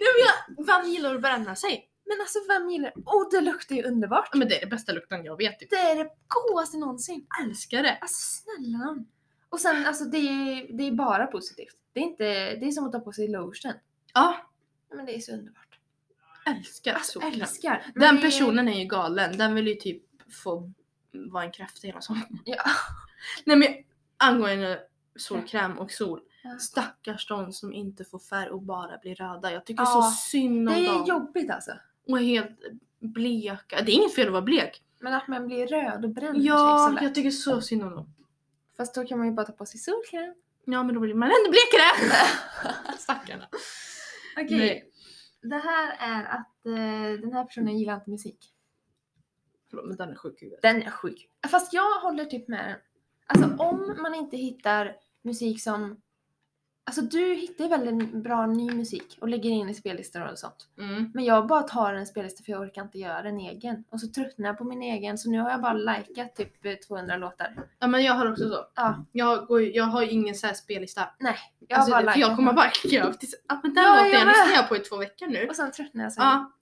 Nej, 0.00 0.08
men 0.16 0.26
jag, 0.26 0.66
vem 0.66 0.90
gillar 0.90 1.14
att 1.14 1.22
bränna 1.22 1.56
sig? 1.56 1.88
Men 2.04 2.20
alltså 2.20 2.38
vem 2.48 2.70
gillar 2.70 2.92
Oh 2.96 3.30
det 3.30 3.40
luktar 3.40 3.74
ju 3.76 3.82
underbart. 3.82 4.28
Ja, 4.32 4.38
Men 4.38 4.48
det 4.48 4.56
är 4.56 4.60
det 4.60 4.66
bästa 4.66 4.92
lukten 4.92 5.24
jag 5.24 5.36
vet. 5.36 5.58
Typ. 5.58 5.70
Det 5.70 5.76
är 5.76 5.96
det 5.96 6.10
godaste 6.28 6.76
någonsin. 6.78 7.26
Älskar 7.42 7.82
det. 7.82 7.98
Alltså 8.00 8.40
snälla 8.42 8.78
nån. 8.78 9.06
Och 9.48 9.60
sen 9.60 9.86
alltså 9.86 10.04
det 10.04 10.18
är, 10.18 10.76
det 10.78 10.86
är 10.88 10.92
bara 10.92 11.26
positivt. 11.26 11.76
Det 11.92 12.00
är 12.00 12.04
inte, 12.04 12.24
det 12.56 12.66
är 12.66 12.70
som 12.70 12.86
att 12.86 12.92
ta 12.92 13.00
på 13.00 13.12
sig 13.12 13.28
lotion. 13.28 13.72
Ja, 14.14 14.50
Men 14.94 15.06
det 15.06 15.16
är 15.16 15.20
så 15.20 15.32
underbart. 15.32 15.78
älskar 16.46 16.94
Alltså 16.94 17.12
solkräm. 17.20 17.40
älskar. 17.42 17.86
Den 17.94 18.16
det- 18.16 18.22
personen 18.22 18.68
är 18.68 18.78
ju 18.78 18.84
galen. 18.84 19.38
Den 19.38 19.54
vill 19.54 19.66
ju 19.68 19.74
typ 19.74 20.02
få 20.44 20.72
vara 21.12 21.44
en 21.44 21.52
kraft 21.52 21.84
hela 21.84 22.00
sommaren. 22.00 22.38
Ja. 22.44 22.62
Nej 23.44 23.56
men 23.56 23.68
angående 24.16 24.80
solkräm 25.16 25.78
och 25.78 25.90
sol. 25.90 26.20
Ja. 26.44 26.58
Stackars 26.58 27.28
de 27.28 27.52
som 27.52 27.72
inte 27.72 28.04
får 28.04 28.18
färg 28.18 28.50
och 28.50 28.62
bara 28.62 28.98
blir 28.98 29.14
röda. 29.14 29.52
Jag 29.52 29.66
tycker 29.66 29.82
Ja, 29.82 29.86
så 29.86 30.02
synd 30.30 30.68
om 30.68 30.74
Det 30.74 30.86
är 30.86 30.92
dem. 30.92 31.04
jobbigt 31.06 31.50
alltså. 31.50 31.72
Och 32.08 32.18
är 32.18 32.22
helt 32.22 32.58
bleka. 32.98 33.82
Det 33.82 33.92
är 33.92 33.94
inget 33.94 34.14
fel 34.14 34.26
att 34.26 34.32
vara 34.32 34.42
blek. 34.42 34.82
Men 35.00 35.14
att 35.14 35.28
man 35.28 35.46
blir 35.46 35.66
röd 35.66 36.04
och 36.04 36.10
bränner 36.10 36.32
sig 36.34 36.42
så 36.42 36.48
Ja, 36.48 36.98
jag 37.02 37.14
tycker 37.14 37.30
så 37.30 37.60
synd 37.60 37.82
om 37.82 37.90
dem. 37.94 38.14
Fast 38.76 38.94
då 38.94 39.04
kan 39.04 39.18
man 39.18 39.26
ju 39.26 39.32
bara 39.32 39.46
ta 39.46 39.52
på 39.52 39.66
sig 39.66 39.80
solkräm. 39.80 40.34
Ja 40.64 40.82
men 40.82 40.94
då 40.94 41.00
blir 41.00 41.14
man 41.14 41.28
ännu 41.28 41.50
blekare. 41.50 42.18
Stackarna. 42.98 43.48
Okej. 44.36 44.56
Nej. 44.58 44.88
Det 45.42 45.56
här 45.58 45.96
är 45.98 46.24
att 46.24 46.66
eh, 46.66 47.20
den 47.20 47.32
här 47.32 47.44
personen 47.44 47.78
gillar 47.78 47.94
inte 47.94 48.10
musik. 48.10 48.52
Förlåt 49.70 49.86
men 49.86 49.96
den 49.96 50.10
är 50.10 50.14
sjuk 50.14 50.42
i 50.42 50.44
huvudet. 50.44 50.62
Den 50.62 50.82
är 50.82 50.90
sjuk. 50.90 51.28
Fast 51.50 51.72
jag 51.72 52.00
håller 52.00 52.24
typ 52.24 52.48
med 52.48 52.64
den. 52.68 52.78
Alltså 53.26 53.56
om 53.64 53.96
man 54.02 54.14
inte 54.14 54.36
hittar 54.36 54.96
musik 55.24 55.62
som... 55.62 55.96
Alltså 56.84 57.02
du 57.02 57.34
hittar 57.34 57.64
ju 57.64 57.70
väldigt 57.70 58.12
bra 58.14 58.46
ny 58.46 58.70
musik 58.74 59.18
och 59.20 59.28
lägger 59.28 59.50
in 59.50 59.68
i 59.68 59.74
spellistor 59.74 60.30
och 60.32 60.38
sånt. 60.38 60.68
Mm. 60.78 61.10
Men 61.14 61.24
jag 61.24 61.46
bara 61.46 61.62
tar 61.62 61.94
en 61.94 62.06
spellista 62.06 62.44
för 62.44 62.52
jag 62.52 62.60
orkar 62.60 62.82
inte 62.82 62.98
göra 62.98 63.28
en 63.28 63.38
egen. 63.40 63.84
Och 63.90 64.00
så 64.00 64.08
tröttnar 64.08 64.46
jag 64.48 64.58
på 64.58 64.64
min 64.64 64.82
egen 64.82 65.18
så 65.18 65.30
nu 65.30 65.40
har 65.40 65.50
jag 65.50 65.60
bara 65.60 65.72
likat 65.72 66.36
typ 66.36 66.64
eh, 66.66 66.74
200 66.74 67.16
låtar. 67.16 67.56
Ja 67.78 67.86
men 67.86 68.02
jag 68.04 68.12
har 68.14 68.32
också 68.32 68.48
så. 68.48 68.64
Ja, 68.74 69.04
Jag, 69.12 69.46
går, 69.46 69.62
ju- 69.62 69.72
jag 69.74 69.84
har 69.84 70.02
ju 70.02 70.10
ingen 70.10 70.34
så 70.34 70.46
här 70.46 70.54
spellista. 70.54 71.08
nej. 71.18 71.36
Jag 71.68 71.78
Alltså, 71.78 71.94
har 71.94 72.02
bara 72.02 72.12
för 72.12 72.20
jag 72.20 72.36
kommer 72.36 72.52
bara 72.52 72.68
upp 73.08 73.20
tills, 73.20 73.34
ja 73.48 73.60
men 73.62 73.74
den 73.74 73.84
Ja, 73.84 73.90
låten 73.96 74.10
jag 74.12 74.20
jag 74.20 74.28
lyssnar 74.28 74.54
jag 74.54 74.68
på 74.68 74.76
i 74.76 74.78
två 74.78 74.96
veckor 74.96 75.26
nu. 75.26 75.46
Och 75.48 75.56
sen 75.56 75.72
tröttnar 75.72 76.02
jag 76.02 76.12
sen. 76.12 76.24
Ja. 76.24 76.52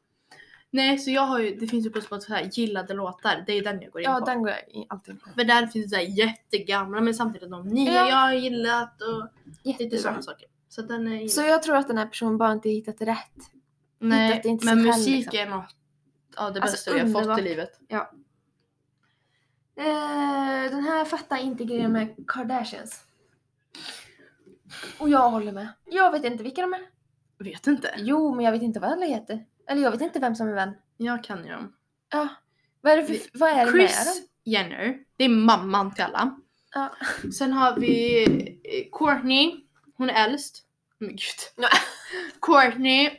Nej 0.73 0.99
så 0.99 1.11
jag 1.11 1.23
har 1.23 1.39
ju, 1.39 1.55
det 1.55 1.67
finns 1.67 1.87
ju 1.87 1.91
på 1.91 2.01
Spotify 2.01 2.33
här, 2.33 2.49
gillade 2.53 2.95
låtar, 2.95 3.45
det 3.47 3.53
är 3.53 3.63
den 3.65 3.83
jag 3.83 3.93
går 3.93 4.01
in 4.01 4.05
Ja, 4.11 4.19
på. 4.19 4.25
den 4.25 4.43
går 4.43 4.51
jag 4.51 4.87
alltid 4.89 5.21
på. 5.23 5.31
För 5.31 5.45
där 5.45 5.67
finns 5.67 5.85
det 5.87 5.91
så 5.91 5.97
här 5.97 6.19
jättegamla 6.19 7.01
men 7.01 7.15
samtidigt 7.15 7.51
de 7.51 7.69
nya 7.69 7.93
Ja. 7.93 8.09
jag 8.09 8.17
har 8.17 8.33
gillat 8.33 9.03
och 9.03 9.29
lite 9.63 9.99
sådana 9.99 10.23
saker. 10.23 10.49
Så 10.69 10.83
den 10.83 11.07
är 11.13 11.29
Så 11.29 11.43
jag 11.43 11.63
tror 11.63 11.77
att 11.77 11.89
den 11.89 11.99
här 11.99 12.07
personen 12.07 12.39
bara 12.39 12.53
inte 12.53 12.69
hittat 12.71 13.01
rätt. 13.01 13.51
Nej 13.99 14.33
hittat 14.33 14.45
inte 14.45 14.65
men 14.67 14.83
musik 14.83 15.17
liksom. 15.17 15.39
är 15.39 15.47
något 15.51 15.75
av 16.37 16.53
det 16.53 16.61
Alltså, 16.61 16.75
bästa 16.75 16.99
jag 16.99 17.15
har 17.15 17.25
fått 17.25 17.39
i 17.39 17.43
livet. 17.43 17.81
Eh, 19.77 20.71
den 20.71 20.85
här 20.85 21.05
fattar 21.05 21.37
inte 21.39 21.65
grejen 21.65 21.93
med 21.93 22.15
Kardashians. 22.29 23.05
Och 24.99 25.09
jag 25.09 25.31
håller 25.31 25.53
med. 25.53 25.69
Jag 25.85 26.13
vet 26.13 26.25
inte 26.25 26.45
vilka 26.45 26.61
de 26.63 26.75
är. 26.75 26.81
Vet 27.39 27.67
inte. 27.67 27.95
Jo, 27.97 28.35
men 28.35 28.45
jag 28.45 28.53
vet 28.53 28.63
inte 28.63 28.81
vad 28.81 28.91
alla 28.93 29.07
heter. 29.07 29.45
Eller 29.71 29.83
jag 29.83 29.91
vet 29.91 30.01
inte 30.01 30.19
vem 30.19 30.35
som 30.35 30.49
är 30.49 30.55
vem. 30.55 30.71
Jag 30.97 31.25
kan 31.25 31.45
ju 31.45 31.51
dem. 31.53 31.73
Ja. 32.11 32.29
Vad 32.81 32.93
är 32.93 32.97
det, 32.97 33.05
för, 33.05 33.39
vad 33.39 33.51
är 33.51 33.67
det 33.67 33.73
med 33.73 33.89
Chris 33.91 34.05
dem? 34.05 34.27
Jenner, 34.45 34.99
det 35.17 35.25
är 35.25 35.29
mamman 35.29 35.95
till 35.95 36.05
alla. 36.05 36.41
Ja. 36.75 36.95
Sen 37.39 37.53
har 37.53 37.77
vi 37.77 38.23
eh, 38.65 38.99
Courtney, 38.99 39.53
hon 39.97 40.11
är 40.11 40.25
äldst. 40.29 40.63
Men 40.99 41.09
gud. 41.09 41.19
Courtney, 42.43 43.11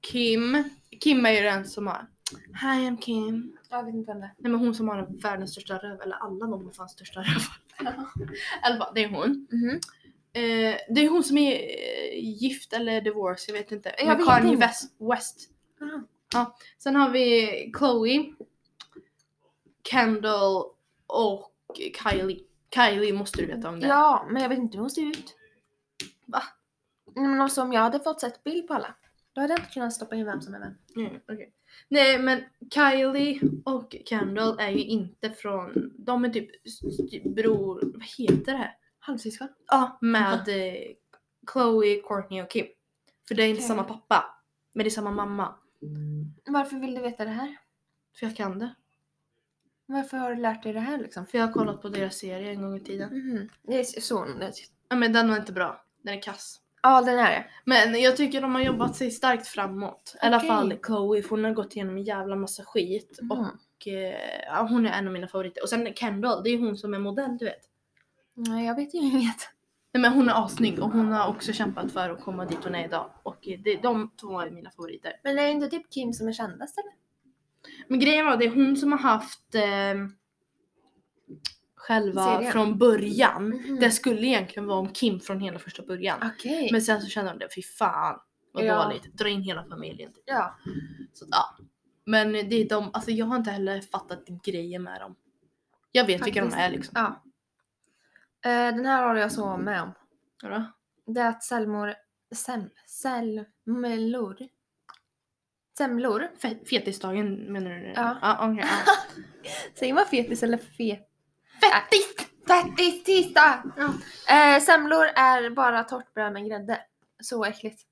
Kim. 0.00 0.64
Kim 1.00 1.26
är 1.26 1.30
ju 1.30 1.40
den 1.40 1.64
som 1.64 1.86
har 1.86 2.06
Hi 2.46 2.88
I'm 2.88 3.00
Kim. 3.00 3.56
Jag 3.70 3.84
vet 3.84 3.94
inte 3.94 4.12
vem 4.12 4.20
det 4.20 4.26
är. 4.26 4.34
Nej 4.38 4.52
men 4.52 4.60
hon 4.60 4.74
som 4.74 4.88
har 4.88 5.22
världens 5.22 5.52
största 5.52 5.78
röv, 5.78 6.00
eller 6.00 6.16
alla 6.16 6.46
de 6.46 6.64
har 6.64 6.72
fan 6.72 6.88
största 6.88 7.20
röv. 7.20 7.38
Fall, 8.62 8.84
det 8.94 9.04
är 9.04 9.08
hon. 9.08 9.46
Mhm. 9.50 9.80
Eh, 10.32 10.76
det 10.88 11.00
är 11.04 11.08
hon 11.08 11.24
som 11.24 11.38
är 11.38 11.52
eh, 11.52 12.18
gift 12.18 12.72
eller 12.72 13.00
divorce, 13.00 13.44
jag 13.48 13.58
vet 13.58 13.72
inte. 13.72 13.94
Jag 13.98 14.06
Med 14.06 14.16
vet 14.16 14.26
Kanye 14.26 14.52
inte. 14.52 14.70
West. 15.10 15.50
Aha. 15.80 16.56
Sen 16.78 16.96
har 16.96 17.10
vi 17.10 17.46
Chloe, 17.78 18.34
Kendall 19.90 20.64
och 21.06 21.52
Kylie. 22.02 22.40
Kylie 22.74 23.12
måste 23.12 23.40
du 23.40 23.46
veta 23.46 23.68
om 23.68 23.80
det. 23.80 23.86
Ja, 23.86 24.26
men 24.30 24.42
jag 24.42 24.48
vet 24.48 24.58
inte 24.58 24.76
hur 24.76 24.80
hon 24.82 24.90
ser 24.90 25.02
ut. 25.06 25.34
Va? 26.26 26.42
Men 27.14 27.40
alltså, 27.40 27.62
om 27.62 27.72
jag 27.72 27.80
hade 27.80 28.00
fått 28.00 28.20
sett 28.20 28.44
bild 28.44 28.68
på 28.68 28.74
alla, 28.74 28.94
då 29.32 29.40
hade 29.40 29.52
jag 29.52 29.60
inte 29.60 29.70
kunnat 29.72 29.92
stoppa 29.92 30.16
in 30.16 30.24
vem 30.26 30.40
som 30.40 30.54
är 30.54 30.58
vem. 30.60 30.74
Mm, 31.06 31.20
okej. 31.28 31.52
Nej 31.88 32.18
men 32.18 32.44
Kylie 32.74 33.40
och 33.64 33.96
Kendall 34.04 34.58
är 34.60 34.70
ju 34.70 34.84
inte 34.84 35.30
från, 35.30 35.92
de 35.98 36.24
är 36.24 36.28
typ 36.28 36.66
s- 36.66 36.80
bror, 37.24 37.80
vad 37.94 38.04
heter 38.18 38.52
det? 38.52 38.70
Halvsyskon? 38.98 39.48
Ja, 39.66 39.98
med 40.00 40.48
eh, 40.48 40.74
Chloe, 41.52 42.00
Courtney 42.02 42.42
och 42.42 42.50
Kim. 42.50 42.66
För 43.28 43.34
det 43.34 43.42
är 43.42 43.48
inte 43.48 43.58
Okej. 43.58 43.68
samma 43.68 43.84
pappa, 43.84 44.24
men 44.72 44.84
det 44.84 44.88
är 44.88 44.90
samma 44.90 45.10
mamma. 45.10 45.54
Varför 46.46 46.76
vill 46.76 46.94
du 46.94 47.00
veta 47.00 47.24
det 47.24 47.30
här? 47.30 47.56
För 48.18 48.26
jag 48.26 48.36
kan 48.36 48.58
det. 48.58 48.74
Varför 49.86 50.16
har 50.16 50.34
du 50.34 50.42
lärt 50.42 50.62
dig 50.62 50.72
det 50.72 50.80
här 50.80 50.98
liksom? 50.98 51.26
För 51.26 51.38
jag 51.38 51.46
har 51.46 51.52
kollat 51.52 51.82
på 51.82 51.88
deras 51.88 52.14
serie 52.14 52.50
en 52.50 52.62
gång 52.62 52.76
i 52.76 52.80
tiden. 52.80 53.08
Mhm. 53.08 53.48
Det 53.62 53.80
är 53.80 54.00
så. 54.00 54.24
Det. 54.24 54.52
Ja 54.88 54.96
men 54.96 55.12
den 55.12 55.28
var 55.28 55.36
inte 55.36 55.52
bra. 55.52 55.84
Den 56.02 56.14
är 56.14 56.22
kass. 56.22 56.60
Ja, 56.82 57.02
den 57.02 57.18
är 57.18 57.30
det. 57.30 57.44
Men 57.64 58.00
jag 58.00 58.16
tycker 58.16 58.40
de 58.40 58.54
har 58.54 58.62
jobbat 58.62 58.96
sig 58.96 59.10
starkt 59.10 59.46
framåt. 59.46 60.16
I 60.22 60.26
alla 60.26 60.40
fall 60.40 60.70
för 60.82 61.30
hon 61.30 61.44
har 61.44 61.50
gått 61.52 61.76
igenom 61.76 61.96
en 61.96 62.02
jävla 62.02 62.36
massa 62.36 62.64
skit. 62.64 63.18
Mhm. 63.22 63.30
Och 63.30 63.88
eh, 63.88 64.66
hon 64.68 64.86
är 64.86 64.92
en 64.92 65.06
av 65.06 65.12
mina 65.12 65.28
favoriter. 65.28 65.62
Och 65.62 65.68
sen 65.68 65.94
Kendall, 65.94 66.42
det 66.42 66.50
är 66.50 66.58
hon 66.58 66.76
som 66.76 66.94
är 66.94 66.98
modell 66.98 67.38
du 67.38 67.44
vet. 67.44 67.68
Nej, 68.34 68.66
jag 68.66 68.74
vet 68.74 68.94
ju 68.94 68.98
inget. 68.98 69.50
Nej 69.92 70.00
men 70.02 70.12
hon 70.12 70.28
är 70.28 70.44
assnygg 70.44 70.78
och 70.82 70.90
hon 70.90 71.12
har 71.12 71.28
också 71.28 71.52
kämpat 71.52 71.92
för 71.92 72.10
att 72.10 72.20
komma 72.20 72.44
dit 72.44 72.64
hon 72.64 72.74
är 72.74 72.84
idag. 72.84 73.10
Och 73.22 73.48
eh, 73.48 73.60
det, 73.64 73.76
de 73.82 74.10
två 74.20 74.40
är 74.40 74.50
mina 74.50 74.70
favoriter. 74.70 75.12
Men 75.24 75.38
är 75.38 75.42
det 75.42 75.50
inte 75.50 75.68
typ 75.68 75.90
Kim 75.92 76.12
som 76.12 76.28
är 76.28 76.32
kändast 76.32 76.78
eller? 76.78 76.92
Men 77.88 78.00
grejen 78.00 78.26
var 78.26 78.36
det 78.36 78.44
är 78.44 78.50
hon 78.54 78.76
som 78.76 78.92
har 78.92 78.98
haft 78.98 79.54
eh, 79.54 79.62
själva 81.76 82.24
Serien. 82.34 82.52
från 82.52 82.78
början. 82.78 83.48
Mhm. 83.48 83.76
Det 83.80 83.90
skulle 83.90 84.26
egentligen 84.26 84.66
vara 84.66 84.78
om 84.78 84.88
Kim 84.88 85.20
från 85.20 85.40
hela 85.40 85.58
första 85.58 85.82
början. 85.82 86.18
Okej. 86.34 86.68
Men 86.72 86.82
sen 86.82 87.00
så 87.00 87.08
kände 87.08 87.30
hon 87.30 87.38
det, 87.38 87.48
fy 87.54 87.62
fan 87.62 88.20
vad 88.52 88.64
Ja. 88.64 88.84
dåligt. 88.84 89.12
Dra 89.18 89.28
in 89.28 89.42
hela 89.42 89.64
familjen. 89.64 90.12
Typ. 90.12 90.22
Ja. 90.26 90.56
Så, 91.12 91.26
ja. 91.30 91.56
Men 92.04 92.32
det 92.32 92.54
är 92.56 92.68
de, 92.68 92.90
alltså 92.92 93.10
jag 93.10 93.26
har 93.26 93.36
inte 93.36 93.50
heller 93.50 93.80
fattat 93.80 94.24
grejen 94.44 94.82
med 94.82 95.00
dem. 95.00 95.14
Jag 95.92 96.04
vet 96.06 96.26
vilka 96.26 96.40
de 96.40 96.50
Faktiskt. 96.50 96.66
är 96.68 96.70
liksom. 96.70 96.92
ja. 96.94 97.22
Eh, 98.44 98.50
den 98.76 98.86
här 98.86 99.06
håller 99.08 99.20
jag 99.20 99.32
så 99.32 99.56
med 99.56 99.82
om. 99.82 99.92
Vadå? 100.42 100.64
Det 101.06 101.20
är 101.20 101.28
att 101.28 101.42
selmor... 101.44 101.94
Sem, 102.34 102.70
selmlor. 102.86 104.36
Semlor. 105.78 106.28
Fe- 106.40 106.64
Fetisdagen 106.64 107.52
menar 107.52 107.70
du 107.70 107.76
nu? 107.80 107.92
Ja. 107.96 108.18
ja 108.22 108.48
okej, 108.50 108.64
ja. 108.86 108.92
Säger 109.78 109.94
man 109.94 110.06
fetis 110.06 110.42
eller 110.42 110.58
fet? 110.58 111.08
Fettis! 111.60 112.28
Fettis 112.48 113.04
tisdag! 113.04 113.62
Ja. 113.76 113.92
Eh, 114.36 114.60
semlor 114.62 115.04
är 115.14 115.50
bara 115.50 115.84
torrt 115.84 116.14
bröd 116.14 116.32
med 116.32 116.46
grädde. 116.48 116.80
Så 117.22 117.44
äckligt. 117.44 117.82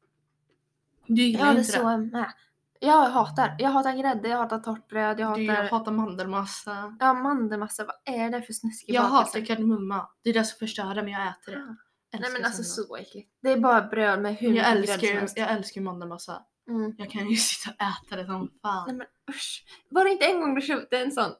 Du 1.06 1.22
Jag 1.22 1.28
gillar 1.28 1.44
hade 1.44 1.58
inte 1.58 1.72
så 1.72 1.90
det? 1.90 1.96
med. 1.98 2.32
Jag 2.80 3.10
hatar. 3.10 3.56
Jag 3.58 3.70
hatar 3.70 3.92
grädde, 3.96 4.28
jag 4.28 4.36
hatar 4.38 4.58
torrt 4.58 4.88
bröd, 4.88 5.20
jag 5.20 5.34
Du 5.38 5.50
hatar... 5.50 5.68
hatar 5.70 5.92
mandelmassa. 5.92 6.96
Ja, 7.00 7.14
mandelmassa. 7.14 7.84
Vad 7.84 8.14
är 8.16 8.30
det 8.30 8.42
för 8.42 8.52
snuskig 8.52 8.94
Jag 8.94 9.10
bakelse? 9.10 9.38
hatar 9.38 9.46
kardemumma. 9.46 10.08
Det 10.24 10.30
är 10.30 10.34
det 10.34 10.44
som 10.44 10.58
förstör 10.58 10.94
det 10.94 11.02
men 11.02 11.12
jag 11.12 11.22
äter 11.22 11.52
det. 11.52 11.58
Ah. 11.58 11.76
Älskar 12.12 12.20
Nej 12.30 12.32
men 12.32 12.44
alltså 12.44 12.62
så 12.62 12.96
äckligt. 12.96 13.30
Det 13.42 13.50
är 13.50 13.58
bara 13.58 13.82
bröd 13.82 14.22
med 14.22 14.36
hur 14.36 14.52
jag 14.52 14.76
mycket 14.80 15.00
grädde 15.00 15.08
som 15.08 15.18
helst. 15.18 15.38
jag 15.38 15.50
älskar 15.50 15.80
mandelmassa. 15.80 16.42
Mm. 16.68 16.94
Jag 16.98 17.10
kan 17.10 17.28
ju 17.28 17.36
sitta 17.36 17.70
och 17.74 17.82
äta 18.06 18.16
det 18.16 18.26
som 18.26 18.50
fan. 18.62 18.84
Nej 18.86 18.96
men 18.96 19.06
usch. 19.30 19.64
Var 19.90 20.04
det 20.04 20.10
inte 20.10 20.24
en 20.26 20.40
gång 20.40 20.54
du 20.54 20.60
köpte 20.60 20.98
en 20.98 21.12
sån 21.12 21.30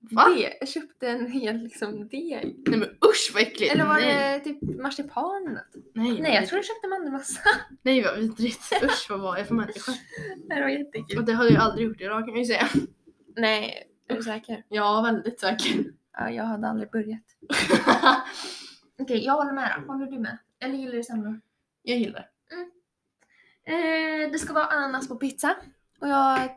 Va? 0.00 0.28
Det, 0.28 0.56
jag 0.60 0.68
köpte 0.68 1.08
en 1.08 1.32
hel 1.32 1.56
liksom 1.58 2.08
deg. 2.08 2.62
Nej 2.66 2.78
men 2.78 2.88
usch 2.88 3.30
vad 3.34 3.42
äckligt! 3.42 3.72
Eller 3.72 3.86
var 3.86 3.94
Nej. 3.94 4.38
det 4.38 4.44
typ 4.44 4.62
marsipan? 4.62 5.58
Nej, 5.94 6.20
Nej, 6.20 6.34
jag 6.34 6.46
tror 6.46 6.58
jag 6.58 6.64
köpte 6.64 6.88
mandelmassa. 6.88 7.40
Nej 7.82 8.02
vad 8.02 8.18
vidrigt. 8.18 8.72
Usch 8.82 9.06
vad 9.10 9.20
var 9.20 9.38
jag 9.38 9.46
för 9.46 9.54
människa? 9.54 9.92
Det 10.48 10.60
var 10.60 10.68
jättekul. 10.68 11.18
Och 11.18 11.24
det 11.24 11.32
hade 11.32 11.50
jag 11.50 11.62
aldrig 11.62 11.86
gjort 11.86 12.00
idag 12.00 12.24
kan 12.24 12.28
jag 12.28 12.38
ju 12.38 12.44
säga. 12.44 12.68
Nej, 13.36 13.88
är 14.08 14.16
du 14.16 14.22
säker? 14.22 14.64
Ja, 14.68 15.02
väldigt 15.02 15.40
säker. 15.40 15.84
Ja, 16.12 16.30
jag 16.30 16.44
hade 16.44 16.68
aldrig 16.68 16.90
börjat. 16.90 17.24
Okej, 18.98 19.24
jag 19.24 19.32
håller 19.32 19.52
med 19.52 19.74
då. 19.76 19.92
Håller 19.92 20.06
du 20.06 20.18
med? 20.18 20.38
Eller 20.60 20.74
gillar 20.74 20.92
du 20.92 21.02
samma? 21.02 21.40
jag 21.82 21.98
gillar. 21.98 22.30
Eh, 23.64 24.30
det 24.32 24.38
ska 24.38 24.52
vara 24.52 24.64
ananas 24.66 25.08
på 25.08 25.16
pizza. 25.16 25.56
Och 26.00 26.08
jag 26.08 26.50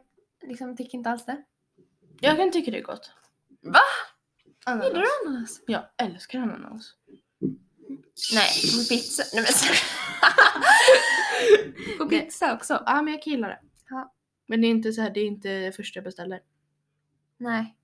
liksom 0.43 0.77
tycker 0.77 0.97
inte 0.97 1.09
alls 1.09 1.25
det. 1.25 1.43
Jag 2.19 2.37
kan 2.37 2.51
tycka 2.51 2.71
det 2.71 2.77
är 2.77 2.83
gott. 2.83 3.11
Va? 3.63 3.79
Ananas. 4.65 4.87
Gillar 4.87 5.01
du 5.01 5.07
ananas? 5.29 5.61
Jag 5.67 5.83
älskar 5.97 6.39
ananas. 6.39 6.93
Nej, 8.33 8.49
på 8.61 8.87
pizza. 8.89 9.23
Nej, 9.33 9.43
men... 9.43 9.53
på 11.97 12.05
pizza 12.09 12.53
också? 12.53 12.83
Ja 12.85 13.01
men 13.01 13.13
jag 13.13 13.23
kan 13.23 13.31
gilla 13.31 13.47
det. 13.47 13.59
Ja. 13.89 14.13
Men 14.47 14.61
det 14.61 14.67
är 14.67 14.69
inte 14.69 14.93
så 14.93 15.01
här, 15.01 15.09
det 15.09 15.19
är 15.19 15.27
inte 15.27 15.59
det 15.59 15.71
första 15.71 15.97
jag 15.97 16.03
beställer. 16.03 16.39
Nej. 17.37 17.77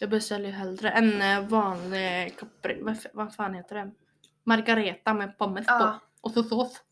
Jag 0.00 0.10
beställer 0.10 0.46
ju 0.46 0.52
hellre 0.52 0.90
en 0.90 1.22
eh, 1.22 1.48
vanlig 1.48 2.38
capri, 2.38 2.82
vad, 3.12 3.34
fan 3.34 3.54
heter 3.54 3.74
det? 3.74 3.90
Margareta 4.44 5.14
med 5.14 5.38
pommes 5.38 5.64
Ja. 5.68 5.78
på. 5.78 5.94
Och 6.28 6.32
så 6.34 6.42
sås. 6.42 6.82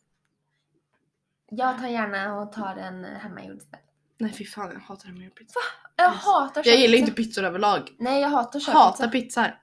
Jag 1.51 1.79
tar 1.79 1.89
gärna 1.89 2.41
och 2.41 2.53
tar 2.53 2.77
en 2.77 3.05
hemmagjord. 3.05 3.63
Nej 4.19 4.33
fy 4.33 4.45
fan 4.45 4.71
jag 4.73 4.81
hatar 4.81 5.07
hemmagjord 5.09 5.35
pizza. 5.35 5.59
Jag 5.97 6.13
Yes. 6.13 6.25
hatar 6.25 6.63
Jag 6.67 6.77
gillar 6.79 6.99
inte 6.99 7.13
pizzor 7.13 7.45
överlag. 7.45 7.91
Nej, 7.99 8.21
jag 8.21 8.29
hatar 8.29 8.61
köttpizza. 8.61 8.79
Hatar 8.79 9.09
pizzor. 9.09 9.59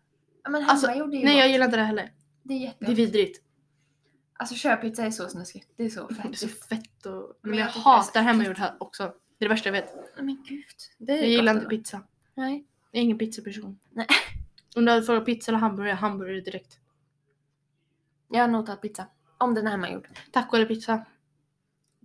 Men 0.49 0.63
Alltså, 0.69 0.87
hemmagjord 0.87 1.13
är 1.13 1.17
ju 1.17 1.25
Nej 1.25 1.37
jag 1.37 1.49
gillar 1.49 1.65
inte 1.65 1.77
det 1.77 1.83
heller. 1.83 2.13
Det 2.43 2.53
är 2.53 2.59
Det 2.59 2.63
är 2.65 2.67
jättegott. 2.67 2.97
vidrigt. 2.97 3.41
Alltså 4.39 4.55
köttpizza 4.55 5.05
är 5.05 5.11
så 5.11 5.29
snuskigt. 5.29 5.67
Det 5.77 5.83
är 5.83 5.89
så 5.89 6.07
Det 6.07 6.13
är 6.19 6.23
fett. 6.23 6.37
så 6.39 6.47
fett 6.47 7.05
och... 7.05 7.13
Men 7.41 7.49
Men 7.51 7.59
jag 7.59 7.67
jag, 7.67 7.71
hatar 7.73 8.21
hemmagjord 8.21 8.57
här 8.57 8.75
också. 8.79 9.03
Det 9.03 9.45
är 9.45 9.49
det 9.49 9.53
värsta 9.53 9.69
jag 9.69 9.73
vet. 9.73 9.95
Men 10.17 10.43
gud. 10.47 10.65
Det 10.97 11.13
är 11.13 11.17
Jag 11.17 11.29
gillar 11.29 11.53
inte 11.53 11.65
pizza. 11.65 12.01
Nej. 12.35 12.65
Jag 12.91 12.99
är 12.99 13.03
ingen 13.03 13.17
pizzaperson. 13.17 13.79
Nej. 13.89 14.07
Om 14.75 14.85
du 14.85 14.91
hade 14.91 15.03
frågat 15.05 15.25
pizza 15.25 15.51
eller 15.51 15.59
hamburgare, 15.59 15.95
hamburgare 15.95 16.41
direkt. 16.41 16.79
Jag 18.29 18.41
har 18.41 18.47
nog 18.47 18.65
tagit 18.65 18.81
pizza. 18.81 19.05
Om 19.37 19.53
den 19.53 19.67
är 19.67 19.71
hemmagjord. 19.71 20.07
Taco 20.31 20.55
eller 20.55 20.65
pizza? 20.65 21.05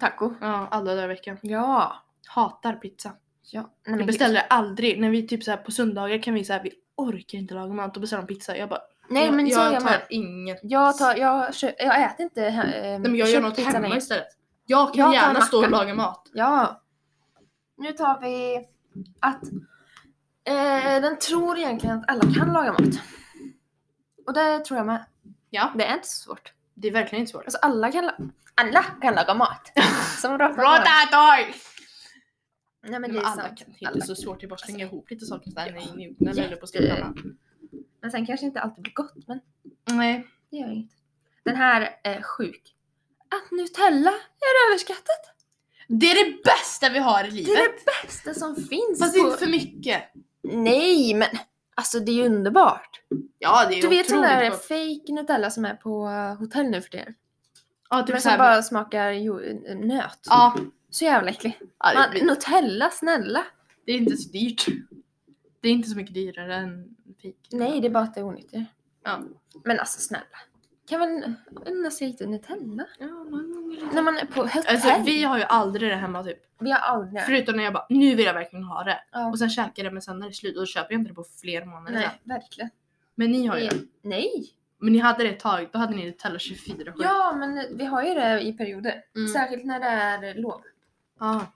Taco. 0.00 0.34
Ja, 0.40 0.68
alla 0.70 0.94
dagar 0.94 1.04
i 1.04 1.06
veckan. 1.08 1.38
Ja. 1.42 2.02
Hatar 2.26 2.72
pizza. 2.72 3.12
Ja. 3.50 3.60
Nej, 3.60 3.70
men 3.84 3.92
Jag 3.92 3.98
gud. 3.98 4.06
beställer 4.06 4.46
aldrig. 4.50 5.00
När 5.00 5.10
vi 5.10 5.26
typ 5.28 5.42
så 5.44 5.50
här 5.50 5.58
på 5.58 5.70
söndagar 5.70 6.22
kan 6.22 6.34
vi 6.34 6.44
säga 6.44 6.60
vi 6.62 6.70
orkar 6.96 7.38
inte 7.38 7.54
laga 7.54 7.72
mat 7.72 7.96
och 7.96 8.00
beställer 8.00 8.20
en 8.22 8.26
pizza. 8.26 8.56
Jag 8.56 8.68
bara, 8.68 8.80
Nej 9.08 9.24
jag, 9.26 9.34
men 9.34 9.46
jag 9.48 9.72
jag 9.72 9.82
tar 9.82 10.04
inget. 10.10 10.60
Jag, 10.62 10.98
tar, 10.98 11.16
jag, 11.16 11.50
jag 11.78 12.02
äter 12.02 12.24
inte 12.24 12.46
äh, 12.46 12.56
Nej, 12.56 12.98
men 12.98 13.16
jag 13.16 13.28
gör 13.28 13.40
något 13.40 13.58
hemma 13.58 13.78
längre. 13.78 13.98
istället. 13.98 14.26
Jag 14.66 14.94
kan 14.94 15.04
Jag 15.04 15.14
gärna 15.14 15.40
stå 15.40 15.58
och 15.64 15.70
laga 15.70 15.94
mat. 15.94 16.30
Ja. 16.32 16.82
Nu 17.78 17.92
tar 17.92 18.20
vi 18.20 18.66
att 19.20 19.42
eh, 20.44 21.02
den 21.02 21.18
tror 21.18 21.58
egentligen 21.58 21.98
att 21.98 22.04
alla 22.10 22.34
kan 22.38 22.52
laga 22.52 22.72
mat. 22.72 23.00
Och 24.26 24.32
det 24.34 24.58
tror 24.64 24.78
jag 24.78 24.86
med. 24.86 25.04
Ja. 25.50 25.72
Det 25.76 25.84
är 25.86 25.94
inte 25.94 26.08
så 26.08 26.22
svårt. 26.22 26.52
Det 26.74 26.88
är 26.88 26.92
verkligen 26.92 27.20
inte 27.20 27.32
svårt. 27.32 27.44
Alltså 27.44 27.58
alla 27.62 27.92
kan, 27.92 28.04
la- 28.04 28.16
alla 28.54 28.82
kan 28.82 29.14
laga 29.14 29.34
mat. 29.34 29.72
Som 30.20 30.38
dator! 30.38 31.75
Nej 32.88 33.00
men 33.00 33.02
det 33.02 33.08
Men 33.16 33.16
är 33.16 33.28
alla 33.28 33.42
sant. 33.42 33.58
kan. 33.58 33.74
Det 33.78 33.84
är 33.84 33.88
Alla 33.90 34.00
så 34.00 34.14
svårt. 34.14 34.40
Det 34.40 34.46
bara 34.46 34.54
att 34.54 34.60
slänga 34.60 34.84
ihop 34.84 35.10
lite 35.10 35.26
saker 35.26 35.50
sådär 35.50 35.72
Ja. 35.76 35.92
i 35.92 35.96
mjukna 35.96 36.30
eller 36.30 36.56
på 36.56 36.66
stickorna. 36.66 37.14
Men 38.00 38.10
sen 38.10 38.26
kanske 38.26 38.46
inte 38.46 38.60
alltid 38.60 38.82
blir 38.82 38.92
gott 38.94 39.14
men 39.26 39.40
Nej. 39.90 40.26
det 40.50 40.56
gör 40.56 40.68
inget. 40.72 40.90
Den 41.44 41.56
här 41.56 41.90
är 42.04 42.22
sjuk. 42.22 42.74
Att 43.28 43.50
Nutella 43.50 44.10
är 44.10 44.70
överskattat. 44.70 45.32
Det 45.88 46.06
är 46.06 46.24
det 46.24 46.42
bästa 46.44 46.88
vi 46.88 46.98
har 46.98 47.24
i 47.24 47.26
Det 47.28 47.34
livet. 47.34 47.48
är 47.58 47.62
det 47.62 48.06
bästa 48.06 48.34
som 48.34 48.56
finns. 48.56 48.98
Fast 48.98 49.14
på... 49.14 49.26
inte 49.26 49.38
för 49.38 49.46
mycket. 49.46 50.02
Nej 50.42 51.14
men 51.14 51.28
alltså 51.74 52.00
det 52.00 52.12
är 52.12 52.14
ju 52.14 52.24
underbart. 52.26 53.00
Ja 53.38 53.66
det 53.68 53.78
är 53.78 53.82
Du 53.82 53.88
vet 53.88 54.10
sån 54.10 54.20
där 54.22 54.50
gott. 54.50 54.62
fake 54.64 55.12
Nutella 55.12 55.50
som 55.50 55.64
är 55.64 55.74
på 55.74 56.06
eh, 56.08 56.34
hotell 56.38 56.66
nu 56.70 56.82
för 56.82 56.90
tiden? 56.90 57.14
Ja, 57.90 57.96
Men 57.96 58.06
typ 58.06 58.14
som 58.14 58.20
såhär. 58.20 58.38
bara 58.38 58.62
smakar 58.62 59.10
jo, 59.10 59.40
nöt. 59.74 60.18
Ja. 60.30 60.56
Så 60.96 61.04
jävla 61.04 61.30
äcklig. 61.30 61.58
ja 61.78 61.90
det, 61.90 61.98
Man, 61.98 62.10
blir- 62.10 62.24
Nutella, 62.24 62.90
snälla. 62.90 63.44
det 63.84 63.92
är 63.92 63.96
inte 63.96 64.16
så 64.16 64.28
dyrt. 64.30 64.66
Det 65.60 65.68
är 65.68 65.72
inte 65.72 65.88
så 65.88 65.96
mycket 65.96 66.14
dyrare 66.14 66.54
än 66.54 66.96
fik. 67.22 67.36
Nej, 67.52 67.80
det 67.80 67.86
är 67.86 67.90
bara 67.90 68.04
att 68.04 68.14
det 68.14 68.20
är 68.20 68.24
onyttigt. 68.26 68.70
Ja. 69.04 69.20
Men 69.64 69.78
alltså 69.78 70.00
snälla. 70.00 70.24
Kan 70.88 71.00
man 71.00 71.34
unna 71.66 71.90
sig 71.90 72.08
lite 72.08 72.26
Nutella? 72.26 72.86
ja 72.98 73.06
När 73.92 74.02
man 74.02 74.18
är 74.18 74.26
på 74.26 74.42
hotell. 74.42 74.62
Alltså 74.68 75.02
vi 75.06 75.22
har 75.22 75.38
ju 75.38 75.44
aldrig 75.44 75.90
det 75.90 75.96
hemma 75.96 76.24
typ. 76.24 76.38
vi 76.60 76.70
har 76.70 76.78
aldrig 76.78 77.22
Förutom 77.22 77.56
när 77.56 77.64
jag 77.64 77.72
bara, 77.72 77.86
nu 77.88 78.14
vill 78.14 78.26
jag 78.26 78.34
verkligen 78.34 78.64
ha 78.64 78.84
det. 78.84 79.00
Ja. 79.12 79.30
Och 79.30 79.38
sen 79.38 79.50
käkar 79.50 79.72
jag 79.76 79.86
det 79.86 79.90
men 79.90 80.02
sen 80.02 80.22
är 80.22 80.26
det 80.26 80.32
slut 80.34 80.56
och 80.56 80.62
då 80.62 80.66
köper 80.66 80.92
jag 80.92 81.00
inte 81.00 81.10
det 81.10 81.14
på 81.14 81.24
flera 81.40 81.64
månader. 81.64 81.92
Nej, 81.92 82.20
verkligen. 82.24 82.70
Men 83.14 83.30
ni 83.30 83.46
har 83.46 83.58
ju 83.58 83.68
Det-. 83.68 83.86
Nej. 84.02 84.52
Men 84.78 84.92
ni 84.92 84.98
hade 84.98 85.24
det 85.24 85.30
ett 85.30 85.40
tag, 85.40 85.68
då 85.72 85.78
hade 85.78 85.96
ni 85.96 86.04
Nutella 86.04 86.38
24 86.38 86.92
7. 86.92 86.98
Ja, 87.02 87.36
men 87.38 87.78
vi 87.78 87.84
har 87.84 88.02
ju 88.02 88.14
det 88.14 88.40
i 88.40 88.52
perioder. 88.52 89.02
Mm. 89.16 89.28
Särskilt 89.28 89.64
när 89.64 89.80
det 89.80 89.86
är 90.28 90.34
lov. 90.34 90.62
Ja. 91.18 91.46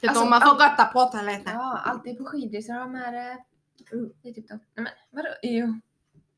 Det 0.00 0.06
är 0.06 0.08
Alltså, 0.10 0.24
då 0.24 0.30
man 0.30 0.40
får 0.40 0.50
gotta 0.52 0.84
på 0.92 1.04
toaletten. 1.04 1.52
Ja, 1.54 1.78
alltid 1.78 2.18
på 2.18 2.24
skidresor 2.24 2.72
har 2.72 2.80
de 2.80 2.94
här... 2.94 3.30
eh, 3.30 3.36
Det 4.22 4.28
är 4.28 4.32
typ 4.32 4.48
de. 4.48 4.54
Nej 4.54 4.62
men 4.74 4.88
vadå? 5.10 5.28
Jo. 5.42 5.80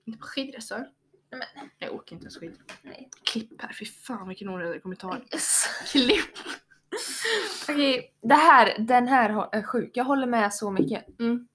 Inte 0.05 0.18
på 0.18 0.26
skidresor. 0.26 0.86
Men- 1.30 1.68
Jag 1.78 1.95
åker 1.95 2.12
inte 2.14 2.24
ens 2.24 2.36
skidor. 2.38 2.57
Nej. 2.82 3.11
Klipp 3.24 3.62
här, 3.62 3.72
fy 3.72 3.84
fan 3.84 4.28
vilken 4.28 4.49
onödig 4.49 4.82
kommentar. 4.82 5.24
Yes. 5.32 5.64
Klipp! 5.93 6.24
Okej, 7.68 8.14
det 8.22 8.34
här, 8.34 8.76
den 8.78 9.09
här 9.09 9.30
hå- 9.30 9.49
är 9.53 9.62
sjuk. 9.62 9.91
Jag 9.95 10.05
håller 10.05 10.26
med 10.26 10.55
så 10.55 10.70
mycket. 10.70 11.20
Mm. 11.20 11.49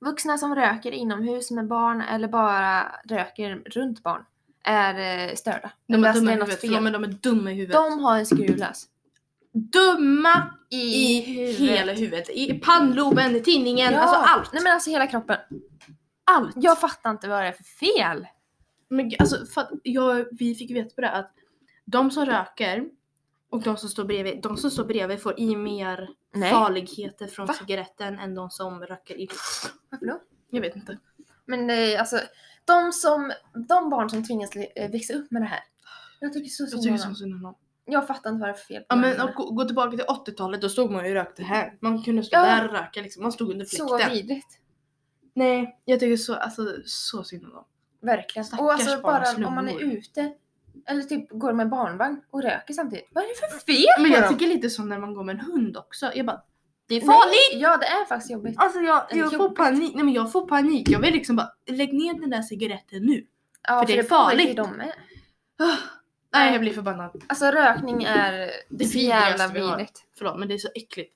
Vuxna 0.00 0.38
som 0.38 0.54
röker 0.54 0.92
inomhus 0.92 1.50
med 1.50 1.66
barn 1.68 2.00
eller 2.00 2.28
bara 2.28 2.92
röker 3.04 3.56
runt 3.66 4.02
barn 4.02 4.24
är 4.64 5.28
eh, 5.28 5.34
störda. 5.34 5.70
De 5.86 5.94
Eller 5.94 6.04
är 6.04 6.08
alltså, 6.08 6.20
dumma 6.20 6.30
det 6.30 6.32
i 6.32 6.34
är 6.34 6.38
något 6.38 6.48
huvudet. 6.48 6.60
fel. 6.60 6.68
Förlåt 6.70 6.82
men 6.82 6.92
de 6.92 7.04
är 7.04 7.08
dumma 7.08 7.50
i 7.52 7.54
huvudet. 7.54 7.74
De 7.74 8.00
har 8.00 8.18
en 8.18 8.26
skruvlös. 8.26 8.86
Dumma 9.54 10.54
I, 10.70 10.76
i 10.76 11.20
huvudet. 11.20 11.60
hela 11.60 11.92
huvudet. 11.92 12.30
I 12.30 12.58
pannloben, 12.58 13.42
tinningen, 13.42 13.92
Ja. 13.92 13.98
alltså 14.00 14.16
allt. 14.16 14.52
Nej 14.52 14.62
men 14.62 14.72
alltså 14.72 14.90
hela 14.90 15.06
kroppen. 15.06 15.36
allt. 16.24 16.52
Jag 16.56 16.80
fattar 16.80 17.10
inte 17.10 17.28
vad 17.28 17.42
det 17.42 17.48
är 17.48 17.52
för 17.52 17.64
fel. 17.64 18.26
Men 18.88 19.12
alltså, 19.18 19.46
för 19.46 19.60
att 19.60 19.70
jag, 19.82 20.26
vi 20.30 20.54
fick 20.54 20.70
veta 20.70 20.94
på 20.94 21.00
det 21.00 21.10
att 21.10 21.32
de 21.84 22.10
som 22.10 22.26
röker 22.26 22.84
och 23.50 23.62
de 23.62 23.76
som 23.76 23.88
står 23.88 24.04
bredvid, 24.04 24.42
de 24.42 24.56
som 24.56 24.70
står 24.70 24.84
bredvid 24.84 25.22
får 25.22 25.40
i 25.40 25.56
mer 25.56 26.08
Nej. 26.34 26.50
farligheter 26.50 27.26
från 27.26 27.46
Va? 27.46 27.52
cigaretten 27.54 28.18
än 28.18 28.34
de 28.34 28.50
som 28.50 28.80
röker 28.86 29.14
i. 29.20 29.28
Varför 29.90 30.06
då? 30.06 30.20
Jag 30.50 30.60
vet 30.60 30.76
inte. 30.76 30.98
Men 31.46 31.70
eh, 31.70 32.00
alltså, 32.00 32.20
de, 32.64 32.92
som, 32.92 33.32
de 33.68 33.90
barn 33.90 34.10
som 34.10 34.26
tvingas 34.26 34.56
eh, 34.56 34.90
växa 34.90 35.14
upp 35.14 35.30
med 35.30 35.42
det 35.42 35.46
här. 35.46 35.60
Jag 36.20 36.32
tycker 36.32 36.48
så 36.48 36.66
synd 36.66 37.34
om 37.34 37.42
dem. 37.42 37.54
Dem. 37.86 37.92
Jag 37.92 38.06
fattar 38.06 38.30
inte 38.30 38.40
vad 38.40 38.48
det 38.48 38.52
är 38.52 38.56
för 38.56 38.64
fel 38.66 38.80
på 38.80 38.86
Ja 38.88 38.96
men 38.96 39.16
dem. 39.18 39.30
gå, 39.36 39.50
gå 39.50 39.64
tillbaka 39.64 39.90
till 39.96 40.06
80-talet, 40.06 40.60
då 40.60 40.68
stod 40.68 40.90
man 40.90 41.04
ju 41.04 41.10
och 41.10 41.14
rökte 41.16 41.42
här. 41.42 41.76
Man 41.80 42.02
kunde 42.02 42.22
stå 42.22 42.36
Ja. 42.36 42.42
där 42.46 42.64
och 42.68 42.72
röka 42.74 43.00
liksom. 43.00 43.22
Man 43.22 43.32
stod 43.32 43.50
under 43.50 43.64
Så 43.64 43.88
fläkten. 43.88 44.12
vidrigt. 44.14 44.58
Nej, 45.34 45.80
jag 45.84 46.00
tycker 46.00 46.16
så, 46.16 46.34
alltså, 46.34 46.62
så 46.84 47.24
synd 47.24 47.44
om 47.44 47.50
dem. 47.50 47.64
Verkligen. 48.02 48.44
Stackars 48.44 48.64
och 48.64 48.72
alltså 48.72 49.00
barns 49.00 49.36
bara 49.36 49.46
om 49.46 49.54
man 49.54 49.68
är 49.68 49.72
lungor. 49.78 49.96
ute 49.98 50.32
eller 50.86 51.02
typ 51.02 51.30
går 51.30 51.52
med 51.52 51.68
barnvagn 51.68 52.20
och 52.30 52.42
röker 52.42 52.74
samtidigt. 52.74 53.08
Vad 53.12 53.24
är 53.24 53.28
det 53.28 53.34
för 53.52 53.58
fel 53.72 53.84
Men 54.02 54.10
på 54.10 54.16
jag 54.16 54.22
dem? 54.24 54.32
tycker 54.38 54.46
lite 54.54 54.70
så 54.70 54.82
när 54.84 54.98
man 54.98 55.14
går 55.14 55.24
med 55.24 55.34
en 55.34 55.40
hund 55.40 55.76
också. 55.76 56.10
Jag 56.14 56.26
bara, 56.26 56.42
det 56.88 56.94
är 56.94 57.00
Nej, 57.00 57.06
farligt! 57.06 57.62
Ja 57.62 57.76
det 57.76 57.86
är 57.86 58.04
faktiskt 58.04 58.30
jobbigt. 58.30 58.54
Alltså 58.58 58.80
jag, 58.80 59.12
Eller 59.12 59.22
jag 59.22 59.30
får 59.32 59.40
jobbigt. 59.42 59.56
panik. 59.58 59.94
Nej 59.94 60.04
men 60.04 60.14
jag 60.14 60.32
får 60.32 60.46
panik. 60.48 60.90
Jag 60.90 61.00
vill 61.00 61.12
liksom 61.12 61.36
bara, 61.36 61.48
lägg 61.66 61.92
ner 61.94 62.14
den 62.20 62.30
där 62.30 62.42
cigaretten 62.42 63.02
nu. 63.02 63.26
Ja, 63.68 63.78
för 63.80 63.86
det 63.86 63.92
är 63.92 63.96
beror 63.96 64.08
på 64.08 64.14
hur 64.16 64.24
farligt. 64.38 64.56
De 64.56 64.80
är. 64.80 64.94
Ah, 65.58 65.76
Nej 66.34 66.52
jag 66.52 66.60
blir 66.60 66.72
förbannad. 66.72 67.24
Alltså 67.26 67.46
rökning 67.46 68.02
är 68.04 68.50
Det 68.68 68.84
så 68.84 68.98
jävla 68.98 69.48
vi 69.48 69.60
har. 69.60 69.70
vidrigt. 69.76 70.04
Förlåt 70.18 70.38
men 70.38 70.48
det 70.48 70.54
är 70.54 70.58
så 70.58 70.68
äckligt. 70.74 71.14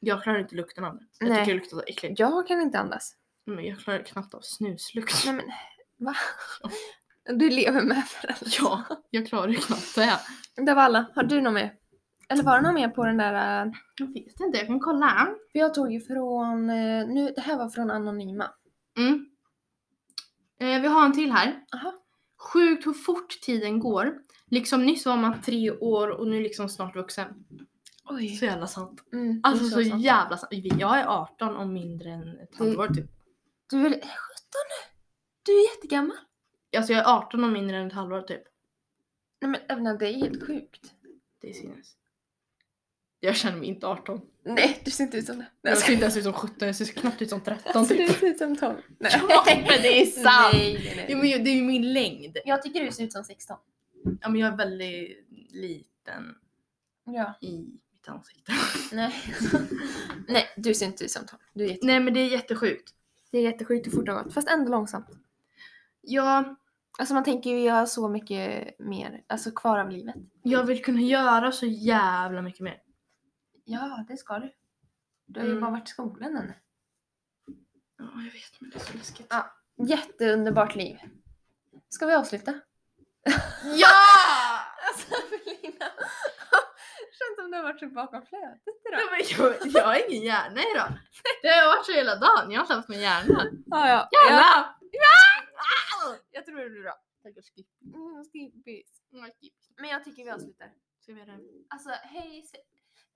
Jag 0.00 0.22
klarar 0.22 0.38
inte 0.38 0.54
lukten 0.54 0.84
av 0.84 0.94
det. 0.96 1.02
Jag 1.20 1.28
Nej. 1.28 1.38
tycker 1.38 1.52
det 1.54 1.60
luktar 1.60 1.76
så 1.76 1.82
äckligt. 1.86 2.18
Jag 2.20 2.46
kan 2.46 2.60
inte 2.60 2.78
andas. 2.78 3.14
Men 3.44 3.64
jag 3.64 3.78
klarar 3.78 4.02
knappt 4.02 4.34
av 4.34 4.40
snuslukt. 4.42 5.22
Nej 5.26 5.34
men 5.34 5.44
va? 6.06 6.14
Du 7.24 7.50
lever 7.50 7.82
med 7.82 8.04
föräldrarna. 8.04 8.50
Ja, 8.60 8.82
jag 9.10 9.26
klarar 9.28 9.48
ju 9.48 9.56
knappt 9.56 9.94
det. 9.94 10.18
Det 10.56 10.74
var 10.74 10.82
alla. 10.82 11.06
Har 11.14 11.22
du 11.22 11.40
något 11.40 11.52
mer? 11.54 11.74
Eller 12.28 12.42
var 12.42 12.56
det 12.56 12.62
något 12.62 12.74
mer 12.74 12.88
på 12.88 13.04
den 13.04 13.16
där? 13.16 13.64
äh, 13.66 13.72
Jag 13.96 14.06
vet 14.06 14.40
inte, 14.40 14.58
jag 14.58 14.66
kan 14.66 14.80
kolla. 14.80 15.28
För 15.52 15.58
jag 15.58 15.74
tog 15.74 15.92
ju 15.92 16.00
från, 16.00 16.70
eh, 16.70 17.06
nu, 17.06 17.32
det 17.36 17.40
här 17.40 17.56
var 17.58 17.68
från 17.68 17.90
Anonyma. 17.90 18.50
Mm. 18.98 19.26
Eh, 20.60 20.80
vi 20.82 20.88
har 20.88 21.04
en 21.04 21.12
till 21.12 21.32
här. 21.32 21.64
Aha. 21.74 21.92
Sjukt 22.38 22.86
hur 22.86 22.92
fort 22.92 23.40
tiden 23.42 23.80
går. 23.80 24.18
Liksom 24.50 24.86
nyss 24.86 25.06
var 25.06 25.16
man 25.16 25.42
tre 25.42 25.70
år 25.70 26.08
och 26.08 26.26
nu 26.28 26.40
liksom 26.42 26.68
snart 26.68 26.96
vuxen. 26.96 27.44
Oj. 28.04 28.28
Så 28.36 28.44
jävla 28.44 28.66
sant. 28.66 29.02
Mm, 29.12 29.40
Alltså 29.42 29.64
så, 29.64 29.84
sant. 29.84 30.02
jävla 30.04 30.36
sant. 30.36 30.52
Jag 30.52 30.98
är 30.98 31.06
18 31.06 31.56
och 31.56 31.68
mindre 31.68 32.10
än 32.10 32.38
ett 32.40 32.56
halvår 32.58 32.88
typ. 32.88 33.06
Du 33.70 33.86
är 33.86 33.90
17 33.90 34.00
nu. 34.00 34.92
Du 35.42 35.52
är 35.52 35.74
jättegammal. 35.74 36.16
Alltså 36.76 36.92
jag 36.92 37.02
är 37.06 37.16
18 37.16 37.44
och 37.44 37.50
mindre 37.50 37.76
än 37.76 37.86
ett 37.86 37.92
halvår 37.92 38.20
typ. 38.22 38.42
Nej 39.40 39.50
men 39.50 39.60
Evelina, 39.68 39.94
det 39.94 40.08
är 40.08 40.12
helt 40.12 40.46
sjukt. 40.46 40.92
Det 41.40 41.48
är 41.50 41.52
sinnes. 41.52 41.92
Jag 43.20 43.36
känner 43.36 43.58
mig 43.58 43.68
inte 43.68 43.86
18. 43.86 44.20
Nej, 44.44 44.80
du 44.84 44.90
ser 44.90 45.04
inte 45.04 45.16
ut 45.16 45.26
som 45.26 45.38
det. 45.38 45.46
Jag 45.62 45.78
ser 45.78 45.92
inte 45.92 46.04
ens 46.04 46.16
ut 46.16 46.24
som 46.24 46.32
17, 46.32 46.66
jag 46.66 46.76
ser 46.76 46.84
knappt 46.84 47.22
ut 47.22 47.30
som 47.30 47.40
13 47.40 47.72
Alltså, 47.74 47.94
du 47.94 48.06
typ. 48.08 48.16
ser 48.18 48.26
ut 48.26 48.38
som 48.38 48.56
12. 48.56 48.74
Nej. 48.98 49.12
Ja, 49.28 49.44
men 49.46 49.82
det 49.82 50.00
är 50.02 50.06
sant! 50.22 50.52
Nej, 50.52 50.80
nej, 50.84 50.92
nej. 50.96 51.06
Ja, 51.08 51.16
men 51.16 51.44
det 51.44 51.50
är 51.50 51.54
ju 51.54 51.62
min 51.62 51.92
längd. 51.92 52.38
Jag 52.44 52.62
tycker 52.62 52.84
du 52.84 52.92
ser 52.92 53.04
ut 53.04 53.12
som 53.12 53.24
16. 53.24 53.56
Ja, 54.20 54.28
men 54.28 54.40
jag 54.40 54.52
är 54.52 54.56
väldigt 54.56 55.26
liten 55.54 56.34
Ja. 57.04 57.34
i 57.40 57.58
mitt 57.92 58.08
ansikte. 58.08 58.52
Nej. 58.92 59.14
nej, 60.28 60.44
du 60.56 60.74
ser 60.74 60.86
inte 60.86 61.04
ut 61.04 61.10
som 61.10 61.26
12. 61.26 61.40
Du 61.54 61.64
är 61.64 61.68
jätte... 61.68 61.86
Nej 61.86 62.00
men 62.00 62.14
det 62.14 62.20
är 62.20 62.28
jättesjukt. 62.28 62.94
Det 63.30 63.38
är 63.38 63.42
jättesjukt 63.42 63.86
hur 63.86 63.90
fort 63.92 64.06
det 64.06 64.12
har 64.12 64.22
gått. 64.24 64.34
Fast 64.34 64.48
ändå 64.48 64.70
långsamt. 64.70 65.06
Ja, 66.00 66.56
Alltså 66.98 67.14
man 67.14 67.24
tänker 67.24 67.50
ju 67.50 67.60
göra 67.60 67.86
så 67.86 68.08
mycket 68.08 68.78
mer, 68.78 69.24
alltså 69.26 69.50
kvar 69.50 69.78
av 69.78 69.90
livet. 69.90 70.14
jag 70.42 70.64
vill 70.64 70.84
kunna 70.84 71.00
göra 71.00 71.52
så 71.52 71.66
jävla 71.66 72.42
mycket 72.42 72.60
mer. 72.60 72.82
Ja, 73.64 74.04
det 74.08 74.16
ska 74.16 74.38
du. 74.38 74.52
Du 75.26 75.40
har 75.40 75.46
ju 75.46 75.52
Mm. 75.52 75.60
bara 75.60 75.70
varit 75.70 75.88
i 75.88 75.90
skolan 75.90 76.36
ännu. 76.36 76.54
Ja, 77.98 78.04
jag 78.14 78.32
vet 78.32 78.60
men 78.60 78.70
det 78.70 78.76
är 78.76 78.80
så 78.80 78.96
läskigt. 78.98 79.26
Ja. 79.30 79.54
Jätteunderbart 79.88 80.76
liv. 80.76 80.96
Ska 81.88 82.06
vi 82.06 82.14
avsluta? 82.14 82.60
Ja! 83.80 83.88
Alltså. 84.88 85.14
Känns 87.18 87.36
som 87.38 87.50
du 87.50 87.56
har 87.56 87.62
varit 87.62 87.80
så 87.80 87.86
bakom 87.86 88.26
flötet 88.26 88.60
Ja, 88.84 88.98
idag. 88.98 89.10
men 89.10 89.20
jag, 89.62 89.66
jag 89.74 89.84
har 89.86 90.10
ingen 90.10 90.22
hjärna 90.24 90.60
idag. 90.74 90.92
Det 91.42 91.48
har 91.48 91.66
varit 91.66 91.86
så 91.86 91.92
hela 91.92 92.16
dagen. 92.16 92.50
Jag 92.50 92.58
har 92.58 92.64
inte 92.64 92.74
haft 92.74 92.88
min 92.88 93.00
hjärna. 93.00 93.44
Ja, 93.66 93.88
ja. 93.88 94.08
Hjärna! 94.12 94.74
Jag 96.30 96.46
tror 96.46 96.58
det 96.60 96.70
blir 96.70 96.82
bra. 96.82 96.94
Tack 97.22 97.36
och 97.36 97.44
skip. 97.44 97.66
Mm, 97.94 98.24
skipis. 98.32 98.90
Ja, 99.10 99.24
skip. 99.40 99.54
Men 99.80 99.90
jag 99.90 100.04
tycker 100.04 100.24
vi 100.24 100.30
avslutar. 100.30 100.68
Ska 101.02 101.12
vi 101.12 101.20
göra 101.20 101.32
det? 101.32 101.42
Alltså 101.70 101.88
hej. 101.90 102.44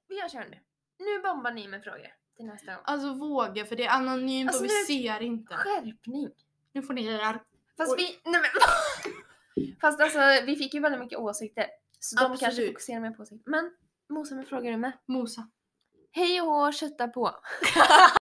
Vi 0.09 0.19
gör 0.19 0.29
så 0.29 0.39
här 0.39 0.49
nu. 0.49 0.59
Nu 0.99 1.23
bombar 1.23 1.51
ni 1.53 1.69
med 1.69 1.83
frågor 1.85 2.13
till 2.37 2.47
nästa 2.47 2.75
gång. 2.75 2.83
Alltså 2.85 3.15
våga 3.15 3.65
för 3.67 3.77
det 3.77 3.85
är 3.87 3.91
anonymt 3.91 4.49
Alltså, 4.51 4.65
och 4.65 4.71
vi 4.71 4.75
nu- 4.79 4.85
ser 4.85 5.23
inte. 5.23 5.55
Skärpning. 5.57 6.31
Nu 6.73 6.83
får 6.83 6.95
ni 6.95 7.03
göra 7.03 7.41
Fast 7.77 7.93
Oj. 7.93 7.97
vi, 8.25 8.31
nej 8.31 8.41
men 8.41 8.51
Fast 9.81 10.01
alltså 10.01 10.19
vi 10.47 10.57
fick 10.57 10.75
ju 10.75 10.81
väldigt 10.81 11.01
mycket 11.01 11.19
åsikter. 11.19 11.67
Så 12.01 12.17
de 12.17 12.29
kanske 12.29 12.47
Absolut. 12.47 12.69
fokuserar 12.71 13.01
mer 13.01 13.11
på 13.11 13.23
åsikter. 13.23 13.51
Men 13.51 13.71
Mosa 14.09 14.35
med 14.35 14.49
frågar 14.49 14.71
du 14.71 14.77
med. 14.77 14.93
mosa. 15.07 15.49
Hej 16.13 16.41
och 16.41 16.47
hå, 16.47 16.73
kötta 16.73 17.09
på. 17.09 17.31